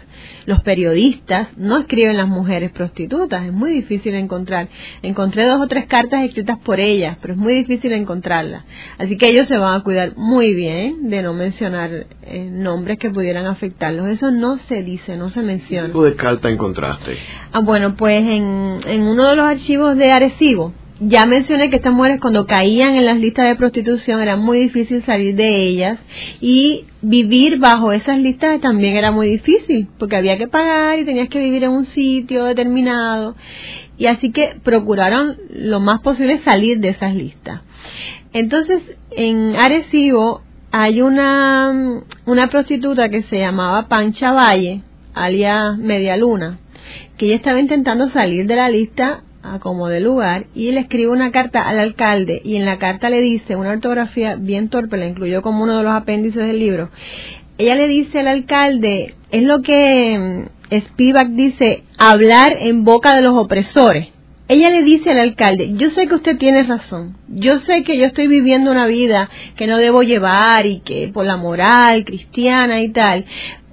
los 0.47 0.63
periodistas, 0.63 1.49
no 1.57 1.79
escriben 1.79 2.17
las 2.17 2.27
mujeres 2.27 2.73
prostitutas, 2.73 3.45
es 3.45 3.53
muy 3.53 3.71
difícil 3.71 4.15
encontrar. 4.15 4.69
Encontré 5.03 5.45
dos 5.45 5.61
o 5.61 5.69
tres 5.69 5.87
cartas 5.87 6.25
escritas 6.25 6.59
por 6.59 6.81
ellas, 6.81 7.19
pero 7.21 7.35
es 7.35 7.39
muy 7.39 7.55
difícil 7.55 7.93
encontrarlas. 7.93 8.65
Así 8.99 9.19
que 9.19 9.29
ellos 9.29 9.47
se 9.47 9.59
van 9.59 9.79
a 9.79 9.85
cuidar 9.85 10.15
muy 10.17 10.55
bien 10.55 11.11
de 11.11 11.23
no 11.23 11.35
mencionar 11.35 12.07
eh, 12.23 12.49
nombres 12.51 12.99
que 12.99 13.11
pudieran 13.11 13.47
afectarlos. 13.47 14.09
Eso 14.09 14.31
no 14.31 14.59
se 14.61 14.83
dice, 14.83 15.17
no 15.17 15.31
se 15.31 15.43
menciona. 15.43 15.89
¿Qué 15.89 15.93
tipo 15.93 16.05
de 16.05 16.17
carta 16.17 16.49
encontraste? 16.49 17.19
Ah, 17.53 17.61
bueno, 17.61 17.95
pues 17.95 18.21
en, 18.21 18.81
en 18.87 19.03
uno 19.03 19.29
de 19.29 19.37
los 19.37 19.47
archivos 19.47 19.97
de 19.97 20.11
Arecibo, 20.11 20.73
ya 21.01 21.27
mencioné 21.27 21.71
que 21.71 21.77
estas 21.77 21.93
mujeres 21.93 22.21
cuando 22.21 22.47
caían 22.47 22.95
en 22.95 23.05
las 23.05 23.19
listas 23.19 23.49
de 23.49 23.57
prostitución 23.57 24.23
era 24.23 24.37
muy 24.37 24.59
difícil 24.59 25.05
salir 25.05 25.35
de 25.35 25.67
ellas 25.67 25.99
y 26.41 26.87
vivir 27.03 27.59
bajo 27.59 27.93
esas 27.93 28.19
listas 28.19 28.61
también 28.61 28.97
era 28.97 29.11
muy 29.11 29.29
difícil 29.29 29.89
porque 29.99 30.17
había 30.17 30.39
que 30.39 30.47
pagar 30.47 30.99
y 30.99 31.05
tenías 31.05 31.29
que 31.29 31.41
vivir 31.41 31.65
en 31.65 31.73
un 31.73 31.85
sitio 31.85 32.45
determinado 32.45 33.35
y 33.99 34.07
así 34.07 34.31
que 34.31 34.57
procuraron 34.63 35.37
lo 35.51 35.81
más 35.81 36.01
posible 36.01 36.41
salir 36.45 36.79
de 36.79 36.91
esas 36.91 37.15
listas. 37.15 37.63
Entonces 38.33 38.83
en 39.11 39.57
Arecibo 39.57 40.43
hay 40.71 41.03
una, 41.03 42.03
una 42.25 42.51
prostituta 42.51 43.09
que 43.09 43.23
se 43.23 43.39
llamaba 43.39 43.89
Pancha 43.89 44.33
Valle, 44.33 44.83
alias 45.13 45.77
Media 45.77 46.17
Luna, 46.17 46.59
que 47.17 47.27
ella 47.27 47.37
estaba 47.37 47.59
intentando 47.59 48.09
salir 48.11 48.47
de 48.47 48.57
la 48.57 48.69
lista 48.69 49.25
a 49.45 49.59
como 49.59 49.89
de 49.89 50.01
lugar 50.01 50.47
y 50.55 50.73
le 50.73 50.81
escribe 50.81 51.13
una 51.13 51.31
carta 51.31 51.69
al 51.69 51.79
alcalde 51.79 52.41
y 52.45 52.57
en 52.57 52.65
la 52.65 52.79
carta 52.79 53.11
le 53.11 53.21
dice 53.21 53.57
una 53.57 53.71
ortografía 53.71 54.37
bien 54.37 54.71
torpe, 54.71 54.97
la 54.97 55.07
incluyó 55.07 55.43
como 55.43 55.63
uno 55.63 55.77
de 55.79 55.85
los 55.85 55.95
apéndices 55.95 56.47
del 56.47 56.59
libro. 56.59 56.91
Ella 57.59 57.77
le 57.77 57.87
dice 57.87 58.21
al 58.21 58.29
alcalde, 58.29 59.15
es 59.31 59.43
lo 59.45 59.61
que 59.61 60.47
mm, 60.71 60.77
Spivak 60.77 61.29
dice, 61.29 61.85
hablar 61.99 62.57
en 62.59 62.85
boca 62.85 63.15
de 63.15 63.23
los 63.23 63.37
opresores. 63.37 64.09
Ella 64.49 64.71
le 64.71 64.83
dice 64.83 65.11
al 65.11 65.21
alcalde, 65.21 65.75
yo 65.75 65.91
sé 65.91 66.07
que 66.07 66.17
usted 66.17 66.37
tiene 66.37 66.65
razón, 66.65 67.17
yo 67.29 67.59
sé 67.61 67.83
que 67.83 67.97
yo 67.97 68.07
estoy 68.07 68.27
viviendo 68.27 68.71
una 68.71 68.87
vida 68.87 69.31
que 69.57 69.67
no 69.67 69.79
debo 69.79 70.03
llevar 70.03 70.67
y 70.67 70.81
que 70.81 71.11
por 71.15 71.25
la 71.25 71.37
moral 71.37 72.05
cristiana 72.05 72.83
y 72.83 72.91
tal, 72.91 73.25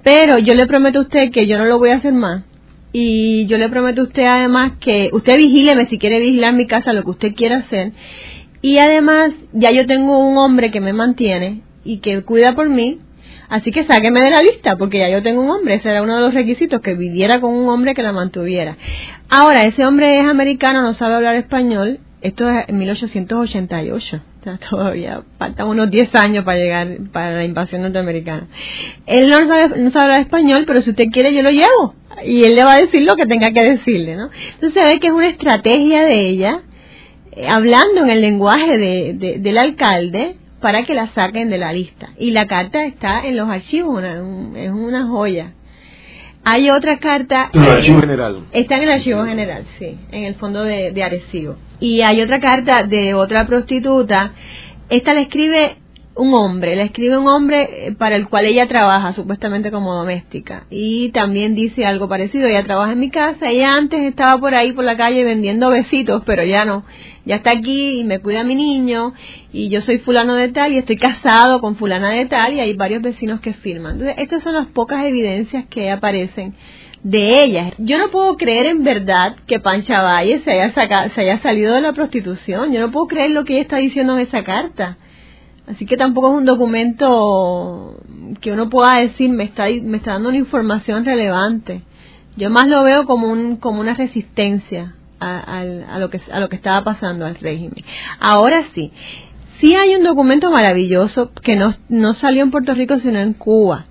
pero 0.02 0.38
yo 0.38 0.54
le 0.54 0.66
prometo 0.66 1.00
a 1.00 1.02
usted 1.02 1.30
que 1.30 1.46
yo 1.46 1.58
no 1.58 1.66
lo 1.66 1.78
voy 1.78 1.90
a 1.90 1.96
hacer 1.96 2.12
más 2.12 2.44
y 2.92 3.46
yo 3.46 3.58
le 3.58 3.68
prometo 3.68 4.02
a 4.02 4.04
usted 4.04 4.24
además 4.24 4.72
que 4.80 5.10
usted 5.12 5.38
vigíleme 5.38 5.86
si 5.86 5.98
quiere 5.98 6.20
vigilar 6.20 6.52
mi 6.52 6.66
casa, 6.66 6.92
lo 6.92 7.02
que 7.02 7.10
usted 7.10 7.34
quiera 7.34 7.58
hacer. 7.58 7.92
Y 8.60 8.78
además 8.78 9.32
ya 9.52 9.70
yo 9.72 9.86
tengo 9.86 10.18
un 10.18 10.36
hombre 10.38 10.70
que 10.70 10.80
me 10.80 10.92
mantiene 10.92 11.62
y 11.84 11.98
que 11.98 12.22
cuida 12.22 12.54
por 12.54 12.68
mí, 12.68 13.00
así 13.48 13.72
que 13.72 13.84
sáqueme 13.84 14.20
de 14.20 14.30
la 14.30 14.42
lista, 14.42 14.76
porque 14.76 14.98
ya 14.98 15.10
yo 15.10 15.22
tengo 15.22 15.42
un 15.42 15.50
hombre, 15.50 15.74
ese 15.74 15.88
era 15.88 16.02
uno 16.02 16.16
de 16.16 16.20
los 16.20 16.34
requisitos, 16.34 16.80
que 16.80 16.94
viviera 16.94 17.40
con 17.40 17.54
un 17.54 17.68
hombre 17.68 17.94
que 17.94 18.02
la 18.02 18.12
mantuviera. 18.12 18.76
Ahora, 19.28 19.64
ese 19.64 19.84
hombre 19.84 20.20
es 20.20 20.26
americano, 20.26 20.82
no 20.82 20.92
sabe 20.92 21.14
hablar 21.14 21.34
español, 21.36 21.98
esto 22.22 22.48
es 22.48 22.68
en 22.68 22.78
1888. 22.78 24.20
todavía 24.70 25.22
faltan 25.38 25.68
unos 25.68 25.90
10 25.90 26.14
años 26.14 26.44
para 26.44 26.58
llegar 26.58 26.96
para 27.12 27.32
la 27.32 27.44
invasión 27.44 27.82
norteamericana. 27.82 28.48
Él 29.06 29.30
no 29.30 29.46
sabe, 29.46 29.78
no 29.78 30.16
español, 30.16 30.64
pero 30.66 30.80
si 30.80 30.90
usted 30.90 31.06
quiere 31.12 31.34
yo 31.34 31.42
lo 31.42 31.50
llevo 31.50 31.94
y 32.24 32.44
él 32.44 32.54
le 32.54 32.64
va 32.64 32.74
a 32.74 32.80
decir 32.80 33.02
lo 33.02 33.16
que 33.16 33.26
tenga 33.26 33.52
que 33.52 33.62
decirle, 33.62 34.16
¿no? 34.16 34.30
Entonces 34.54 34.74
se 34.74 34.84
ve 34.84 35.00
que 35.00 35.08
es 35.08 35.12
una 35.12 35.28
estrategia 35.28 36.04
de 36.04 36.28
ella, 36.28 36.60
eh, 37.32 37.48
hablando 37.48 38.02
en 38.02 38.10
el 38.10 38.20
lenguaje 38.20 38.78
de, 38.78 39.38
del 39.38 39.58
alcalde, 39.58 40.36
para 40.60 40.84
que 40.84 40.94
la 40.94 41.08
saquen 41.08 41.50
de 41.50 41.58
la 41.58 41.72
lista. 41.72 42.10
Y 42.18 42.30
la 42.30 42.46
carta 42.46 42.84
está 42.84 43.20
en 43.26 43.36
los 43.36 43.48
archivos, 43.48 44.02
es 44.04 44.70
una 44.70 45.06
joya. 45.06 45.54
Hay 46.44 46.70
otra 46.70 46.98
carta. 46.98 47.50
¿En 47.52 47.62
el 47.62 47.70
archivo 47.70 48.00
general? 48.00 48.46
Está 48.52 48.76
en 48.76 48.82
el 48.82 48.90
archivo 48.90 49.24
general, 49.24 49.64
sí, 49.78 49.96
en 50.10 50.24
el 50.24 50.34
fondo 50.34 50.64
de, 50.64 50.90
de 50.92 51.02
Arecibo. 51.04 51.56
Y 51.78 52.00
hay 52.02 52.20
otra 52.20 52.40
carta 52.40 52.82
de 52.84 53.14
otra 53.14 53.46
prostituta. 53.46 54.32
Esta 54.88 55.14
la 55.14 55.20
escribe 55.20 55.76
un 56.14 56.34
hombre, 56.34 56.76
le 56.76 56.82
escribe 56.82 57.16
un 57.16 57.28
hombre 57.28 57.86
eh, 57.86 57.92
para 57.92 58.16
el 58.16 58.28
cual 58.28 58.44
ella 58.44 58.68
trabaja 58.68 59.12
supuestamente 59.14 59.70
como 59.70 59.94
doméstica 59.94 60.66
y 60.68 61.10
también 61.10 61.54
dice 61.54 61.86
algo 61.86 62.08
parecido, 62.08 62.48
ella 62.48 62.64
trabaja 62.64 62.92
en 62.92 63.00
mi 63.00 63.10
casa, 63.10 63.48
ella 63.48 63.72
antes 63.72 64.02
estaba 64.02 64.38
por 64.38 64.54
ahí 64.54 64.72
por 64.72 64.84
la 64.84 64.96
calle 64.96 65.24
vendiendo 65.24 65.70
besitos, 65.70 66.22
pero 66.26 66.44
ya 66.44 66.64
no, 66.64 66.84
ya 67.24 67.36
está 67.36 67.52
aquí 67.52 68.00
y 68.00 68.04
me 68.04 68.18
cuida 68.18 68.40
a 68.40 68.44
mi 68.44 68.54
niño 68.54 69.14
y 69.52 69.70
yo 69.70 69.80
soy 69.80 69.98
fulano 69.98 70.34
de 70.34 70.48
tal 70.48 70.72
y 70.72 70.78
estoy 70.78 70.96
casado 70.96 71.60
con 71.60 71.76
fulana 71.76 72.10
de 72.10 72.26
tal 72.26 72.54
y 72.54 72.60
hay 72.60 72.74
varios 72.74 73.02
vecinos 73.02 73.40
que 73.40 73.54
firman. 73.54 73.92
Entonces, 73.92 74.16
estas 74.18 74.42
son 74.42 74.54
las 74.54 74.66
pocas 74.66 75.04
evidencias 75.04 75.64
que 75.70 75.90
aparecen 75.90 76.54
de 77.02 77.42
ella. 77.42 77.72
Yo 77.78 77.98
no 77.98 78.10
puedo 78.10 78.36
creer 78.36 78.66
en 78.66 78.84
verdad 78.84 79.36
que 79.46 79.60
Pancha 79.60 80.02
Valle 80.02 80.42
se 80.44 80.52
haya, 80.52 80.72
se 81.14 81.20
haya 81.20 81.42
salido 81.42 81.74
de 81.74 81.80
la 81.80 81.92
prostitución. 81.92 82.72
Yo 82.72 82.80
no 82.80 82.92
puedo 82.92 83.06
creer 83.06 83.30
lo 83.30 83.44
que 83.44 83.54
ella 83.54 83.62
está 83.62 83.76
diciendo 83.78 84.14
en 84.16 84.26
esa 84.26 84.44
carta. 84.44 84.98
Así 85.66 85.86
que 85.86 85.96
tampoco 85.96 86.30
es 86.30 86.38
un 86.38 86.44
documento 86.44 87.96
que 88.40 88.52
uno 88.52 88.68
pueda 88.68 88.96
decir 88.96 89.30
me 89.30 89.44
está, 89.44 89.66
me 89.82 89.98
está 89.98 90.12
dando 90.12 90.28
una 90.28 90.38
información 90.38 91.04
relevante. 91.04 91.82
Yo 92.36 92.50
más 92.50 92.66
lo 92.68 92.82
veo 92.82 93.06
como, 93.06 93.30
un, 93.30 93.56
como 93.56 93.80
una 93.80 93.94
resistencia 93.94 94.94
a, 95.20 95.98
lo 95.98 96.10
que, 96.10 96.20
a 96.32 96.40
lo 96.40 96.48
que 96.48 96.56
estaba 96.56 96.82
pasando 96.82 97.26
al 97.26 97.36
régimen. 97.36 97.84
Ahora 98.18 98.64
sí, 98.74 98.90
sí 99.60 99.74
hay 99.76 99.94
un 99.94 100.02
documento 100.02 100.50
maravilloso 100.50 101.30
que 101.32 101.54
no, 101.54 101.74
no 101.88 102.14
salió 102.14 102.42
en 102.42 102.50
Puerto 102.50 102.74
Rico 102.74 102.98
sino 102.98 103.20
en 103.20 103.34
Cuba 103.34 103.86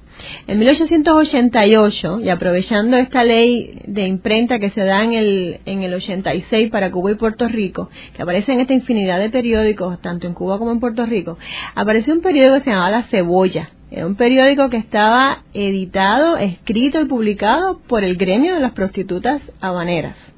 en 0.47 0.59
1888, 0.59 2.19
y 2.21 2.29
aprovechando 2.29 2.97
esta 2.97 3.23
ley 3.23 3.81
de 3.85 4.07
imprenta 4.07 4.59
que 4.59 4.69
se 4.71 4.83
da 4.83 5.03
en 5.03 5.13
el, 5.13 5.59
en 5.65 5.83
el 5.83 5.93
86 5.93 6.69
para 6.69 6.91
Cuba 6.91 7.11
y 7.11 7.15
Puerto 7.15 7.47
Rico, 7.47 7.89
que 8.15 8.21
aparece 8.21 8.53
en 8.53 8.59
esta 8.59 8.73
infinidad 8.73 9.19
de 9.19 9.29
periódicos, 9.29 10.01
tanto 10.01 10.27
en 10.27 10.33
Cuba 10.33 10.57
como 10.57 10.71
en 10.71 10.79
Puerto 10.79 11.05
Rico, 11.05 11.37
apareció 11.75 12.13
un 12.13 12.21
periódico 12.21 12.57
que 12.59 12.63
se 12.63 12.69
llamaba 12.71 12.91
La 12.91 13.03
Cebolla. 13.03 13.69
Era 13.91 14.07
un 14.07 14.15
periódico 14.15 14.69
que 14.69 14.77
estaba 14.77 15.43
editado, 15.53 16.37
escrito 16.37 17.01
y 17.01 17.05
publicado 17.05 17.79
por 17.87 18.05
el 18.05 18.15
gremio 18.15 18.55
de 18.55 18.61
las 18.61 18.71
prostitutas 18.71 19.41
habaneras. 19.59 20.30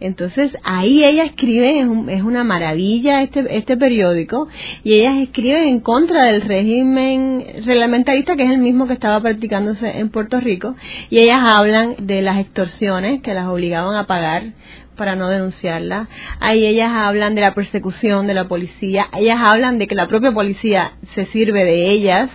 Entonces 0.00 0.56
ahí 0.64 1.04
ella 1.04 1.24
escribe, 1.24 1.78
es, 1.80 1.86
es, 2.08 2.22
una 2.22 2.42
maravilla 2.42 3.22
este, 3.22 3.56
este 3.56 3.76
periódico, 3.76 4.48
y 4.82 4.94
ellas 4.94 5.18
escriben 5.18 5.68
en 5.68 5.80
contra 5.80 6.24
del 6.24 6.40
régimen 6.40 7.44
reglamentarista, 7.64 8.34
que 8.34 8.44
es 8.44 8.50
el 8.50 8.58
mismo 8.58 8.86
que 8.86 8.94
estaba 8.94 9.20
practicándose 9.20 9.98
en 9.98 10.08
Puerto 10.08 10.40
Rico, 10.40 10.74
y 11.10 11.18
ellas 11.18 11.40
hablan 11.42 11.94
de 11.98 12.22
las 12.22 12.38
extorsiones 12.38 13.20
que 13.20 13.34
las 13.34 13.46
obligaban 13.46 13.94
a 13.96 14.06
pagar 14.06 14.54
para 14.96 15.16
no 15.16 15.28
denunciarla. 15.28 16.08
Ahí 16.40 16.66
ellas 16.66 16.90
hablan 16.92 17.34
de 17.34 17.40
la 17.40 17.54
persecución 17.54 18.26
de 18.26 18.34
la 18.34 18.48
policía, 18.48 19.08
ellas 19.18 19.38
hablan 19.40 19.78
de 19.78 19.86
que 19.86 19.94
la 19.94 20.08
propia 20.08 20.32
policía 20.32 20.92
se 21.14 21.26
sirve 21.26 21.64
de 21.64 21.90
ellas 21.90 22.30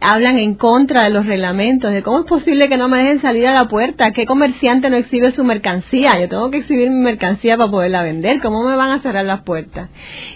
hablan 0.00 0.38
en 0.38 0.54
contra 0.54 1.04
de 1.04 1.10
los 1.10 1.26
reglamentos, 1.26 1.92
de 1.92 2.02
cómo 2.02 2.20
es 2.20 2.26
posible 2.26 2.68
que 2.68 2.78
no 2.78 2.88
me 2.88 2.98
dejen 2.98 3.20
salir 3.20 3.46
a 3.46 3.54
la 3.54 3.68
puerta, 3.68 4.12
qué 4.12 4.24
comerciante 4.24 4.88
no 4.88 4.96
exhibe 4.96 5.32
su 5.32 5.44
mercancía, 5.44 6.18
yo 6.18 6.28
tengo 6.28 6.50
que 6.50 6.58
exhibir 6.58 6.88
mi 6.90 7.00
mercancía 7.00 7.56
para 7.56 7.70
poderla 7.70 8.02
vender, 8.02 8.40
cómo 8.40 8.64
me 8.64 8.76
van 8.76 8.92
a 8.92 9.02
cerrar 9.02 9.26
las 9.26 9.42
puertas. 9.42 9.90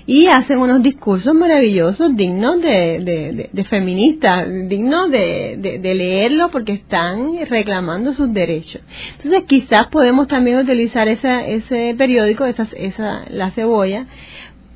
Y 0.07 0.27
hacen 0.27 0.59
unos 0.59 0.83
discursos 0.83 1.35
maravillosos, 1.35 2.15
dignos 2.15 2.61
de, 2.61 3.49
de, 3.51 3.65
feministas, 3.65 4.47
dignos 4.69 5.11
de, 5.11 5.79
de, 5.81 5.95
leerlo 5.95 6.51
porque 6.51 6.73
están 6.73 7.39
reclamando 7.49 8.13
sus 8.13 8.33
derechos. 8.35 8.83
Entonces 9.17 9.45
quizás 9.45 9.87
podemos 9.87 10.29
también 10.29 10.59
utilizar 10.59 11.09
esa, 11.09 11.47
ese 11.47 11.95
periódico, 11.97 12.45
esa, 12.45 12.69
esa, 12.77 13.25
la 13.31 13.51
cebolla, 13.53 14.07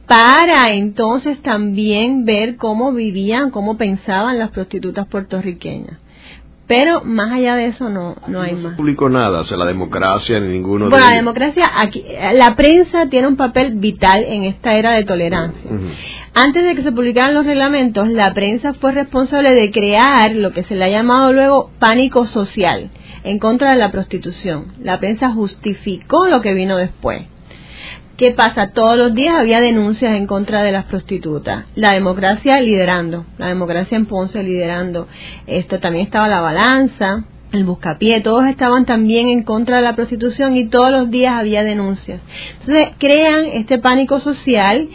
para 0.08 0.72
entonces 0.72 1.40
también 1.42 2.24
ver 2.24 2.56
cómo 2.56 2.92
vivían, 2.92 3.50
cómo 3.50 3.76
pensaban 3.76 4.38
las 4.38 4.50
prostitutas 4.50 5.06
puertorriqueñas. 5.06 5.98
Pero 6.66 7.02
más 7.02 7.32
allá 7.32 7.56
de 7.56 7.66
eso 7.66 7.88
no, 7.88 8.16
no 8.26 8.42
hay 8.42 8.52
más. 8.52 8.72
No 8.72 8.76
publicó 8.76 9.08
nada, 9.08 9.40
o 9.40 9.44
sea, 9.44 9.56
la 9.56 9.64
democracia 9.64 10.38
ni 10.38 10.48
ninguno 10.48 10.90
bueno, 10.90 11.06
la 11.06 11.14
democracia, 11.14 11.70
aquí, 11.74 12.04
la 12.34 12.56
prensa 12.56 13.08
tiene 13.08 13.26
un 13.26 13.36
papel 13.36 13.76
vital 13.76 14.24
en 14.26 14.44
esta 14.44 14.74
era 14.74 14.92
de 14.92 15.04
tolerancia. 15.04 15.70
Antes 16.34 16.64
de 16.64 16.74
que 16.74 16.82
se 16.82 16.92
publicaran 16.92 17.34
los 17.34 17.46
reglamentos, 17.46 18.08
la 18.08 18.34
prensa 18.34 18.74
fue 18.74 18.92
responsable 18.92 19.54
de 19.54 19.70
crear 19.70 20.34
lo 20.34 20.52
que 20.52 20.64
se 20.64 20.74
le 20.74 20.84
ha 20.84 20.90
llamado 20.90 21.32
luego 21.32 21.70
pánico 21.78 22.26
social 22.26 22.90
en 23.24 23.38
contra 23.38 23.70
de 23.70 23.76
la 23.76 23.90
prostitución. 23.90 24.72
La 24.78 25.00
prensa 25.00 25.30
justificó 25.30 26.26
lo 26.26 26.42
que 26.42 26.52
vino 26.52 26.76
después. 26.76 27.22
¿Qué 28.18 28.32
pasa? 28.32 28.72
Todos 28.72 28.98
los 28.98 29.14
días 29.14 29.36
había 29.36 29.60
denuncias 29.60 30.16
en 30.16 30.26
contra 30.26 30.64
de 30.64 30.72
las 30.72 30.86
prostitutas. 30.86 31.66
La 31.76 31.92
democracia 31.92 32.60
liderando, 32.60 33.24
la 33.38 33.46
democracia 33.46 33.96
en 33.96 34.06
Ponce 34.06 34.42
liderando. 34.42 35.06
Esto 35.46 35.78
también 35.78 36.04
estaba 36.04 36.26
la 36.26 36.40
balanza, 36.40 37.26
el 37.52 37.62
buscapié, 37.62 38.20
todos 38.20 38.44
estaban 38.46 38.86
también 38.86 39.28
en 39.28 39.44
contra 39.44 39.76
de 39.76 39.82
la 39.82 39.94
prostitución 39.94 40.56
y 40.56 40.66
todos 40.66 40.90
los 40.90 41.12
días 41.12 41.38
había 41.38 41.62
denuncias. 41.62 42.20
Entonces 42.58 42.88
crean 42.98 43.44
este 43.52 43.78
pánico 43.78 44.18
social, 44.18 44.88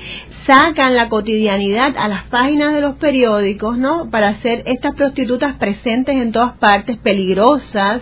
sacan 0.46 0.96
la 0.96 1.10
cotidianidad 1.10 1.96
a 1.98 2.08
las 2.08 2.24
páginas 2.26 2.74
de 2.74 2.82
los 2.82 2.96
periódicos, 2.96 3.78
¿no? 3.78 4.10
Para 4.10 4.30
hacer 4.30 4.64
estas 4.66 4.94
prostitutas 4.96 5.56
presentes 5.56 6.16
en 6.16 6.32
todas 6.32 6.54
partes, 6.54 6.98
peligrosas, 6.98 8.02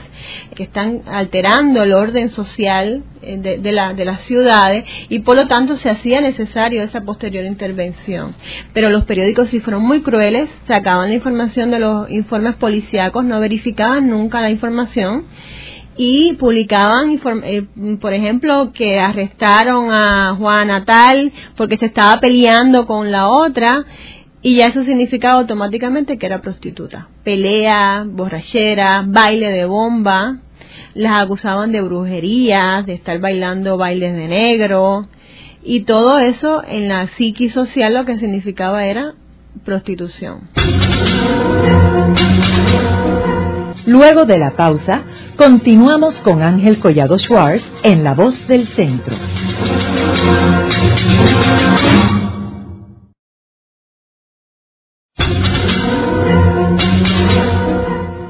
que 0.56 0.64
están 0.64 1.02
alterando 1.08 1.84
el 1.84 1.94
orden 1.94 2.30
social 2.30 3.04
eh, 3.22 3.38
de, 3.38 3.58
de, 3.60 3.72
la, 3.72 3.94
de 3.94 4.06
las 4.06 4.22
ciudades 4.22 4.86
y 5.10 5.20
por 5.20 5.36
lo 5.36 5.48
tanto 5.48 5.76
se 5.76 5.90
hacía 5.90 6.22
necesario 6.22 6.82
esa 6.84 7.02
posterior 7.02 7.46
intervención. 7.46 8.36
Pero 8.74 8.90
los 8.90 9.06
periódicos 9.06 9.50
sí 9.50 9.60
fueron 9.60 9.84
muy 9.84 10.02
crueles, 10.02 10.50
sacaban 10.68 11.10
la 11.10 11.16
información 11.16 11.72
de 11.72 11.80
los 11.80 12.10
informes 12.10 12.56
policíacos, 12.56 13.24
no 13.24 13.40
verificaban 13.40 14.10
nunca 14.10 14.42
la 14.42 14.50
información 14.50 15.26
y 16.04 16.34
publicaban, 16.34 17.22
eh, 17.44 17.62
por 18.02 18.16
ejemplo, 18.16 18.72
que 18.74 19.00
arrestaron 19.00 19.94
a 19.94 20.36
Juana 20.36 20.84
tal 20.84 21.32
porque 21.56 21.78
se 21.78 21.86
estaba 21.86 22.20
peleando 22.20 22.88
con 22.88 23.12
la 23.12 23.28
otra 23.28 23.86
y 24.42 24.56
ya 24.56 24.66
eso 24.66 24.84
significaba 24.84 25.36
automáticamente 25.36 26.18
que 26.18 26.26
era 26.26 26.42
prostituta. 26.42 27.10
Pelea, 27.24 28.04
borrachera, 28.08 29.04
baile 29.06 29.52
de 29.52 29.66
bomba, 29.66 30.40
las 30.96 31.22
acusaban 31.22 31.72
de 31.72 31.82
brujería, 31.82 32.84
de 32.84 32.94
estar 32.94 33.20
bailando 33.20 33.78
bailes 33.78 34.16
de 34.16 34.28
negro 34.28 35.08
y 35.64 35.82
todo 35.82 36.18
eso 36.18 36.64
en 36.68 36.90
la 36.90 37.10
psiqui 37.16 37.50
social 37.50 37.94
lo 37.94 38.06
que 38.06 38.18
significaba 38.18 38.88
era 38.88 39.14
prostitución. 39.64 40.50
Luego 43.92 44.24
de 44.24 44.38
la 44.38 44.52
pausa, 44.52 45.02
continuamos 45.36 46.14
con 46.22 46.42
Ángel 46.42 46.80
Collado 46.80 47.20
Schwartz 47.20 47.70
en 47.84 48.06
La 48.06 48.14
Voz 48.14 48.48
del 48.48 48.70
Centro. 48.70 49.18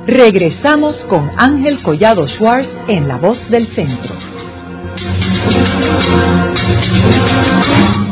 Regresamos 0.08 0.96
con 1.06 1.30
Ángel 1.38 1.84
Collado 1.84 2.28
Schwartz 2.28 2.72
en 2.88 3.08
La 3.08 3.18
Voz 3.18 3.48
del 3.52 3.68
Centro. 3.68 4.16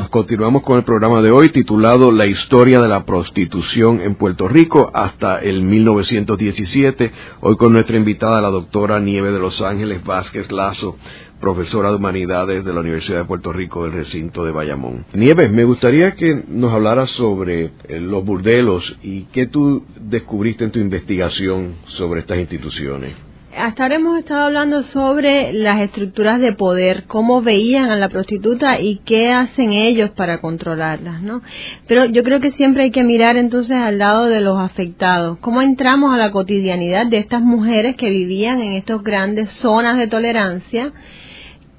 Continuamos 0.09 0.63
con 0.63 0.77
el 0.77 0.83
programa 0.83 1.21
de 1.21 1.29
hoy 1.29 1.49
titulado 1.49 2.11
La 2.11 2.25
historia 2.25 2.81
de 2.81 2.87
la 2.87 3.05
prostitución 3.05 4.01
en 4.01 4.15
Puerto 4.15 4.47
Rico 4.47 4.89
hasta 4.91 5.37
el 5.37 5.61
1917. 5.61 7.11
Hoy 7.41 7.57
con 7.57 7.73
nuestra 7.73 7.95
invitada, 7.95 8.41
la 8.41 8.49
doctora 8.49 8.99
Nieve 8.99 9.31
de 9.31 9.37
Los 9.37 9.61
Ángeles 9.61 10.03
Vázquez 10.03 10.51
Lazo, 10.51 10.97
profesora 11.39 11.89
de 11.89 11.97
Humanidades 11.97 12.65
de 12.65 12.73
la 12.73 12.79
Universidad 12.79 13.19
de 13.19 13.25
Puerto 13.25 13.53
Rico 13.53 13.83
del 13.83 13.93
recinto 13.93 14.43
de 14.43 14.51
Bayamón. 14.51 15.05
Nieves, 15.13 15.51
me 15.51 15.63
gustaría 15.63 16.15
que 16.15 16.43
nos 16.47 16.73
hablaras 16.73 17.11
sobre 17.11 17.65
eh, 17.87 17.99
los 17.99 18.25
burdelos 18.25 18.97
y 19.03 19.25
qué 19.25 19.45
tú 19.45 19.85
descubriste 20.01 20.63
en 20.63 20.71
tu 20.71 20.79
investigación 20.79 21.75
sobre 21.85 22.21
estas 22.21 22.39
instituciones 22.39 23.28
hasta 23.57 23.83
ahora 23.83 23.95
hemos 23.95 24.19
estado 24.19 24.45
hablando 24.45 24.83
sobre 24.83 25.53
las 25.53 25.81
estructuras 25.81 26.39
de 26.39 26.53
poder, 26.53 27.05
cómo 27.05 27.41
veían 27.41 27.89
a 27.89 27.95
la 27.95 28.09
prostituta 28.09 28.79
y 28.79 28.97
qué 29.05 29.31
hacen 29.31 29.73
ellos 29.73 30.11
para 30.11 30.39
controlarlas, 30.39 31.21
¿no? 31.21 31.41
Pero 31.87 32.05
yo 32.05 32.23
creo 32.23 32.39
que 32.39 32.51
siempre 32.51 32.83
hay 32.83 32.91
que 32.91 33.03
mirar 33.03 33.37
entonces 33.37 33.77
al 33.77 33.97
lado 33.97 34.25
de 34.27 34.41
los 34.41 34.59
afectados, 34.59 35.39
cómo 35.39 35.61
entramos 35.61 36.13
a 36.13 36.17
la 36.17 36.31
cotidianidad 36.31 37.07
de 37.07 37.17
estas 37.17 37.41
mujeres 37.41 37.95
que 37.95 38.09
vivían 38.09 38.61
en 38.61 38.73
estas 38.73 39.01
grandes 39.03 39.51
zonas 39.53 39.97
de 39.97 40.07
tolerancia, 40.07 40.91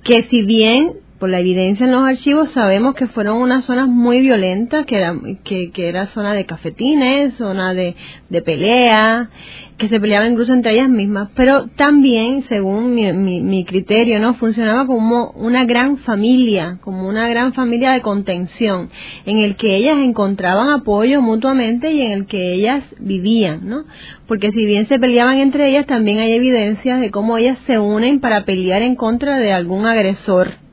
que 0.02 0.24
si 0.24 0.42
bien 0.42 0.94
por 1.20 1.28
la 1.28 1.38
evidencia 1.38 1.84
en 1.84 1.92
los 1.92 2.02
archivos 2.02 2.48
sabemos 2.50 2.94
que 2.94 3.06
fueron 3.06 3.42
unas 3.42 3.66
zonas 3.66 3.86
muy 3.86 4.22
violentas, 4.22 4.86
que 4.86 4.96
era, 4.96 5.14
que, 5.44 5.70
era 5.76 6.06
zona 6.06 6.32
de 6.32 6.46
cafetines, 6.46 7.34
zona 7.34 7.74
de, 7.74 7.94
de 8.30 8.40
pelea, 8.40 9.28
que 9.76 9.90
se 9.90 10.00
peleaban 10.00 10.32
incluso 10.32 10.54
entre 10.54 10.72
ellas 10.72 10.88
mismas, 10.88 11.28
pero 11.34 11.66
también, 11.76 12.44
según 12.48 12.94
mi, 12.94 13.12
mi, 13.12 13.64
criterio, 13.66 14.18
no 14.18 14.32
funcionaba 14.34 14.86
como 14.86 15.30
una 15.32 15.66
gran 15.66 15.98
familia, 15.98 16.78
como 16.80 17.06
una 17.06 17.28
gran 17.28 17.52
familia 17.52 17.92
de 17.92 18.00
contención, 18.00 18.88
en 19.26 19.38
el 19.38 19.56
que 19.56 19.76
ellas 19.76 19.98
encontraban 19.98 20.70
apoyo 20.70 21.20
mutuamente 21.20 21.92
y 21.92 22.00
en 22.00 22.12
el 22.12 22.26
que 22.26 22.54
ellas 22.54 22.82
vivían, 22.98 23.68
¿no? 23.68 23.84
Porque 24.26 24.52
si 24.52 24.64
bien 24.64 24.88
se 24.88 24.98
peleaban 24.98 25.38
entre 25.38 25.68
ellas, 25.68 25.86
también 25.86 26.18
hay 26.18 26.32
evidencias 26.32 26.98
de 26.98 27.10
cómo 27.10 27.36
ellas 27.36 27.58
se 27.66 27.78
unen 27.78 28.20
para 28.20 28.46
pelear 28.46 28.80
en 28.80 28.96
contra 28.96 29.38
de 29.38 29.52
algún 29.52 29.84
agresor 29.84 30.69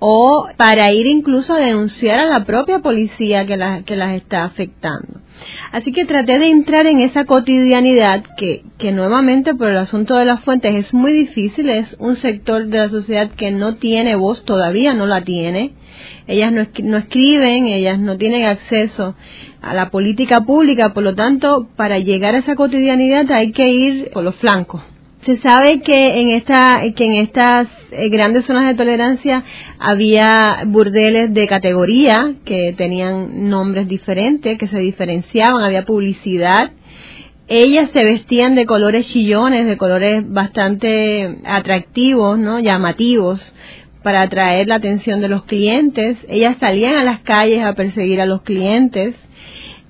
o 0.00 0.48
para 0.56 0.92
ir 0.92 1.06
incluso 1.06 1.52
a 1.54 1.60
denunciar 1.60 2.20
a 2.20 2.26
la 2.26 2.44
propia 2.44 2.80
policía 2.80 3.46
que, 3.46 3.58
que 3.84 3.96
las 3.96 4.14
está 4.16 4.44
afectando. 4.44 5.20
Así 5.72 5.92
que 5.92 6.04
traté 6.04 6.38
de 6.38 6.50
entrar 6.50 6.86
en 6.86 7.00
esa 7.00 7.26
cotidianidad 7.26 8.24
que, 8.36 8.64
que 8.78 8.92
nuevamente 8.92 9.54
por 9.54 9.68
el 9.68 9.76
asunto 9.76 10.16
de 10.16 10.24
las 10.24 10.40
fuentes 10.40 10.74
es 10.74 10.92
muy 10.92 11.12
difícil, 11.12 11.68
es 11.68 11.96
un 11.98 12.16
sector 12.16 12.66
de 12.66 12.78
la 12.78 12.88
sociedad 12.88 13.30
que 13.30 13.50
no 13.50 13.76
tiene 13.76 14.16
voz, 14.16 14.44
todavía 14.44 14.94
no 14.94 15.06
la 15.06 15.22
tiene, 15.22 15.72
ellas 16.26 16.52
no, 16.52 16.66
no 16.82 16.96
escriben, 16.96 17.66
ellas 17.66 17.98
no 17.98 18.16
tienen 18.16 18.44
acceso 18.44 19.14
a 19.60 19.74
la 19.74 19.90
política 19.90 20.40
pública, 20.40 20.94
por 20.94 21.02
lo 21.02 21.14
tanto, 21.14 21.68
para 21.76 21.98
llegar 21.98 22.34
a 22.34 22.38
esa 22.38 22.54
cotidianidad 22.54 23.30
hay 23.32 23.52
que 23.52 23.68
ir 23.68 24.10
por 24.12 24.24
los 24.24 24.36
flancos. 24.36 24.80
Se 25.26 25.38
sabe 25.40 25.82
que 25.82 26.20
en 26.20 26.28
esta 26.30 26.80
que 26.96 27.04
en 27.04 27.14
estas 27.16 27.68
eh, 27.90 28.08
grandes 28.08 28.46
zonas 28.46 28.66
de 28.66 28.74
tolerancia 28.74 29.44
había 29.78 30.62
burdeles 30.66 31.34
de 31.34 31.46
categoría 31.46 32.36
que 32.46 32.74
tenían 32.76 33.50
nombres 33.50 33.86
diferentes, 33.86 34.56
que 34.56 34.68
se 34.68 34.78
diferenciaban, 34.78 35.62
había 35.62 35.84
publicidad. 35.84 36.70
Ellas 37.48 37.90
se 37.92 38.02
vestían 38.02 38.54
de 38.54 38.64
colores 38.64 39.08
chillones, 39.08 39.66
de 39.66 39.76
colores 39.76 40.24
bastante 40.26 41.38
atractivos, 41.44 42.38
¿no? 42.38 42.58
llamativos 42.58 43.52
para 44.02 44.22
atraer 44.22 44.68
la 44.68 44.76
atención 44.76 45.20
de 45.20 45.28
los 45.28 45.44
clientes. 45.44 46.16
Ellas 46.28 46.56
salían 46.60 46.94
a 46.94 47.04
las 47.04 47.20
calles 47.20 47.62
a 47.62 47.74
perseguir 47.74 48.22
a 48.22 48.26
los 48.26 48.40
clientes. 48.42 49.14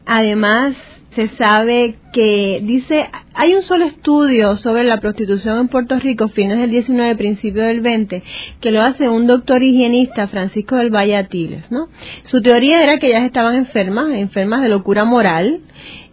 Además, 0.06 0.74
se 1.14 1.28
sabe 1.36 1.96
que 2.12 2.60
dice, 2.62 3.10
hay 3.34 3.54
un 3.54 3.62
solo 3.62 3.84
estudio 3.84 4.56
sobre 4.56 4.84
la 4.84 5.00
prostitución 5.00 5.58
en 5.58 5.68
Puerto 5.68 5.98
Rico, 5.98 6.28
fines 6.28 6.58
del 6.58 6.70
19, 6.70 7.16
principios 7.16 7.66
del 7.66 7.80
20, 7.80 8.22
que 8.60 8.70
lo 8.70 8.82
hace 8.82 9.08
un 9.08 9.26
doctor 9.26 9.62
higienista, 9.62 10.28
Francisco 10.28 10.76
del 10.76 10.94
Valle 10.94 11.16
Atiles, 11.16 11.70
¿no? 11.70 11.88
Su 12.24 12.42
teoría 12.42 12.82
era 12.82 12.98
que 12.98 13.08
ellas 13.08 13.24
estaban 13.24 13.56
enfermas, 13.56 14.14
enfermas 14.14 14.62
de 14.62 14.68
locura 14.68 15.04
moral, 15.04 15.60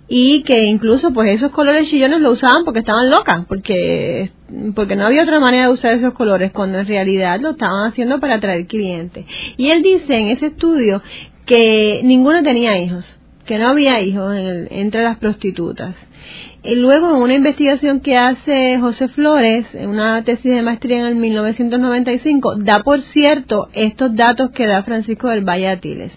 y 0.08 0.44
que 0.44 0.64
incluso 0.64 1.12
pues 1.12 1.36
esos 1.36 1.52
colores 1.52 1.90
chillones 1.90 2.22
lo 2.22 2.32
usaban 2.32 2.64
porque 2.64 2.80
estaban 2.80 3.10
locas, 3.10 3.46
porque 3.48 4.32
porque 4.74 4.96
no 4.96 5.06
había 5.06 5.24
otra 5.24 5.42
manera 5.42 5.68
de 5.68 5.74
usar 5.74 5.94
esos 5.96 6.14
colores 6.14 6.52
cuando 6.54 6.80
en 6.80 6.88
realidad 6.88 7.42
lo 7.42 7.52
estaban 7.52 7.86
haciendo 7.86 8.20
para 8.22 8.36
atraer 8.36 8.66
clientes. 8.68 9.26
Y 9.58 9.70
él 9.70 9.84
dice 9.84 10.18
en 10.18 10.30
ese 10.30 10.48
estudio 10.48 11.02
que 11.46 12.00
ninguno 12.04 12.42
tenía 12.44 12.78
hijos, 12.80 13.17
que 13.48 13.58
no 13.58 13.70
había 13.70 14.02
hijos 14.02 14.36
entre 14.36 15.04
las 15.04 15.18
prostitutas. 15.18 15.96
Y 16.64 16.76
luego, 16.76 17.16
en 17.16 17.22
una 17.22 17.34
investigación 17.34 18.02
que 18.02 18.18
hace 18.18 18.78
José 18.80 19.08
Flores, 19.08 19.66
en 19.74 19.90
una 19.90 20.24
tesis 20.24 20.54
de 20.54 20.62
maestría 20.62 21.00
en 21.00 21.06
el 21.06 21.16
1995, 21.16 22.58
da 22.58 22.84
por 22.84 23.02
cierto 23.02 23.70
estos 23.74 24.16
datos 24.16 24.52
que 24.52 24.68
da 24.68 24.84
Francisco 24.84 25.30
del 25.30 25.48
Valle 25.48 25.70
Atiles. 25.70 26.12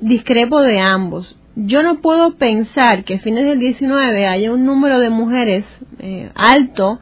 Discrepo 0.00 0.60
de 0.60 0.78
ambos. 0.78 1.36
Yo 1.56 1.82
no 1.82 2.00
puedo 2.00 2.36
pensar 2.36 3.04
que 3.04 3.16
a 3.16 3.18
fines 3.18 3.44
del 3.44 3.58
19 3.58 4.26
haya 4.26 4.52
un 4.52 4.64
número 4.64 5.00
de 5.00 5.10
mujeres 5.10 5.64
eh, 5.98 6.30
alto 6.36 7.00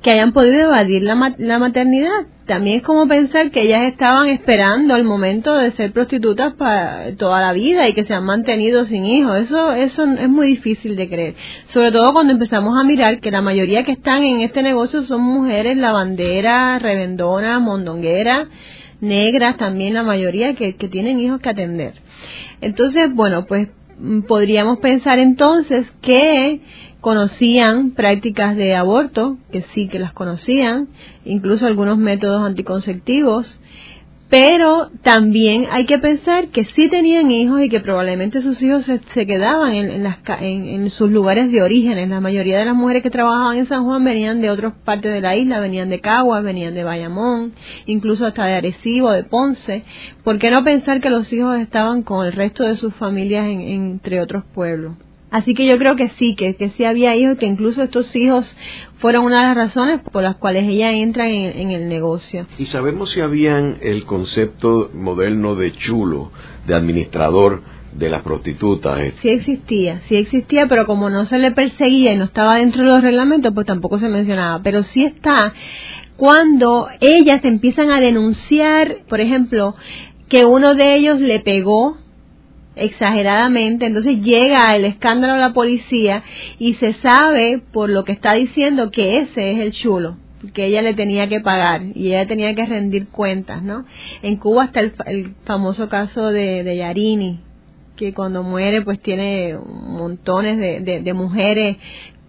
que 0.00 0.12
hayan 0.12 0.32
podido 0.32 0.60
evadir 0.60 1.02
la, 1.02 1.34
la 1.38 1.58
maternidad. 1.58 2.26
También 2.48 2.78
es 2.78 2.82
como 2.82 3.06
pensar 3.06 3.50
que 3.50 3.60
ellas 3.60 3.82
estaban 3.82 4.28
esperando 4.28 4.96
el 4.96 5.04
momento 5.04 5.54
de 5.54 5.70
ser 5.72 5.92
prostitutas 5.92 6.54
para 6.54 7.14
toda 7.14 7.42
la 7.42 7.52
vida 7.52 7.86
y 7.86 7.92
que 7.92 8.06
se 8.06 8.14
han 8.14 8.24
mantenido 8.24 8.86
sin 8.86 9.04
hijos. 9.04 9.36
Eso, 9.36 9.72
eso 9.72 10.04
es 10.04 10.30
muy 10.30 10.46
difícil 10.46 10.96
de 10.96 11.10
creer. 11.10 11.34
Sobre 11.68 11.92
todo 11.92 12.10
cuando 12.14 12.32
empezamos 12.32 12.80
a 12.80 12.84
mirar 12.84 13.20
que 13.20 13.30
la 13.30 13.42
mayoría 13.42 13.84
que 13.84 13.92
están 13.92 14.24
en 14.24 14.40
este 14.40 14.62
negocio 14.62 15.02
son 15.02 15.20
mujeres 15.20 15.76
lavanderas, 15.76 16.80
revendonas, 16.80 17.60
mondongueras, 17.60 18.48
negras, 19.02 19.58
también 19.58 19.92
la 19.92 20.02
mayoría 20.02 20.54
que, 20.54 20.74
que 20.74 20.88
tienen 20.88 21.20
hijos 21.20 21.40
que 21.40 21.50
atender. 21.50 21.92
Entonces, 22.62 23.12
bueno, 23.12 23.44
pues 23.44 23.68
podríamos 24.26 24.78
pensar 24.78 25.18
entonces 25.18 25.86
que 26.00 26.60
conocían 27.00 27.92
prácticas 27.92 28.56
de 28.56 28.74
aborto, 28.74 29.38
que 29.52 29.64
sí 29.74 29.88
que 29.88 29.98
las 29.98 30.12
conocían, 30.12 30.88
incluso 31.24 31.66
algunos 31.66 31.98
métodos 31.98 32.42
anticonceptivos, 32.42 33.58
pero 34.28 34.90
también 35.02 35.66
hay 35.70 35.86
que 35.86 35.98
pensar 35.98 36.48
que 36.48 36.66
sí 36.66 36.88
tenían 36.88 37.30
hijos 37.30 37.62
y 37.62 37.70
que 37.70 37.80
probablemente 37.80 38.42
sus 38.42 38.60
hijos 38.60 38.84
se, 38.84 39.26
quedaban 39.26 39.72
en, 39.72 40.02
las, 40.02 40.18
en, 40.40 40.90
sus 40.90 41.10
lugares 41.10 41.50
de 41.50 41.62
origen. 41.62 42.10
La 42.10 42.20
mayoría 42.20 42.58
de 42.58 42.66
las 42.66 42.74
mujeres 42.74 43.02
que 43.02 43.10
trabajaban 43.10 43.56
en 43.56 43.66
San 43.66 43.84
Juan 43.84 44.04
venían 44.04 44.42
de 44.42 44.50
otras 44.50 44.74
partes 44.84 45.12
de 45.14 45.22
la 45.22 45.34
isla, 45.34 45.60
venían 45.60 45.88
de 45.88 46.00
Caguas, 46.00 46.44
venían 46.44 46.74
de 46.74 46.84
Bayamón, 46.84 47.54
incluso 47.86 48.26
hasta 48.26 48.44
de 48.44 48.54
Arecibo, 48.56 49.12
de 49.12 49.24
Ponce. 49.24 49.84
¿Por 50.24 50.38
qué 50.38 50.50
no 50.50 50.62
pensar 50.62 51.00
que 51.00 51.08
los 51.08 51.32
hijos 51.32 51.58
estaban 51.58 52.02
con 52.02 52.26
el 52.26 52.32
resto 52.32 52.64
de 52.64 52.76
sus 52.76 52.94
familias 52.94 53.46
entre 53.48 54.20
otros 54.20 54.44
pueblos? 54.52 55.07
Así 55.30 55.52
que 55.52 55.66
yo 55.66 55.78
creo 55.78 55.94
que 55.94 56.10
sí, 56.18 56.34
que, 56.34 56.56
que 56.56 56.70
sí 56.70 56.84
había 56.84 57.14
hijos, 57.14 57.36
que 57.36 57.46
incluso 57.46 57.82
estos 57.82 58.14
hijos 58.16 58.56
fueron 58.98 59.24
una 59.26 59.40
de 59.40 59.46
las 59.48 59.56
razones 59.56 60.00
por 60.10 60.22
las 60.22 60.36
cuales 60.36 60.64
ella 60.64 60.92
entra 60.92 61.28
en, 61.28 61.70
el 61.70 61.88
negocio. 61.88 62.46
¿Y 62.58 62.66
sabemos 62.66 63.12
si 63.12 63.20
habían 63.20 63.78
el 63.82 64.04
concepto 64.04 64.90
moderno 64.94 65.54
de 65.54 65.72
chulo, 65.74 66.32
de 66.66 66.74
administrador 66.74 67.62
de 67.92 68.08
las 68.08 68.22
prostitutas? 68.22 68.98
Sí 69.20 69.28
existía, 69.28 70.00
sí 70.08 70.16
existía, 70.16 70.66
pero 70.66 70.86
como 70.86 71.10
no 71.10 71.26
se 71.26 71.38
le 71.38 71.50
perseguía 71.50 72.12
y 72.12 72.16
no 72.16 72.24
estaba 72.24 72.56
dentro 72.56 72.82
de 72.82 72.88
los 72.88 73.02
reglamentos, 73.02 73.52
pues 73.52 73.66
tampoco 73.66 73.98
se 73.98 74.08
mencionaba. 74.08 74.62
Pero 74.62 74.82
sí 74.82 75.04
está 75.04 75.52
cuando 76.16 76.88
ellas 77.00 77.44
empiezan 77.44 77.90
a 77.90 78.00
denunciar, 78.00 79.04
por 79.08 79.20
ejemplo, 79.20 79.76
que 80.28 80.44
uno 80.46 80.74
de 80.74 80.96
ellos 80.96 81.20
le 81.20 81.38
pegó 81.40 81.98
exageradamente, 82.78 83.86
entonces 83.86 84.20
llega 84.22 84.74
el 84.74 84.84
escándalo 84.84 85.34
a 85.34 85.38
la 85.38 85.52
policía 85.52 86.22
y 86.58 86.74
se 86.74 86.94
sabe 86.94 87.60
por 87.72 87.90
lo 87.90 88.04
que 88.04 88.12
está 88.12 88.34
diciendo 88.34 88.90
que 88.90 89.18
ese 89.18 89.52
es 89.52 89.58
el 89.58 89.72
chulo 89.72 90.16
que 90.54 90.66
ella 90.66 90.82
le 90.82 90.94
tenía 90.94 91.28
que 91.28 91.40
pagar 91.40 91.82
y 91.94 92.08
ella 92.08 92.26
tenía 92.26 92.54
que 92.54 92.64
rendir 92.64 93.08
cuentas, 93.08 93.62
¿no? 93.62 93.84
En 94.22 94.36
Cuba 94.36 94.66
está 94.66 94.80
el, 94.80 95.34
famoso 95.44 95.88
caso 95.88 96.30
de, 96.30 96.62
de, 96.62 96.76
Yarini, 96.76 97.40
que 97.96 98.14
cuando 98.14 98.44
muere 98.44 98.82
pues 98.82 99.00
tiene 99.00 99.58
montones 99.66 100.56
de, 100.58 101.02
de 101.02 101.12
mujeres 101.12 101.78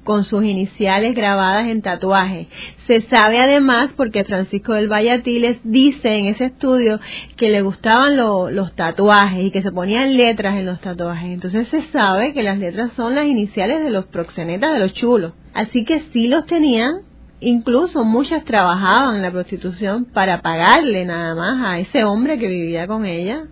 con 0.09 0.23
sus 0.23 0.43
iniciales 0.43 1.13
grabadas 1.13 1.67
en 1.67 1.83
tatuaje. 1.83 2.47
Se 2.87 3.03
sabe 3.11 3.41
además, 3.41 3.91
porque 3.95 4.23
Francisco 4.23 4.73
del 4.73 4.87
Vallatiles 4.87 5.59
dice 5.63 6.17
en 6.17 6.25
ese 6.25 6.45
estudio 6.45 6.99
que 7.37 7.51
le 7.51 7.61
gustaban 7.61 8.17
los 8.17 8.73
tatuajes 8.73 9.45
y 9.45 9.51
que 9.51 9.61
se 9.61 9.71
ponían 9.71 10.17
letras 10.17 10.57
en 10.57 10.65
los 10.65 10.81
tatuajes. 10.81 11.29
Entonces 11.29 11.67
se 11.67 11.83
sabe 11.91 12.33
que 12.33 12.41
las 12.41 12.57
letras 12.57 12.91
son 12.93 13.13
las 13.13 13.27
iniciales 13.27 13.83
de 13.83 13.91
los 13.91 14.07
proxenetas, 14.07 14.73
de 14.73 14.79
los 14.79 14.95
chulos. 14.95 15.33
Así 15.53 15.85
que 15.85 16.01
sí 16.11 16.27
los 16.27 16.47
tenían, 16.47 17.01
incluso 17.39 18.03
muchas 18.03 18.43
trabajaban 18.45 19.17
en 19.17 19.21
la 19.21 19.29
prostitución 19.29 20.05
para 20.05 20.41
pagarle 20.41 21.05
nada 21.05 21.35
más 21.35 21.63
a 21.63 21.77
ese 21.77 22.03
hombre 22.03 22.39
que 22.39 22.47
vivía 22.47 22.87
con 22.87 23.05
ella 23.05 23.43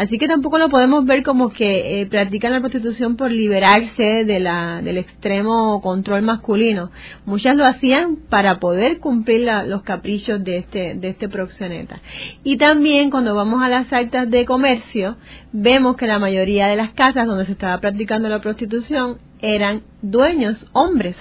Así 0.00 0.16
que 0.16 0.28
tampoco 0.28 0.56
lo 0.56 0.70
podemos 0.70 1.04
ver 1.04 1.22
como 1.22 1.50
que 1.50 2.00
eh, 2.00 2.06
practican 2.06 2.54
la 2.54 2.60
prostitución 2.60 3.16
por 3.16 3.30
liberarse 3.30 4.24
de 4.24 4.40
la, 4.40 4.80
del 4.80 4.96
extremo 4.96 5.82
control 5.82 6.22
masculino. 6.22 6.90
Muchas 7.26 7.54
lo 7.54 7.66
hacían 7.66 8.16
para 8.16 8.60
poder 8.60 8.98
cumplir 8.98 9.46
los 9.66 9.82
caprichos 9.82 10.42
de 10.42 10.56
este, 10.56 10.94
de 10.94 11.08
este 11.10 11.28
proxeneta. 11.28 12.00
Y 12.42 12.56
también 12.56 13.10
cuando 13.10 13.34
vamos 13.34 13.62
a 13.62 13.68
las 13.68 13.92
actas 13.92 14.30
de 14.30 14.46
comercio, 14.46 15.18
vemos 15.52 15.98
que 15.98 16.06
la 16.06 16.18
mayoría 16.18 16.66
de 16.68 16.76
las 16.76 16.92
casas 16.92 17.26
donde 17.26 17.44
se 17.44 17.52
estaba 17.52 17.76
practicando 17.78 18.30
la 18.30 18.40
prostitución 18.40 19.18
eran 19.42 19.82
dueños, 20.00 20.66
hombres 20.72 21.16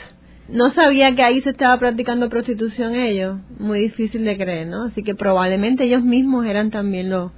no 0.48 0.72
sabía 0.72 1.16
que 1.16 1.22
ahí 1.22 1.42
se 1.42 1.52
estaba 1.52 1.78
practicando 1.78 2.28
prostitución 2.28 2.96
ellos, 2.96 3.40
muy 3.60 3.82
difícil 3.82 4.26
de 4.26 4.36
creer, 4.36 4.66
¿no? 4.66 4.86
Así 4.86 5.04
que 5.04 5.14
probablemente 5.14 5.84
ellos 5.84 6.04
mismos 6.04 6.48
eran 6.48 6.72
también 6.72 7.12
los, 7.12 7.32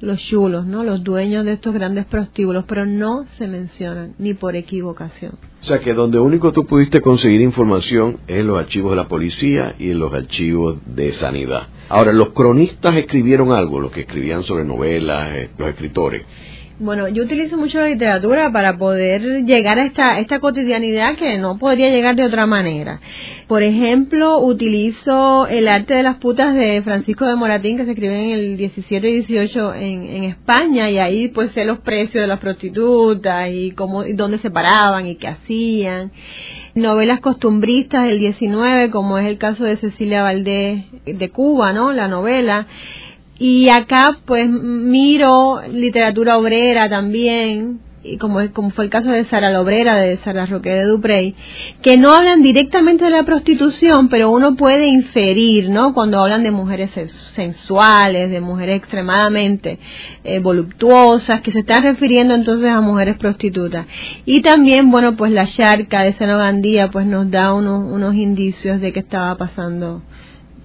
los 0.00 0.20
chulos, 0.20 0.66
¿no? 0.66 0.84
Los 0.84 1.02
dueños 1.02 1.44
de 1.44 1.52
estos 1.52 1.72
grandes 1.72 2.06
prostíbulos, 2.06 2.64
pero 2.68 2.84
no 2.86 3.24
se 3.38 3.48
mencionan 3.48 4.14
ni 4.18 4.34
por 4.34 4.56
equivocación. 4.56 5.38
O 5.62 5.64
sea 5.66 5.80
que 5.80 5.94
donde 5.94 6.18
único 6.18 6.52
tú 6.52 6.64
pudiste 6.66 7.00
conseguir 7.00 7.40
información 7.40 8.18
es 8.28 8.40
en 8.40 8.46
los 8.46 8.58
archivos 8.58 8.92
de 8.92 8.96
la 8.96 9.08
policía 9.08 9.74
y 9.78 9.90
en 9.90 9.98
los 9.98 10.12
archivos 10.12 10.78
de 10.86 11.12
sanidad. 11.12 11.68
Ahora, 11.88 12.12
los 12.12 12.30
cronistas 12.30 12.94
escribieron 12.96 13.52
algo, 13.52 13.80
los 13.80 13.90
que 13.90 14.02
escribían 14.02 14.42
sobre 14.42 14.64
novelas, 14.64 15.28
eh, 15.32 15.50
los 15.56 15.68
escritores. 15.68 16.22
Bueno, 16.78 17.08
yo 17.08 17.22
utilizo 17.22 17.56
mucho 17.56 17.80
la 17.80 17.88
literatura 17.88 18.52
para 18.52 18.76
poder 18.76 19.46
llegar 19.46 19.78
a 19.78 19.86
esta, 19.86 20.18
esta 20.18 20.40
cotidianidad 20.40 21.16
que 21.16 21.38
no 21.38 21.56
podría 21.56 21.88
llegar 21.88 22.16
de 22.16 22.24
otra 22.24 22.44
manera. 22.44 23.00
Por 23.48 23.62
ejemplo, 23.62 24.40
utilizo 24.40 25.46
el 25.46 25.68
arte 25.68 25.94
de 25.94 26.02
las 26.02 26.16
putas 26.16 26.54
de 26.54 26.82
Francisco 26.82 27.26
de 27.26 27.34
Moratín, 27.34 27.78
que 27.78 27.86
se 27.86 27.92
escribe 27.92 28.24
en 28.24 28.30
el 28.30 28.56
17 28.58 29.08
y 29.08 29.20
18 29.22 29.74
en, 29.74 30.24
España, 30.24 30.90
y 30.90 30.98
ahí 30.98 31.28
pues 31.28 31.50
sé 31.52 31.64
los 31.64 31.78
precios 31.78 32.20
de 32.20 32.26
las 32.26 32.40
prostitutas 32.40 33.48
y 33.50 33.70
cómo, 33.70 34.04
y 34.04 34.12
dónde 34.12 34.38
se 34.38 34.50
paraban 34.50 35.06
y 35.06 35.16
qué 35.16 35.28
hacían. 35.28 36.12
Novelas 36.74 37.20
costumbristas 37.20 38.06
del 38.06 38.18
19, 38.18 38.90
como 38.90 39.16
es 39.16 39.26
el 39.26 39.38
caso 39.38 39.64
de 39.64 39.78
Cecilia 39.78 40.22
Valdés 40.22 40.84
de 41.06 41.30
Cuba, 41.30 41.72
¿no? 41.72 41.94
La 41.94 42.06
novela 42.06 42.66
y 43.38 43.68
acá 43.68 44.18
pues 44.24 44.48
miro 44.48 45.60
literatura 45.70 46.38
obrera 46.38 46.88
también, 46.88 47.80
y 48.02 48.18
como, 48.18 48.38
como 48.52 48.70
fue 48.70 48.84
el 48.84 48.90
caso 48.90 49.10
de 49.10 49.24
Sara 49.26 49.50
la 49.50 49.60
Obrera, 49.60 49.96
de 49.96 50.16
Sara 50.18 50.46
Roque 50.46 50.70
de 50.70 50.84
Duprey, 50.84 51.34
que 51.82 51.96
no 51.96 52.12
hablan 52.12 52.42
directamente 52.42 53.04
de 53.04 53.10
la 53.10 53.24
prostitución, 53.24 54.08
pero 54.08 54.30
uno 54.30 54.56
puede 54.56 54.86
inferir, 54.86 55.70
¿no? 55.70 55.92
Cuando 55.92 56.20
hablan 56.20 56.42
de 56.42 56.50
mujeres 56.50 56.90
sensuales, 57.34 58.30
de 58.30 58.40
mujeres 58.40 58.76
extremadamente 58.76 59.78
eh, 60.24 60.38
voluptuosas, 60.38 61.40
que 61.40 61.52
se 61.52 61.60
están 61.60 61.82
refiriendo 61.82 62.34
entonces 62.34 62.70
a 62.70 62.80
mujeres 62.80 63.16
prostitutas. 63.16 63.86
Y 64.24 64.42
también, 64.42 64.90
bueno, 64.90 65.16
pues 65.16 65.32
la 65.32 65.46
charca 65.46 66.02
de 66.02 66.14
Senogandía 66.14 66.90
pues 66.90 67.06
nos 67.06 67.30
da 67.30 67.52
unos, 67.52 67.92
unos 67.92 68.14
indicios 68.14 68.80
de 68.80 68.92
qué 68.92 69.00
estaba 69.00 69.36
pasando 69.36 70.02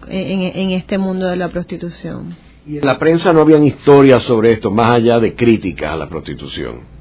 en, 0.07 0.41
en 0.41 0.71
este 0.71 0.97
mundo 0.97 1.27
de 1.27 1.37
la 1.37 1.49
prostitución. 1.49 2.50
Y 2.65 2.77
en 2.77 2.85
la 2.85 2.99
prensa 2.99 3.33
no 3.33 3.41
habían 3.41 3.63
historias 3.63 4.23
sobre 4.23 4.51
esto, 4.51 4.69
más 4.69 4.93
allá 4.93 5.19
de 5.19 5.35
críticas 5.35 5.93
a 5.93 5.95
la 5.95 6.07
prostitución. 6.07 6.91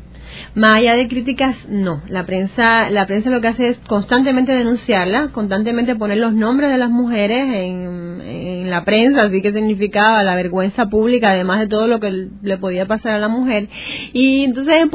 Más 0.55 0.79
allá 0.79 0.97
de 0.97 1.07
críticas, 1.07 1.55
no. 1.69 2.03
La 2.09 2.25
prensa, 2.25 2.91
la 2.91 3.07
prensa 3.07 3.31
lo 3.31 3.41
que 3.41 3.49
hace 3.49 3.69
es 3.69 3.79
constantemente 3.87 4.53
denunciarla, 4.53 5.29
constantemente 5.33 5.97
poner 5.97 6.19
los 6.19 6.33
nombres 6.33 6.71
de 6.71 6.79
las 6.79 6.91
mujeres 6.91 7.55
en, 7.55 8.21
en 8.25 8.71
la 8.71 8.85
prensa, 8.85 9.23
así 9.23 9.43
que 9.43 9.53
significaba 9.53 10.23
la 10.23 10.35
vergüenza 10.35 10.89
pública, 10.89 11.31
además 11.31 11.61
de 11.61 11.69
todo 11.69 11.87
lo 11.87 12.01
que 12.01 12.29
le 12.43 12.59
podía 12.59 12.87
pasar 12.87 13.17
a 13.17 13.19
la 13.19 13.29
mujer. 13.29 13.69
Y 14.13 14.45
entonces 14.45 14.89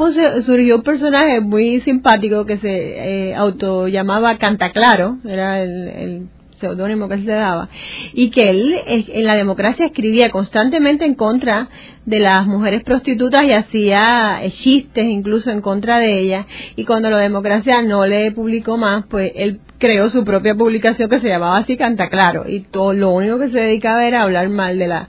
surgió 0.44 0.76
un 0.76 0.82
personaje 0.82 1.40
muy 1.40 1.80
simpático 1.82 2.44
que 2.44 2.58
se 2.58 3.28
eh, 3.28 3.34
auto 3.34 3.88
llamaba 3.88 4.38
Cantaclaro, 4.38 5.18
era 5.24 5.62
el 5.62 6.28
seudónimo 6.60 7.08
que 7.08 7.18
se 7.18 7.30
daba, 7.30 7.68
y 8.12 8.30
que 8.30 8.50
él 8.50 8.76
en 8.86 9.24
la 9.24 9.34
democracia 9.34 9.86
escribía 9.86 10.30
constantemente 10.30 11.04
en 11.04 11.14
contra 11.14 11.68
de 12.04 12.20
las 12.20 12.46
mujeres 12.46 12.82
prostitutas 12.82 13.44
y 13.44 13.52
hacía 13.52 14.42
eh, 14.42 14.50
chistes 14.50 15.04
incluso 15.04 15.50
en 15.50 15.60
contra 15.60 15.98
de 15.98 16.18
ellas, 16.18 16.46
y 16.76 16.84
cuando 16.84 17.10
la 17.10 17.18
democracia 17.18 17.82
no 17.82 18.06
le 18.06 18.32
publicó 18.32 18.76
más, 18.76 19.06
pues 19.06 19.32
él 19.34 19.60
creó 19.78 20.10
su 20.10 20.24
propia 20.24 20.54
publicación 20.54 21.08
que 21.08 21.20
se 21.20 21.28
llamaba 21.28 21.58
así 21.58 21.76
Canta 21.76 22.08
Claro, 22.08 22.48
y 22.48 22.60
todo 22.60 22.92
lo 22.92 23.10
único 23.10 23.38
que 23.38 23.50
se 23.50 23.58
dedicaba 23.58 24.06
era 24.06 24.22
hablar 24.22 24.48
mal 24.48 24.78
de 24.78 24.88
la 24.88 25.08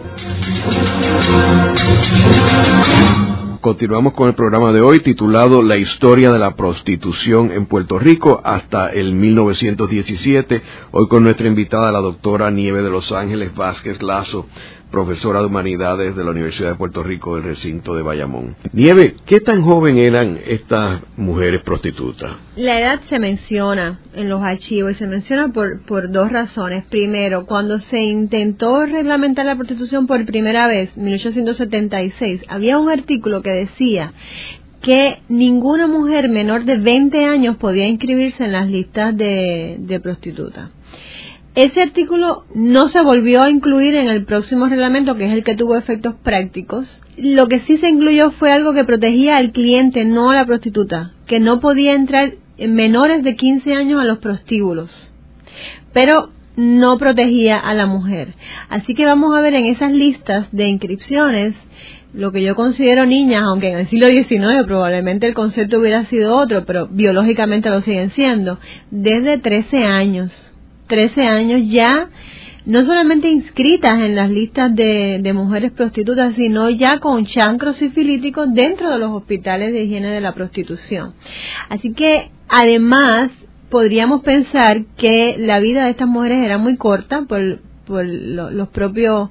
continuamos 3.64 4.14
con 4.14 4.28
el 4.28 4.36
programa 4.36 4.74
de 4.74 4.82
hoy 4.82 5.00
titulado 5.00 5.62
La 5.62 5.78
historia 5.78 6.34
de 6.34 6.38
la 6.38 6.58
prostitución 6.58 7.50
en 7.50 7.66
Puerto 7.66 7.98
Rico 7.98 8.42
hasta 8.44 8.90
el 8.90 9.14
1917. 9.14 10.62
Hoy 10.92 11.08
con 11.08 11.24
nuestra 11.24 11.48
invitada, 11.48 11.90
la 11.90 12.02
doctora 12.02 12.52
Nieve 12.52 12.82
de 12.82 12.90
Los 12.90 13.14
Ángeles 13.14 13.56
Vázquez 13.56 14.04
Lazo, 14.04 14.48
profesora 14.94 15.40
de 15.40 15.48
Humanidades 15.48 16.16
de 16.16 16.24
la 16.24 16.30
Universidad 16.30 16.70
de 16.70 16.76
Puerto 16.76 17.02
Rico 17.02 17.36
del 17.36 17.46
recinto 17.46 17.96
de 17.96 18.04
Bayamón. 18.04 18.56
Nieve, 18.74 19.16
¿qué 19.26 19.40
tan 19.40 19.64
joven 19.64 19.98
eran 19.98 20.40
estas 20.46 21.02
mujeres 21.18 21.64
prostitutas? 21.64 22.36
La 22.56 22.80
edad 22.80 23.02
se 23.10 23.18
menciona 23.18 24.00
en 24.14 24.30
los 24.30 24.44
archivos 24.44 24.92
y 24.92 24.96
se 24.96 25.08
menciona 25.08 25.52
por, 25.52 25.82
por 25.82 26.12
dos 26.12 26.32
razones. 26.32 26.86
Primero, 26.86 27.48
cuando 27.48 27.80
se 27.80 28.04
intentó 28.04 28.86
reglamentar 28.86 29.48
la 29.48 29.56
prostitución 29.56 30.06
por 30.06 30.24
primera 30.28 30.68
vez, 30.68 30.96
en 30.96 31.06
1876, 31.06 32.44
había 32.48 32.78
un 32.78 32.92
artículo 32.92 33.42
que 33.42 33.50
decía 33.50 34.14
que 34.84 35.22
ninguna 35.28 35.88
mujer 35.88 36.30
menor 36.30 36.66
de 36.66 36.78
20 36.78 37.26
años 37.26 37.58
podía 37.58 37.88
inscribirse 37.88 38.46
en 38.46 38.52
las 38.52 38.70
listas 38.70 39.18
de, 39.18 39.78
de 39.80 40.00
prostitutas. 40.00 40.70
Ese 41.56 41.84
artículo 41.84 42.46
no 42.56 42.88
se 42.88 43.02
volvió 43.02 43.44
a 43.44 43.52
incluir 43.52 43.94
en 43.94 44.08
el 44.08 44.26
próximo 44.26 44.66
reglamento, 44.66 45.16
que 45.16 45.26
es 45.26 45.34
el 45.34 45.44
que 45.44 45.56
tuvo 45.56 45.78
efectos 45.78 46.16
prácticos. 46.16 47.00
Lo 47.16 47.48
que 47.48 47.60
sí 47.62 47.78
se 47.78 47.90
incluyó 47.90 48.32
fue 48.32 48.52
algo 48.52 48.74
que 48.74 48.86
protegía 48.86 49.38
al 49.38 49.52
cliente, 49.52 50.04
no 50.04 50.32
a 50.32 50.36
la 50.36 50.48
prostituta, 50.48 51.12
que 51.28 51.40
no 51.40 51.60
podía 51.60 51.94
entrar 51.94 52.34
en 52.58 52.74
menores 52.74 53.24
de 53.24 53.36
15 53.36 53.76
años 53.76 54.02
a 54.02 54.04
los 54.04 54.18
prostíbulos. 54.18 55.12
Pero 55.94 56.32
no 56.56 56.98
protegía 56.98 57.60
a 57.60 57.76
la 57.76 57.86
mujer. 57.86 58.34
Así 58.70 58.96
que 58.96 59.06
vamos 59.06 59.36
a 59.36 59.42
ver 59.42 59.54
en 59.54 59.66
esas 59.66 59.92
listas 59.92 60.48
de 60.52 60.68
inscripciones 60.68 61.54
lo 62.16 62.32
que 62.32 62.42
yo 62.42 62.56
considero 62.56 63.06
niñas, 63.06 63.44
aunque 63.44 63.70
en 63.70 63.80
el 63.80 63.90
siglo 63.90 64.08
XIX 64.08 64.66
probablemente 64.66 65.28
el 65.28 65.36
concepto 65.36 65.80
hubiera 65.80 66.06
sido 66.06 66.36
otro, 66.36 66.66
pero 66.66 66.88
biológicamente 66.88 67.70
lo 67.70 67.82
siguen 67.82 68.12
siendo, 68.12 68.60
desde 68.90 69.38
13 69.38 69.86
años 69.86 70.53
13 70.94 71.28
años 71.28 71.62
ya 71.72 72.08
no 72.68 72.86
solamente 72.86 73.28
inscritas 73.28 74.00
en 74.00 74.16
las 74.16 74.30
listas 74.30 74.76
de, 74.76 75.32
mujeres 75.34 75.72
prostitutas, 75.72 76.36
sino 76.36 76.70
ya 76.70 77.00
con 77.00 77.26
chancros 77.26 77.78
sifilíticos 77.78 78.54
dentro 78.54 78.92
de 78.92 79.00
los 79.00 79.10
hospitales 79.10 79.74
de 79.74 79.86
higiene 79.86 80.10
de 80.10 80.22
la 80.22 80.34
prostitución. 80.34 81.16
Así 81.68 81.94
que, 81.94 82.30
además, 82.48 83.32
podríamos 83.72 84.22
pensar 84.22 84.86
que 84.96 85.36
la 85.40 85.60
vida 85.60 85.86
de 85.86 85.90
estas 85.90 86.08
mujeres 86.08 86.46
era 86.46 86.60
muy 86.60 86.78
corta 86.78 87.24
por, 87.24 87.60
por 87.86 88.06
los 88.06 88.70
propios 88.70 89.30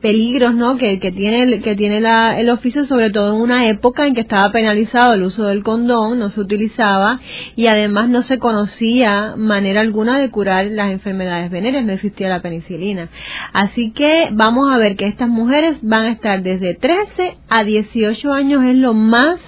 peligros 0.00 0.54
¿no? 0.54 0.76
que, 0.76 0.96
tiene, 0.98 1.60
que 1.60 1.76
tiene 1.76 2.02
el 2.38 2.50
oficio, 2.50 2.84
sobre 2.86 3.10
todo 3.10 3.34
en 3.34 3.40
una 3.40 3.68
época 3.68 4.06
en 4.06 4.14
que 4.14 4.22
estaba 4.22 4.50
penalizado 4.50 5.14
el 5.14 5.22
uso 5.22 5.44
del 5.44 5.62
condón, 5.62 6.18
no 6.18 6.30
se 6.30 6.40
utilizaba 6.40 7.20
y 7.56 7.66
además 7.66 8.08
no 8.08 8.22
se 8.22 8.38
conocía 8.38 9.34
manera 9.36 9.80
alguna 9.80 10.18
de 10.18 10.30
curar 10.30 10.66
las 10.66 10.90
enfermedades 10.90 11.50
venéreas, 11.50 11.84
no 11.84 11.92
existía 11.92 12.28
la 12.28 12.42
penicilina. 12.42 13.08
Así 13.52 13.92
que 13.92 14.28
vamos 14.32 14.72
a 14.72 14.78
ver 14.78 14.96
que 14.96 15.06
estas 15.06 15.28
mujeres 15.28 15.78
van 15.82 16.02
a 16.02 16.10
estar 16.10 16.42
desde 16.42 16.74
13 16.74 17.36
a 17.48 17.64
18 17.64 18.32
años, 18.32 18.64
es 18.64 18.76
lo 18.76 18.94
más 18.94 19.38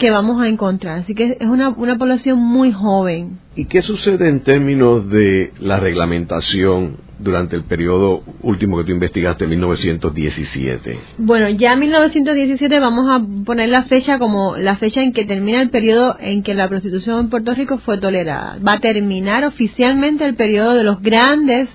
que 0.00 0.10
vamos 0.10 0.42
a 0.42 0.48
encontrar. 0.48 1.00
Así 1.00 1.14
que 1.14 1.36
es 1.38 1.46
una, 1.46 1.68
una 1.68 1.96
población 1.96 2.40
muy 2.40 2.72
joven. 2.72 3.38
¿Y 3.54 3.66
qué 3.66 3.82
sucede 3.82 4.28
en 4.28 4.40
términos 4.40 5.08
de 5.10 5.52
la 5.60 5.78
reglamentación 5.78 6.96
durante 7.18 7.54
el 7.54 7.64
periodo 7.64 8.22
último 8.42 8.78
que 8.78 8.84
tú 8.84 8.92
investigaste, 8.92 9.46
1917? 9.46 10.98
Bueno, 11.18 11.50
ya 11.50 11.74
en 11.74 11.80
1917 11.80 12.80
vamos 12.80 13.06
a 13.10 13.44
poner 13.44 13.68
la 13.68 13.84
fecha 13.84 14.18
como 14.18 14.56
la 14.56 14.76
fecha 14.76 15.02
en 15.02 15.12
que 15.12 15.26
termina 15.26 15.60
el 15.60 15.68
periodo 15.68 16.16
en 16.18 16.42
que 16.42 16.54
la 16.54 16.68
prostitución 16.68 17.20
en 17.20 17.30
Puerto 17.30 17.54
Rico 17.54 17.78
fue 17.78 17.98
tolerada. 17.98 18.58
Va 18.66 18.74
a 18.74 18.80
terminar 18.80 19.44
oficialmente 19.44 20.24
el 20.24 20.34
periodo 20.34 20.74
de 20.74 20.84
los 20.84 21.02
grandes 21.02 21.68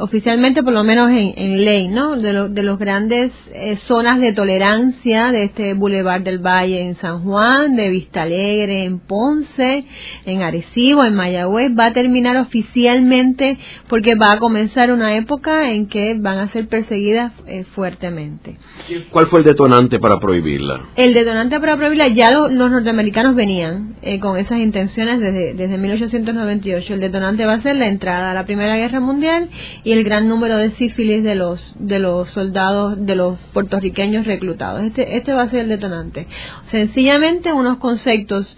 oficialmente 0.00 0.62
por 0.62 0.72
lo 0.72 0.84
menos 0.84 1.10
en, 1.10 1.64
ley, 1.64 1.88
¿no? 1.88 2.16
De, 2.16 2.48
de 2.48 2.62
los 2.62 2.78
grandes 2.78 3.32
eh, 3.52 3.78
zonas 3.86 4.20
de 4.20 4.32
tolerancia 4.32 5.32
de 5.32 5.44
este 5.44 5.74
Boulevard 5.74 6.22
del 6.22 6.38
Valle 6.38 6.82
en 6.82 6.96
San 6.96 7.22
Juan, 7.22 7.76
de 7.76 7.88
Vista 7.90 8.22
Alegre 8.22 8.84
en 8.84 8.98
Ponce, 9.00 9.84
en 10.24 10.42
Arecibo, 10.42 11.04
en 11.04 11.14
Mayagüez, 11.14 11.72
va 11.78 11.86
a 11.86 11.92
terminar 11.92 12.36
oficialmente 12.36 13.58
porque 13.88 14.14
va 14.14 14.32
a 14.32 14.38
comenzar 14.38 14.92
una 14.92 15.16
época 15.16 15.70
en 15.70 15.88
que 15.88 16.16
van 16.18 16.38
a 16.38 16.52
ser 16.52 16.68
perseguidas 16.68 17.32
eh, 17.46 17.64
fuertemente. 17.74 18.56
¿Cuál 19.10 19.26
fue 19.26 19.40
el 19.40 19.44
detonante 19.44 19.98
para 19.98 20.18
prohibirla? 20.18 20.80
El 20.96 21.14
detonante 21.14 21.58
para 21.60 21.76
prohibirla 21.76 22.08
ya 22.08 22.30
los 22.30 22.70
norteamericanos 22.70 23.34
venían 23.34 23.96
eh, 24.02 24.20
con 24.20 24.38
esas 24.38 24.58
intenciones 24.58 25.20
desde, 25.20 25.54
desde 25.54 25.78
1898. 25.78 26.94
El 26.94 27.00
detonante 27.00 27.46
va 27.46 27.54
a 27.54 27.62
ser 27.62 27.76
la 27.76 27.86
entrada 27.86 28.30
a 28.30 28.34
la 28.34 28.44
Primera 28.44 28.76
Guerra 28.76 29.00
Mundial 29.00 29.48
y 29.84 29.87
el 29.92 30.04
gran 30.04 30.28
número 30.28 30.56
de 30.56 30.72
sífilis 30.72 31.22
de 31.22 31.34
los 31.34 31.74
de 31.78 31.98
los 31.98 32.30
soldados 32.30 33.06
de 33.06 33.14
los 33.14 33.38
puertorriqueños 33.52 34.26
reclutados. 34.26 34.82
Este 34.82 35.16
este 35.16 35.32
va 35.32 35.42
a 35.42 35.50
ser 35.50 35.60
el 35.60 35.68
detonante. 35.68 36.26
Sencillamente 36.70 37.52
unos 37.52 37.78
conceptos 37.78 38.56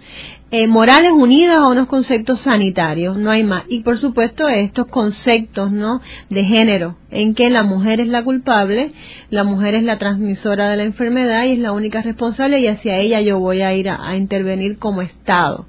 eh, 0.53 0.67
morales 0.67 1.13
unidos 1.13 1.57
a 1.57 1.69
unos 1.69 1.87
conceptos 1.87 2.41
sanitarios, 2.41 3.17
no 3.17 3.31
hay 3.31 3.43
más. 3.43 3.63
Y 3.69 3.81
por 3.81 3.97
supuesto 3.97 4.49
estos 4.49 4.87
conceptos, 4.87 5.71
¿no? 5.71 6.01
De 6.29 6.43
género, 6.43 6.97
en 7.09 7.35
que 7.35 7.49
la 7.49 7.63
mujer 7.63 8.01
es 8.01 8.07
la 8.07 8.23
culpable, 8.23 8.91
la 9.29 9.45
mujer 9.45 9.75
es 9.75 9.83
la 9.83 9.97
transmisora 9.97 10.69
de 10.69 10.77
la 10.77 10.83
enfermedad 10.83 11.45
y 11.45 11.53
es 11.53 11.59
la 11.59 11.71
única 11.71 12.01
responsable 12.01 12.59
y 12.59 12.67
hacia 12.67 12.97
ella 12.97 13.21
yo 13.21 13.39
voy 13.39 13.61
a 13.61 13.73
ir 13.73 13.89
a 13.89 14.15
intervenir 14.17 14.77
como 14.77 15.01
Estado 15.01 15.67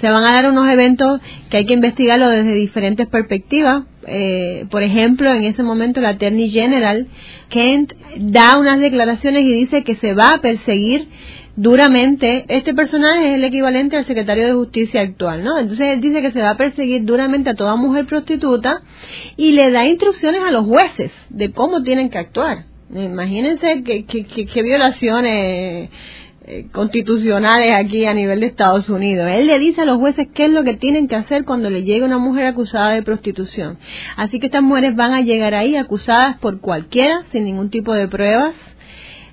se 0.00 0.10
van 0.10 0.24
a 0.24 0.34
dar 0.34 0.50
unos 0.50 0.68
eventos 0.68 1.20
que 1.50 1.58
hay 1.58 1.66
que 1.66 1.74
investigarlo 1.74 2.28
desde 2.28 2.52
diferentes 2.54 3.06
perspectivas. 3.06 3.84
Eh, 4.06 4.66
por 4.70 4.82
ejemplo, 4.82 5.32
en 5.32 5.44
ese 5.44 5.62
momento 5.62 6.00
la 6.00 6.10
Attorney 6.10 6.50
General 6.50 7.06
Kent 7.48 7.92
da 8.18 8.58
unas 8.58 8.80
declaraciones 8.80 9.42
y 9.42 9.52
dice 9.52 9.82
que 9.82 9.96
se 9.96 10.14
va 10.14 10.34
a 10.34 10.40
perseguir 10.40 11.08
duramente. 11.56 12.44
Este 12.48 12.74
personaje 12.74 13.30
es 13.30 13.34
el 13.36 13.44
equivalente 13.44 13.96
al 13.96 14.06
secretario 14.06 14.46
de 14.46 14.52
Justicia 14.52 15.00
actual, 15.00 15.42
¿no? 15.42 15.58
Entonces 15.58 15.94
él 15.94 16.00
dice 16.00 16.22
que 16.22 16.32
se 16.32 16.40
va 16.40 16.50
a 16.50 16.56
perseguir 16.56 17.04
duramente 17.04 17.50
a 17.50 17.54
toda 17.54 17.76
mujer 17.76 18.06
prostituta 18.06 18.82
y 19.36 19.52
le 19.52 19.70
da 19.70 19.86
instrucciones 19.86 20.42
a 20.42 20.52
los 20.52 20.66
jueces 20.66 21.10
de 21.30 21.50
cómo 21.52 21.82
tienen 21.82 22.10
que 22.10 22.18
actuar. 22.18 22.66
Imagínense 22.94 23.82
qué 23.82 24.62
violaciones 24.62 25.90
eh, 26.48 26.68
constitucionales 26.70 27.74
aquí 27.74 28.04
a 28.04 28.14
nivel 28.14 28.38
de 28.38 28.46
Estados 28.46 28.88
Unidos. 28.88 29.28
Él 29.28 29.48
le 29.48 29.58
dice 29.58 29.80
a 29.80 29.84
los 29.84 29.98
jueces 29.98 30.28
qué 30.32 30.44
es 30.44 30.52
lo 30.52 30.62
que 30.62 30.74
tienen 30.74 31.08
que 31.08 31.16
hacer 31.16 31.44
cuando 31.44 31.70
le 31.70 31.82
llega 31.82 32.06
una 32.06 32.18
mujer 32.18 32.46
acusada 32.46 32.90
de 32.92 33.02
prostitución. 33.02 33.78
Así 34.16 34.38
que 34.38 34.46
estas 34.46 34.62
mujeres 34.62 34.94
van 34.94 35.12
a 35.12 35.22
llegar 35.22 35.56
ahí 35.56 35.74
acusadas 35.74 36.38
por 36.38 36.60
cualquiera, 36.60 37.24
sin 37.32 37.46
ningún 37.46 37.70
tipo 37.70 37.92
de 37.94 38.06
pruebas. 38.06 38.54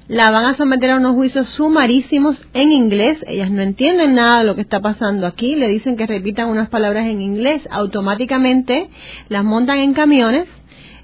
La 0.07 0.32
van 0.32 0.45
a 0.45 0.57
someter 0.57 0.89
a 0.89 0.97
unos 0.97 1.14
juicios 1.14 1.47
sumarísimos 1.49 2.43
en 2.55 2.72
inglés. 2.72 3.20
Ellas 3.28 3.51
no 3.51 3.61
entienden 3.61 4.16
nada 4.16 4.39
de 4.39 4.45
lo 4.45 4.55
que 4.55 4.61
está 4.61 4.82
pasando 4.82 5.28
aquí. 5.28 5.55
Le 5.55 5.68
dicen 5.68 5.95
que 5.95 6.07
repitan 6.07 6.49
unas 6.49 6.70
palabras 6.70 7.05
en 7.05 7.22
inglés. 7.22 7.61
Automáticamente 7.70 8.89
las 9.30 9.43
montan 9.43 9.78
en 9.78 9.93
camiones 9.93 10.47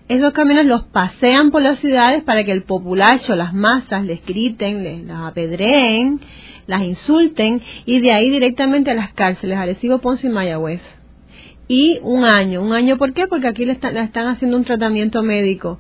esos 0.10 0.34
camiones 0.34 0.66
los 0.66 0.84
pasean 0.86 1.52
por 1.52 1.62
las 1.62 1.80
ciudades 1.80 2.24
para 2.24 2.44
que 2.44 2.52
el 2.52 2.64
populacho, 2.64 3.36
las 3.36 3.54
masas, 3.54 4.04
les 4.04 4.26
griten, 4.26 4.84
les 4.84 5.06
las 5.06 5.20
apedreen, 5.20 6.20
las 6.66 6.82
insulten 6.82 7.62
y 7.86 8.00
de 8.00 8.12
ahí 8.12 8.32
directamente 8.32 8.90
a 8.90 8.96
las 8.96 9.14
cárceles, 9.14 9.58
Arecibo, 9.58 10.00
Ponce 10.00 10.28
y 10.28 10.32
Mayagüez. 10.32 10.82
Y 11.68 12.00
un 12.02 12.26
año, 12.26 12.64
un 12.64 12.74
año 12.74 12.98
¿por 12.98 13.14
qué? 13.14 13.28
Porque 13.28 13.48
aquí 13.48 13.66
le, 13.66 13.74
están 13.74 14.28
haciendo 14.28 14.58
un 14.58 14.66
tratamiento 14.66 15.22
médico 15.22 15.80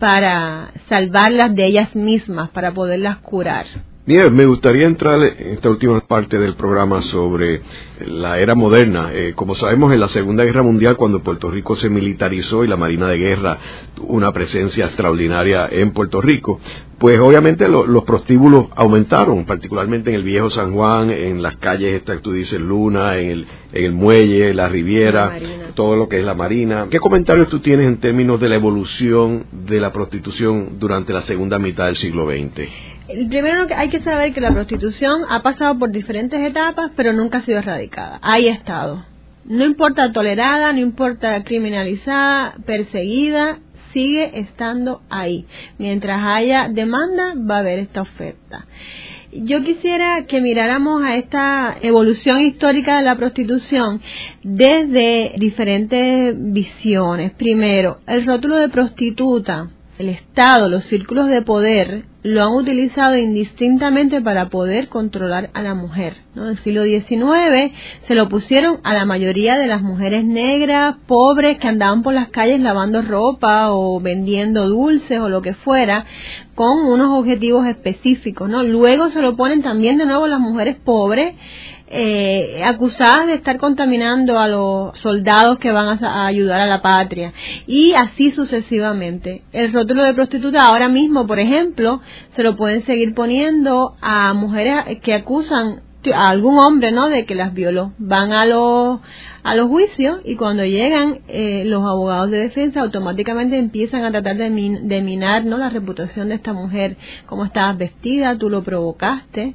para 0.00 0.72
salvarlas 0.88 1.54
de 1.54 1.64
ellas 1.64 1.94
mismas, 1.94 2.50
para 2.50 2.74
poderlas 2.74 3.18
curar. 3.18 3.66
Bien, 4.04 4.34
me 4.34 4.46
gustaría 4.46 4.88
entrar 4.88 5.20
en 5.22 5.52
esta 5.52 5.70
última 5.70 6.00
parte 6.00 6.36
del 6.36 6.56
programa 6.56 7.00
sobre 7.02 7.60
la 8.04 8.40
era 8.40 8.56
moderna. 8.56 9.10
Eh, 9.12 9.32
como 9.36 9.54
sabemos, 9.54 9.92
en 9.92 10.00
la 10.00 10.08
Segunda 10.08 10.42
Guerra 10.42 10.64
Mundial, 10.64 10.96
cuando 10.96 11.22
Puerto 11.22 11.52
Rico 11.52 11.76
se 11.76 11.88
militarizó 11.88 12.64
y 12.64 12.66
la 12.66 12.76
Marina 12.76 13.06
de 13.06 13.16
Guerra 13.16 13.58
tuvo 13.94 14.14
una 14.14 14.32
presencia 14.32 14.86
extraordinaria 14.86 15.68
en 15.70 15.92
Puerto 15.92 16.20
Rico, 16.20 16.58
pues 16.98 17.20
obviamente 17.20 17.68
los 17.68 18.02
prostíbulos 18.02 18.66
aumentaron, 18.74 19.44
particularmente 19.44 20.10
en 20.10 20.16
el 20.16 20.24
viejo 20.24 20.50
San 20.50 20.72
Juan, 20.72 21.08
en 21.08 21.40
las 21.40 21.58
calles 21.58 21.94
estas 21.94 22.16
que 22.16 22.22
tú 22.22 22.32
dices, 22.32 22.60
Luna, 22.60 23.18
en 23.18 23.30
el, 23.30 23.46
en 23.72 23.84
el 23.84 23.92
muelle, 23.92 24.52
la 24.52 24.68
Riviera, 24.68 25.38
todo 25.76 25.94
lo 25.94 26.08
que 26.08 26.18
es 26.18 26.24
la 26.24 26.34
Marina. 26.34 26.88
¿Qué 26.90 26.98
comentarios 26.98 27.48
tú 27.48 27.60
tienes 27.60 27.86
en 27.86 28.00
términos 28.00 28.40
de 28.40 28.48
la 28.48 28.56
evolución 28.56 29.44
de 29.52 29.78
la 29.78 29.92
prostitución 29.92 30.80
durante 30.80 31.12
la 31.12 31.22
segunda 31.22 31.60
mitad 31.60 31.86
del 31.86 31.96
siglo 31.96 32.26
XX? 32.28 32.91
Primero 33.06 33.66
que 33.66 33.74
hay 33.74 33.88
que 33.88 34.02
saber 34.02 34.32
que 34.32 34.40
la 34.40 34.52
prostitución 34.52 35.22
ha 35.28 35.42
pasado 35.42 35.78
por 35.78 35.90
diferentes 35.90 36.40
etapas, 36.40 36.92
pero 36.96 37.12
nunca 37.12 37.38
ha 37.38 37.42
sido 37.42 37.58
erradicada. 37.58 38.18
Ahí 38.22 38.48
ha 38.48 38.52
estado. 38.52 39.04
No 39.44 39.64
importa 39.64 40.12
tolerada, 40.12 40.72
no 40.72 40.78
importa 40.78 41.42
criminalizada, 41.42 42.54
perseguida, 42.64 43.58
sigue 43.92 44.38
estando 44.38 45.02
ahí. 45.10 45.46
Mientras 45.78 46.22
haya 46.24 46.68
demanda, 46.68 47.34
va 47.34 47.56
a 47.56 47.60
haber 47.60 47.80
esta 47.80 48.02
oferta. 48.02 48.66
Yo 49.32 49.62
quisiera 49.62 50.26
que 50.26 50.40
miráramos 50.40 51.02
a 51.02 51.16
esta 51.16 51.76
evolución 51.80 52.42
histórica 52.42 52.98
de 52.98 53.02
la 53.02 53.16
prostitución 53.16 54.00
desde 54.42 55.34
diferentes 55.38 56.34
visiones. 56.36 57.32
Primero, 57.32 57.98
el 58.06 58.26
rótulo 58.26 58.56
de 58.56 58.68
prostituta 58.68 59.70
el 59.98 60.08
Estado, 60.08 60.68
los 60.68 60.84
círculos 60.84 61.28
de 61.28 61.42
poder, 61.42 62.04
lo 62.22 62.44
han 62.44 62.52
utilizado 62.52 63.16
indistintamente 63.16 64.20
para 64.20 64.48
poder 64.48 64.88
controlar 64.88 65.50
a 65.54 65.62
la 65.62 65.74
mujer. 65.74 66.16
En 66.36 66.44
el 66.44 66.58
siglo 66.58 66.84
XIX 66.84 67.72
se 68.06 68.14
lo 68.14 68.28
pusieron 68.28 68.78
a 68.84 68.94
la 68.94 69.04
mayoría 69.04 69.58
de 69.58 69.66
las 69.66 69.82
mujeres 69.82 70.24
negras, 70.24 70.96
pobres, 71.06 71.58
que 71.58 71.68
andaban 71.68 72.02
por 72.02 72.14
las 72.14 72.28
calles 72.28 72.60
lavando 72.60 73.02
ropa 73.02 73.72
o 73.72 74.00
vendiendo 74.00 74.68
dulces 74.68 75.18
o 75.18 75.28
lo 75.28 75.42
que 75.42 75.54
fuera, 75.54 76.04
con 76.54 76.86
unos 76.86 77.08
objetivos 77.08 77.66
específicos. 77.66 78.48
¿no? 78.48 78.62
Luego 78.62 79.10
se 79.10 79.20
lo 79.20 79.36
ponen 79.36 79.62
también 79.62 79.98
de 79.98 80.06
nuevo 80.06 80.24
a 80.24 80.28
las 80.28 80.40
mujeres 80.40 80.76
pobres 80.76 81.34
eh, 81.94 82.62
acusadas 82.64 83.26
de 83.26 83.34
estar 83.34 83.58
contaminando 83.58 84.38
a 84.38 84.48
los 84.48 84.98
soldados 84.98 85.58
que 85.58 85.72
van 85.72 86.02
a, 86.02 86.24
ayudar 86.24 86.62
a 86.62 86.66
la 86.66 86.80
patria 86.80 87.34
y 87.66 87.92
así 87.92 88.30
sucesivamente. 88.30 89.42
El 89.52 89.74
rótulo 89.74 90.02
de 90.02 90.14
prostituta 90.14 90.62
ahora 90.62 90.88
mismo, 90.88 91.26
por 91.26 91.38
ejemplo, 91.38 92.00
se 92.34 92.42
lo 92.42 92.56
pueden 92.56 92.84
seguir 92.86 93.14
poniendo 93.14 93.96
a 94.00 94.32
mujeres 94.34 95.00
que 95.02 95.14
acusan 95.14 95.82
a 96.14 96.28
algún 96.28 96.58
hombre, 96.58 96.90
¿no? 96.92 97.08
De 97.08 97.24
que 97.24 97.34
las 97.34 97.54
violó. 97.54 97.92
Van 97.98 98.32
a 98.32 98.44
los 98.44 99.00
a 99.42 99.56
los 99.56 99.68
juicios 99.68 100.20
y 100.24 100.36
cuando 100.36 100.64
llegan 100.64 101.20
eh, 101.26 101.64
los 101.66 101.84
abogados 101.84 102.30
de 102.30 102.38
defensa 102.38 102.80
automáticamente 102.80 103.58
empiezan 103.58 104.04
a 104.04 104.12
tratar 104.12 104.36
de, 104.36 104.50
minar, 104.50 105.44
¿no? 105.44 105.58
La 105.58 105.68
reputación 105.68 106.28
de 106.28 106.36
esta 106.36 106.52
mujer, 106.52 106.96
cómo 107.26 107.44
estabas 107.44 107.76
vestida, 107.76 108.38
tú 108.38 108.48
lo 108.48 108.62
provocaste. 108.62 109.54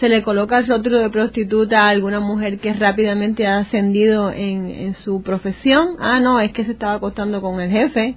Se 0.00 0.08
le 0.08 0.22
coloca 0.22 0.58
el 0.58 0.66
rótulo 0.66 0.98
de 0.98 1.10
prostituta 1.10 1.84
a 1.84 1.90
alguna 1.90 2.20
mujer 2.20 2.58
que 2.58 2.72
rápidamente 2.72 3.46
ha 3.46 3.58
ascendido 3.58 4.32
en, 4.32 4.70
en 4.70 4.94
su 4.94 5.22
profesión. 5.22 5.90
Ah, 6.00 6.18
no, 6.20 6.40
es 6.40 6.52
que 6.52 6.64
se 6.64 6.72
estaba 6.72 6.94
acostando 6.94 7.40
con 7.40 7.60
el 7.60 7.70
jefe. 7.70 8.16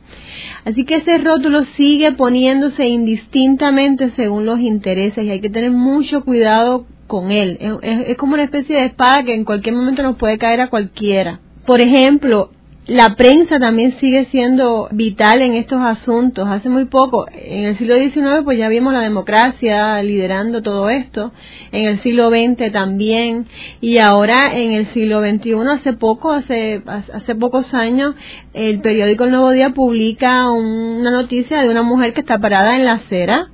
Así 0.66 0.86
que 0.86 0.96
ese 0.96 1.20
rótulo 1.20 1.64
sigue 1.78 2.14
poniéndose 2.14 2.88
indistintamente 2.88 4.12
según 4.16 4.46
los 4.46 4.60
intereses 4.60 5.24
y 5.24 5.30
hay 5.30 5.40
que 5.40 5.50
tener 5.52 5.72
mucho 5.72 6.24
cuidado 6.24 6.88
con 7.12 7.30
él. 7.30 7.58
Es, 7.82 8.16
como 8.16 8.36
una 8.36 8.46
especie 8.46 8.74
de 8.74 8.86
espada 8.86 9.24
que 9.26 9.34
en 9.34 9.44
cualquier 9.44 9.76
momento 9.76 10.02
nos 10.02 10.16
puede 10.16 10.38
caer 10.38 10.62
a 10.62 10.70
cualquiera. 10.70 11.42
Por 11.66 11.82
ejemplo, 11.82 12.52
la 12.88 13.18
prensa 13.18 13.60
también 13.60 13.98
sigue 14.00 14.28
siendo 14.32 14.88
vital 14.94 15.42
en 15.42 15.56
estos 15.56 15.82
asuntos. 15.82 16.48
Hace 16.48 16.70
muy 16.70 16.86
poco, 16.86 17.26
en 17.34 17.66
el 17.66 17.78
siglo 17.78 17.98
XIX, 17.98 18.46
pues 18.46 18.58
ya 18.58 18.70
vimos 18.70 18.94
la 18.94 19.02
democracia 19.02 20.02
liderando 20.02 20.62
todo 20.62 20.90
esto. 20.90 21.34
En 21.74 21.86
el 21.86 22.00
siglo 22.00 22.30
XX 22.30 22.72
también. 22.72 23.46
Y 23.82 23.98
ahora 23.98 24.58
en 24.58 24.72
el 24.72 24.88
siglo 24.94 25.20
XXI, 25.20 25.56
hace 25.70 25.92
poco, 25.92 26.32
hace, 26.32 26.82
hace 26.86 27.36
pocos 27.36 27.74
años, 27.74 28.16
el 28.54 28.80
periódico 28.80 29.26
El 29.26 29.32
Nuevo 29.32 29.52
Día 29.52 29.72
publica 29.72 30.50
una 30.50 31.12
noticia 31.12 31.62
de 31.62 31.70
una 31.70 31.84
mujer 31.84 32.14
que 32.14 32.22
está 32.22 32.40
parada 32.40 32.78
en 32.78 32.86
la 32.86 32.94
acera 32.94 33.52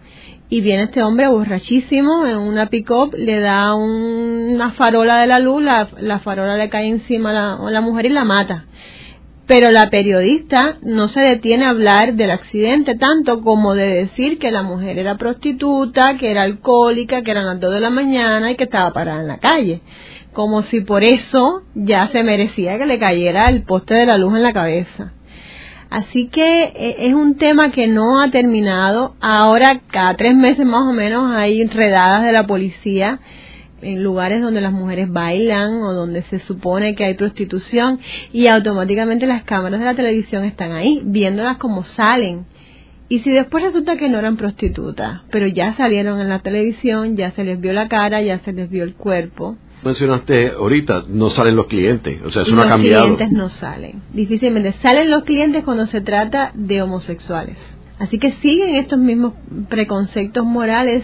y 0.49 0.61
viene 0.61 0.83
este 0.83 1.03
hombre 1.03 1.27
borrachísimo 1.27 2.25
en 2.25 2.37
una 2.37 2.67
pick-up, 2.67 3.13
le 3.17 3.39
da 3.39 3.73
una 3.75 4.71
farola 4.71 5.19
de 5.19 5.27
la 5.27 5.39
luz, 5.39 5.61
la, 5.61 6.19
farola 6.19 6.55
le 6.55 6.69
cae 6.69 6.87
encima 6.87 7.31
a 7.31 7.69
la, 7.69 7.81
mujer 7.81 8.05
y 8.05 8.09
la 8.09 8.23
mata. 8.23 8.65
Pero 9.45 9.71
la 9.71 9.89
periodista 9.89 10.77
no 10.81 11.07
se 11.07 11.21
detiene 11.21 11.65
a 11.65 11.69
hablar 11.69 12.15
del 12.15 12.31
accidente 12.31 12.95
tanto 12.95 13.41
como 13.41 13.75
de 13.75 13.93
decir 13.93 14.39
que 14.39 14.51
la 14.51 14.61
mujer 14.61 14.99
era 14.99 15.17
prostituta, 15.17 16.17
que 16.17 16.31
era 16.31 16.41
alcohólica, 16.43 17.21
que 17.21 17.31
eran 17.31 17.45
las 17.45 17.59
dos 17.59 17.73
de 17.73 17.79
la 17.79 17.89
mañana 17.89 18.51
y 18.51 18.55
que 18.55 18.65
estaba 18.65 18.91
parada 18.91 19.21
en 19.21 19.27
la 19.27 19.39
calle. 19.39 19.81
Como 20.33 20.63
si 20.63 20.81
por 20.81 21.03
eso 21.03 21.63
ya 21.75 22.09
se 22.09 22.23
merecía 22.23 22.77
que 22.77 22.85
le 22.85 22.99
cayera 22.99 23.49
el 23.49 23.63
poste 23.63 23.95
de 23.95 24.05
la 24.05 24.17
luz 24.17 24.35
en 24.35 24.43
la 24.43 24.53
cabeza. 24.53 25.13
Así 25.89 26.27
que 26.27 26.63
eh, 26.63 26.95
es 26.99 27.13
un 27.13 27.35
tema 27.35 27.71
que 27.71 27.87
no 27.87 28.21
ha 28.21 28.29
terminado. 28.31 29.15
Ahora, 29.21 29.81
cada 29.91 30.15
tres 30.15 30.35
meses 30.35 30.65
más 30.65 30.83
o 30.83 30.93
menos, 30.93 31.31
hay 31.35 31.63
redadas 31.65 32.23
de 32.23 32.31
la 32.31 32.45
policía 32.45 33.19
en 33.81 34.03
lugares 34.03 34.41
donde 34.41 34.61
las 34.61 34.73
mujeres 34.73 35.09
bailan 35.11 35.81
o 35.83 35.93
donde 35.93 36.23
se 36.23 36.39
supone 36.39 36.95
que 36.95 37.05
hay 37.05 37.13
prostitución 37.13 37.99
y 38.33 38.47
automáticamente 38.47 39.27
las 39.27 39.43
cámaras 39.43 39.79
de 39.79 39.85
la 39.85 39.95
televisión 39.95 40.43
están 40.43 40.71
ahí, 40.71 41.01
viéndolas 41.05 41.57
como 41.57 41.83
salen. 41.83 42.45
Y 43.09 43.19
si 43.19 43.31
después 43.31 43.63
resulta 43.63 43.95
que 43.95 44.09
no 44.09 44.17
eran 44.17 44.35
prostitutas, 44.35 45.21
pero 45.31 45.47
ya 45.47 45.75
salieron 45.77 46.19
en 46.19 46.27
la 46.27 46.39
televisión, 46.39 47.15
ya 47.15 47.31
se 47.31 47.45
les 47.45 47.59
vio 47.59 47.71
la 47.71 47.87
cara, 47.87 48.21
ya 48.21 48.39
se 48.39 48.51
les 48.51 48.69
vio 48.69 48.83
el 48.83 48.95
cuerpo, 48.95 49.57
mencionaste 49.83 50.49
ahorita, 50.49 51.05
no 51.07 51.29
salen 51.29 51.55
los 51.55 51.67
clientes, 51.67 52.21
o 52.23 52.29
sea, 52.29 52.43
eso 52.43 52.55
no 52.55 52.61
ha 52.61 52.69
cambiado. 52.69 53.07
Los 53.07 53.17
clientes 53.17 53.37
no 53.37 53.49
salen, 53.49 54.01
difícilmente. 54.13 54.73
Salen 54.81 55.09
los 55.09 55.23
clientes 55.23 55.63
cuando 55.63 55.87
se 55.87 56.01
trata 56.01 56.51
de 56.53 56.81
homosexuales. 56.81 57.57
Así 57.99 58.19
que 58.19 58.33
siguen 58.41 58.75
estos 58.75 58.99
mismos 58.99 59.33
preconceptos 59.69 60.45
morales 60.45 61.03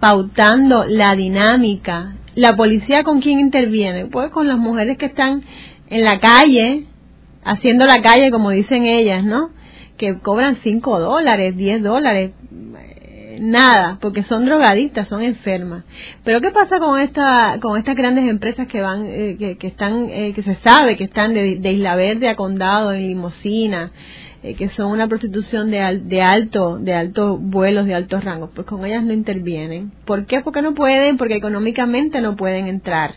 pautando 0.00 0.84
la 0.86 1.14
dinámica. 1.14 2.16
La 2.34 2.56
policía 2.56 3.04
con 3.04 3.20
quién 3.20 3.40
interviene? 3.40 4.06
Pues 4.06 4.30
con 4.30 4.48
las 4.48 4.58
mujeres 4.58 4.96
que 4.96 5.06
están 5.06 5.42
en 5.88 6.04
la 6.04 6.20
calle, 6.20 6.86
haciendo 7.44 7.86
la 7.86 8.00
calle 8.00 8.30
como 8.30 8.50
dicen 8.50 8.86
ellas, 8.86 9.24
¿no? 9.24 9.50
Que 9.98 10.18
cobran 10.18 10.58
5 10.62 11.00
dólares, 11.00 11.56
10 11.56 11.82
dólares 11.82 12.32
nada, 13.40 13.98
porque 14.00 14.22
son 14.22 14.44
drogadistas, 14.44 15.08
son 15.08 15.22
enfermas. 15.22 15.84
Pero 16.24 16.40
¿qué 16.40 16.50
pasa 16.50 16.78
con 16.78 17.00
esta, 17.00 17.58
con 17.60 17.78
estas 17.78 17.96
grandes 17.96 18.28
empresas 18.28 18.68
que 18.68 18.82
van, 18.82 19.06
eh, 19.06 19.36
que, 19.38 19.56
que, 19.56 19.66
están, 19.66 20.08
eh, 20.10 20.32
que 20.34 20.42
se 20.42 20.56
sabe 20.56 20.96
que 20.96 21.04
están 21.04 21.34
de, 21.34 21.72
Isla 21.72 21.96
Verde 21.96 22.28
a 22.28 22.36
Condado 22.36 22.92
en 22.92 23.08
limosina? 23.08 23.92
Eh, 24.42 24.54
que 24.54 24.70
son 24.70 24.90
una 24.90 25.06
prostitución 25.06 25.70
de, 25.70 26.00
de 26.02 26.22
alto, 26.22 26.78
de 26.78 26.94
altos 26.94 27.38
vuelos, 27.42 27.84
de 27.84 27.94
altos 27.94 28.24
rangos, 28.24 28.48
pues 28.54 28.66
con 28.66 28.86
ellas 28.86 29.04
no 29.04 29.12
intervienen. 29.12 29.92
¿Por 30.06 30.24
qué? 30.24 30.40
Porque 30.40 30.62
no 30.62 30.72
pueden, 30.72 31.18
porque 31.18 31.34
económicamente 31.34 32.22
no 32.22 32.36
pueden 32.36 32.66
entrar. 32.66 33.12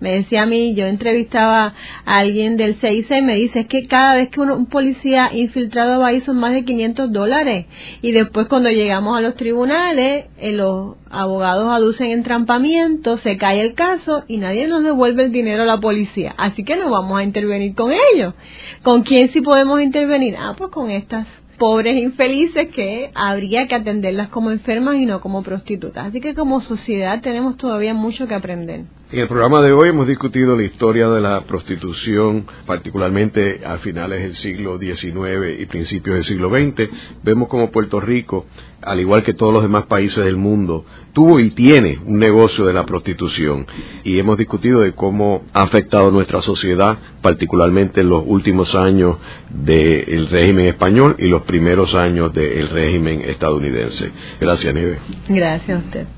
Me 0.00 0.12
decía 0.12 0.42
a 0.42 0.46
mí, 0.46 0.74
yo 0.74 0.86
entrevistaba 0.86 1.74
a 2.04 2.18
alguien 2.18 2.56
del 2.56 2.76
CIC 2.76 3.10
y 3.10 3.22
me 3.22 3.34
dice, 3.34 3.60
es 3.60 3.66
que 3.66 3.86
cada 3.86 4.14
vez 4.14 4.28
que 4.28 4.40
un 4.40 4.66
policía 4.66 5.30
infiltrado 5.32 6.00
va 6.00 6.08
ahí 6.08 6.20
son 6.20 6.38
más 6.38 6.52
de 6.52 6.64
500 6.64 7.12
dólares. 7.12 7.66
Y 8.00 8.12
después 8.12 8.46
cuando 8.46 8.70
llegamos 8.70 9.16
a 9.18 9.20
los 9.20 9.34
tribunales, 9.34 10.26
eh, 10.38 10.52
los 10.52 10.96
abogados 11.10 11.68
aducen 11.72 12.12
entrampamiento, 12.12 13.18
se 13.18 13.36
cae 13.38 13.60
el 13.60 13.74
caso 13.74 14.24
y 14.28 14.36
nadie 14.36 14.68
nos 14.68 14.84
devuelve 14.84 15.24
el 15.24 15.32
dinero 15.32 15.64
a 15.64 15.66
la 15.66 15.80
policía. 15.80 16.34
Así 16.38 16.64
que 16.64 16.76
no 16.76 16.90
vamos 16.90 17.18
a 17.18 17.24
intervenir 17.24 17.74
con 17.74 17.92
ellos. 18.14 18.34
¿Con 18.82 19.02
quién 19.02 19.32
sí 19.32 19.40
podemos 19.40 19.80
intervenir? 19.80 20.36
Ah, 20.38 20.54
pues 20.56 20.70
con 20.70 20.90
estas 20.90 21.26
pobres 21.58 22.00
infelices 22.00 22.68
que 22.68 23.10
habría 23.14 23.66
que 23.66 23.74
atenderlas 23.74 24.28
como 24.28 24.50
enfermas 24.50 24.96
y 24.96 25.06
no 25.06 25.20
como 25.20 25.42
prostitutas. 25.42 26.06
Así 26.06 26.20
que 26.20 26.34
como 26.34 26.60
sociedad 26.60 27.20
tenemos 27.20 27.56
todavía 27.56 27.92
mucho 27.94 28.26
que 28.26 28.34
aprender. 28.34 28.84
En 29.10 29.20
el 29.20 29.26
programa 29.26 29.62
de 29.62 29.72
hoy 29.72 29.88
hemos 29.88 30.06
discutido 30.06 30.54
la 30.54 30.64
historia 30.64 31.08
de 31.08 31.22
la 31.22 31.40
prostitución, 31.44 32.44
particularmente 32.66 33.64
a 33.64 33.78
finales 33.78 34.20
del 34.20 34.36
siglo 34.36 34.78
XIX 34.78 35.58
y 35.58 35.64
principios 35.64 36.16
del 36.16 36.24
siglo 36.26 36.50
XX. 36.50 36.90
Vemos 37.22 37.48
como 37.48 37.70
Puerto 37.70 38.00
Rico, 38.00 38.44
al 38.82 39.00
igual 39.00 39.22
que 39.22 39.32
todos 39.32 39.50
los 39.50 39.62
demás 39.62 39.86
países 39.86 40.22
del 40.22 40.36
mundo, 40.36 40.84
tuvo 41.14 41.40
y 41.40 41.52
tiene 41.52 41.98
un 42.04 42.18
negocio 42.18 42.66
de 42.66 42.74
la 42.74 42.84
prostitución. 42.84 43.66
Y 44.04 44.18
hemos 44.18 44.36
discutido 44.36 44.80
de 44.80 44.92
cómo 44.92 45.42
ha 45.54 45.62
afectado 45.62 46.10
nuestra 46.10 46.42
sociedad, 46.42 46.98
particularmente 47.22 48.02
en 48.02 48.10
los 48.10 48.24
últimos 48.26 48.74
años 48.74 49.16
del 49.48 50.28
régimen 50.28 50.66
español 50.66 51.16
y 51.18 51.28
los 51.28 51.44
primeros 51.44 51.94
años 51.94 52.34
del 52.34 52.68
régimen 52.68 53.22
estadounidense. 53.22 54.12
Gracias, 54.38 54.74
Nieve. 54.74 54.98
Gracias 55.30 55.78
a 55.78 55.82
usted. 55.82 56.17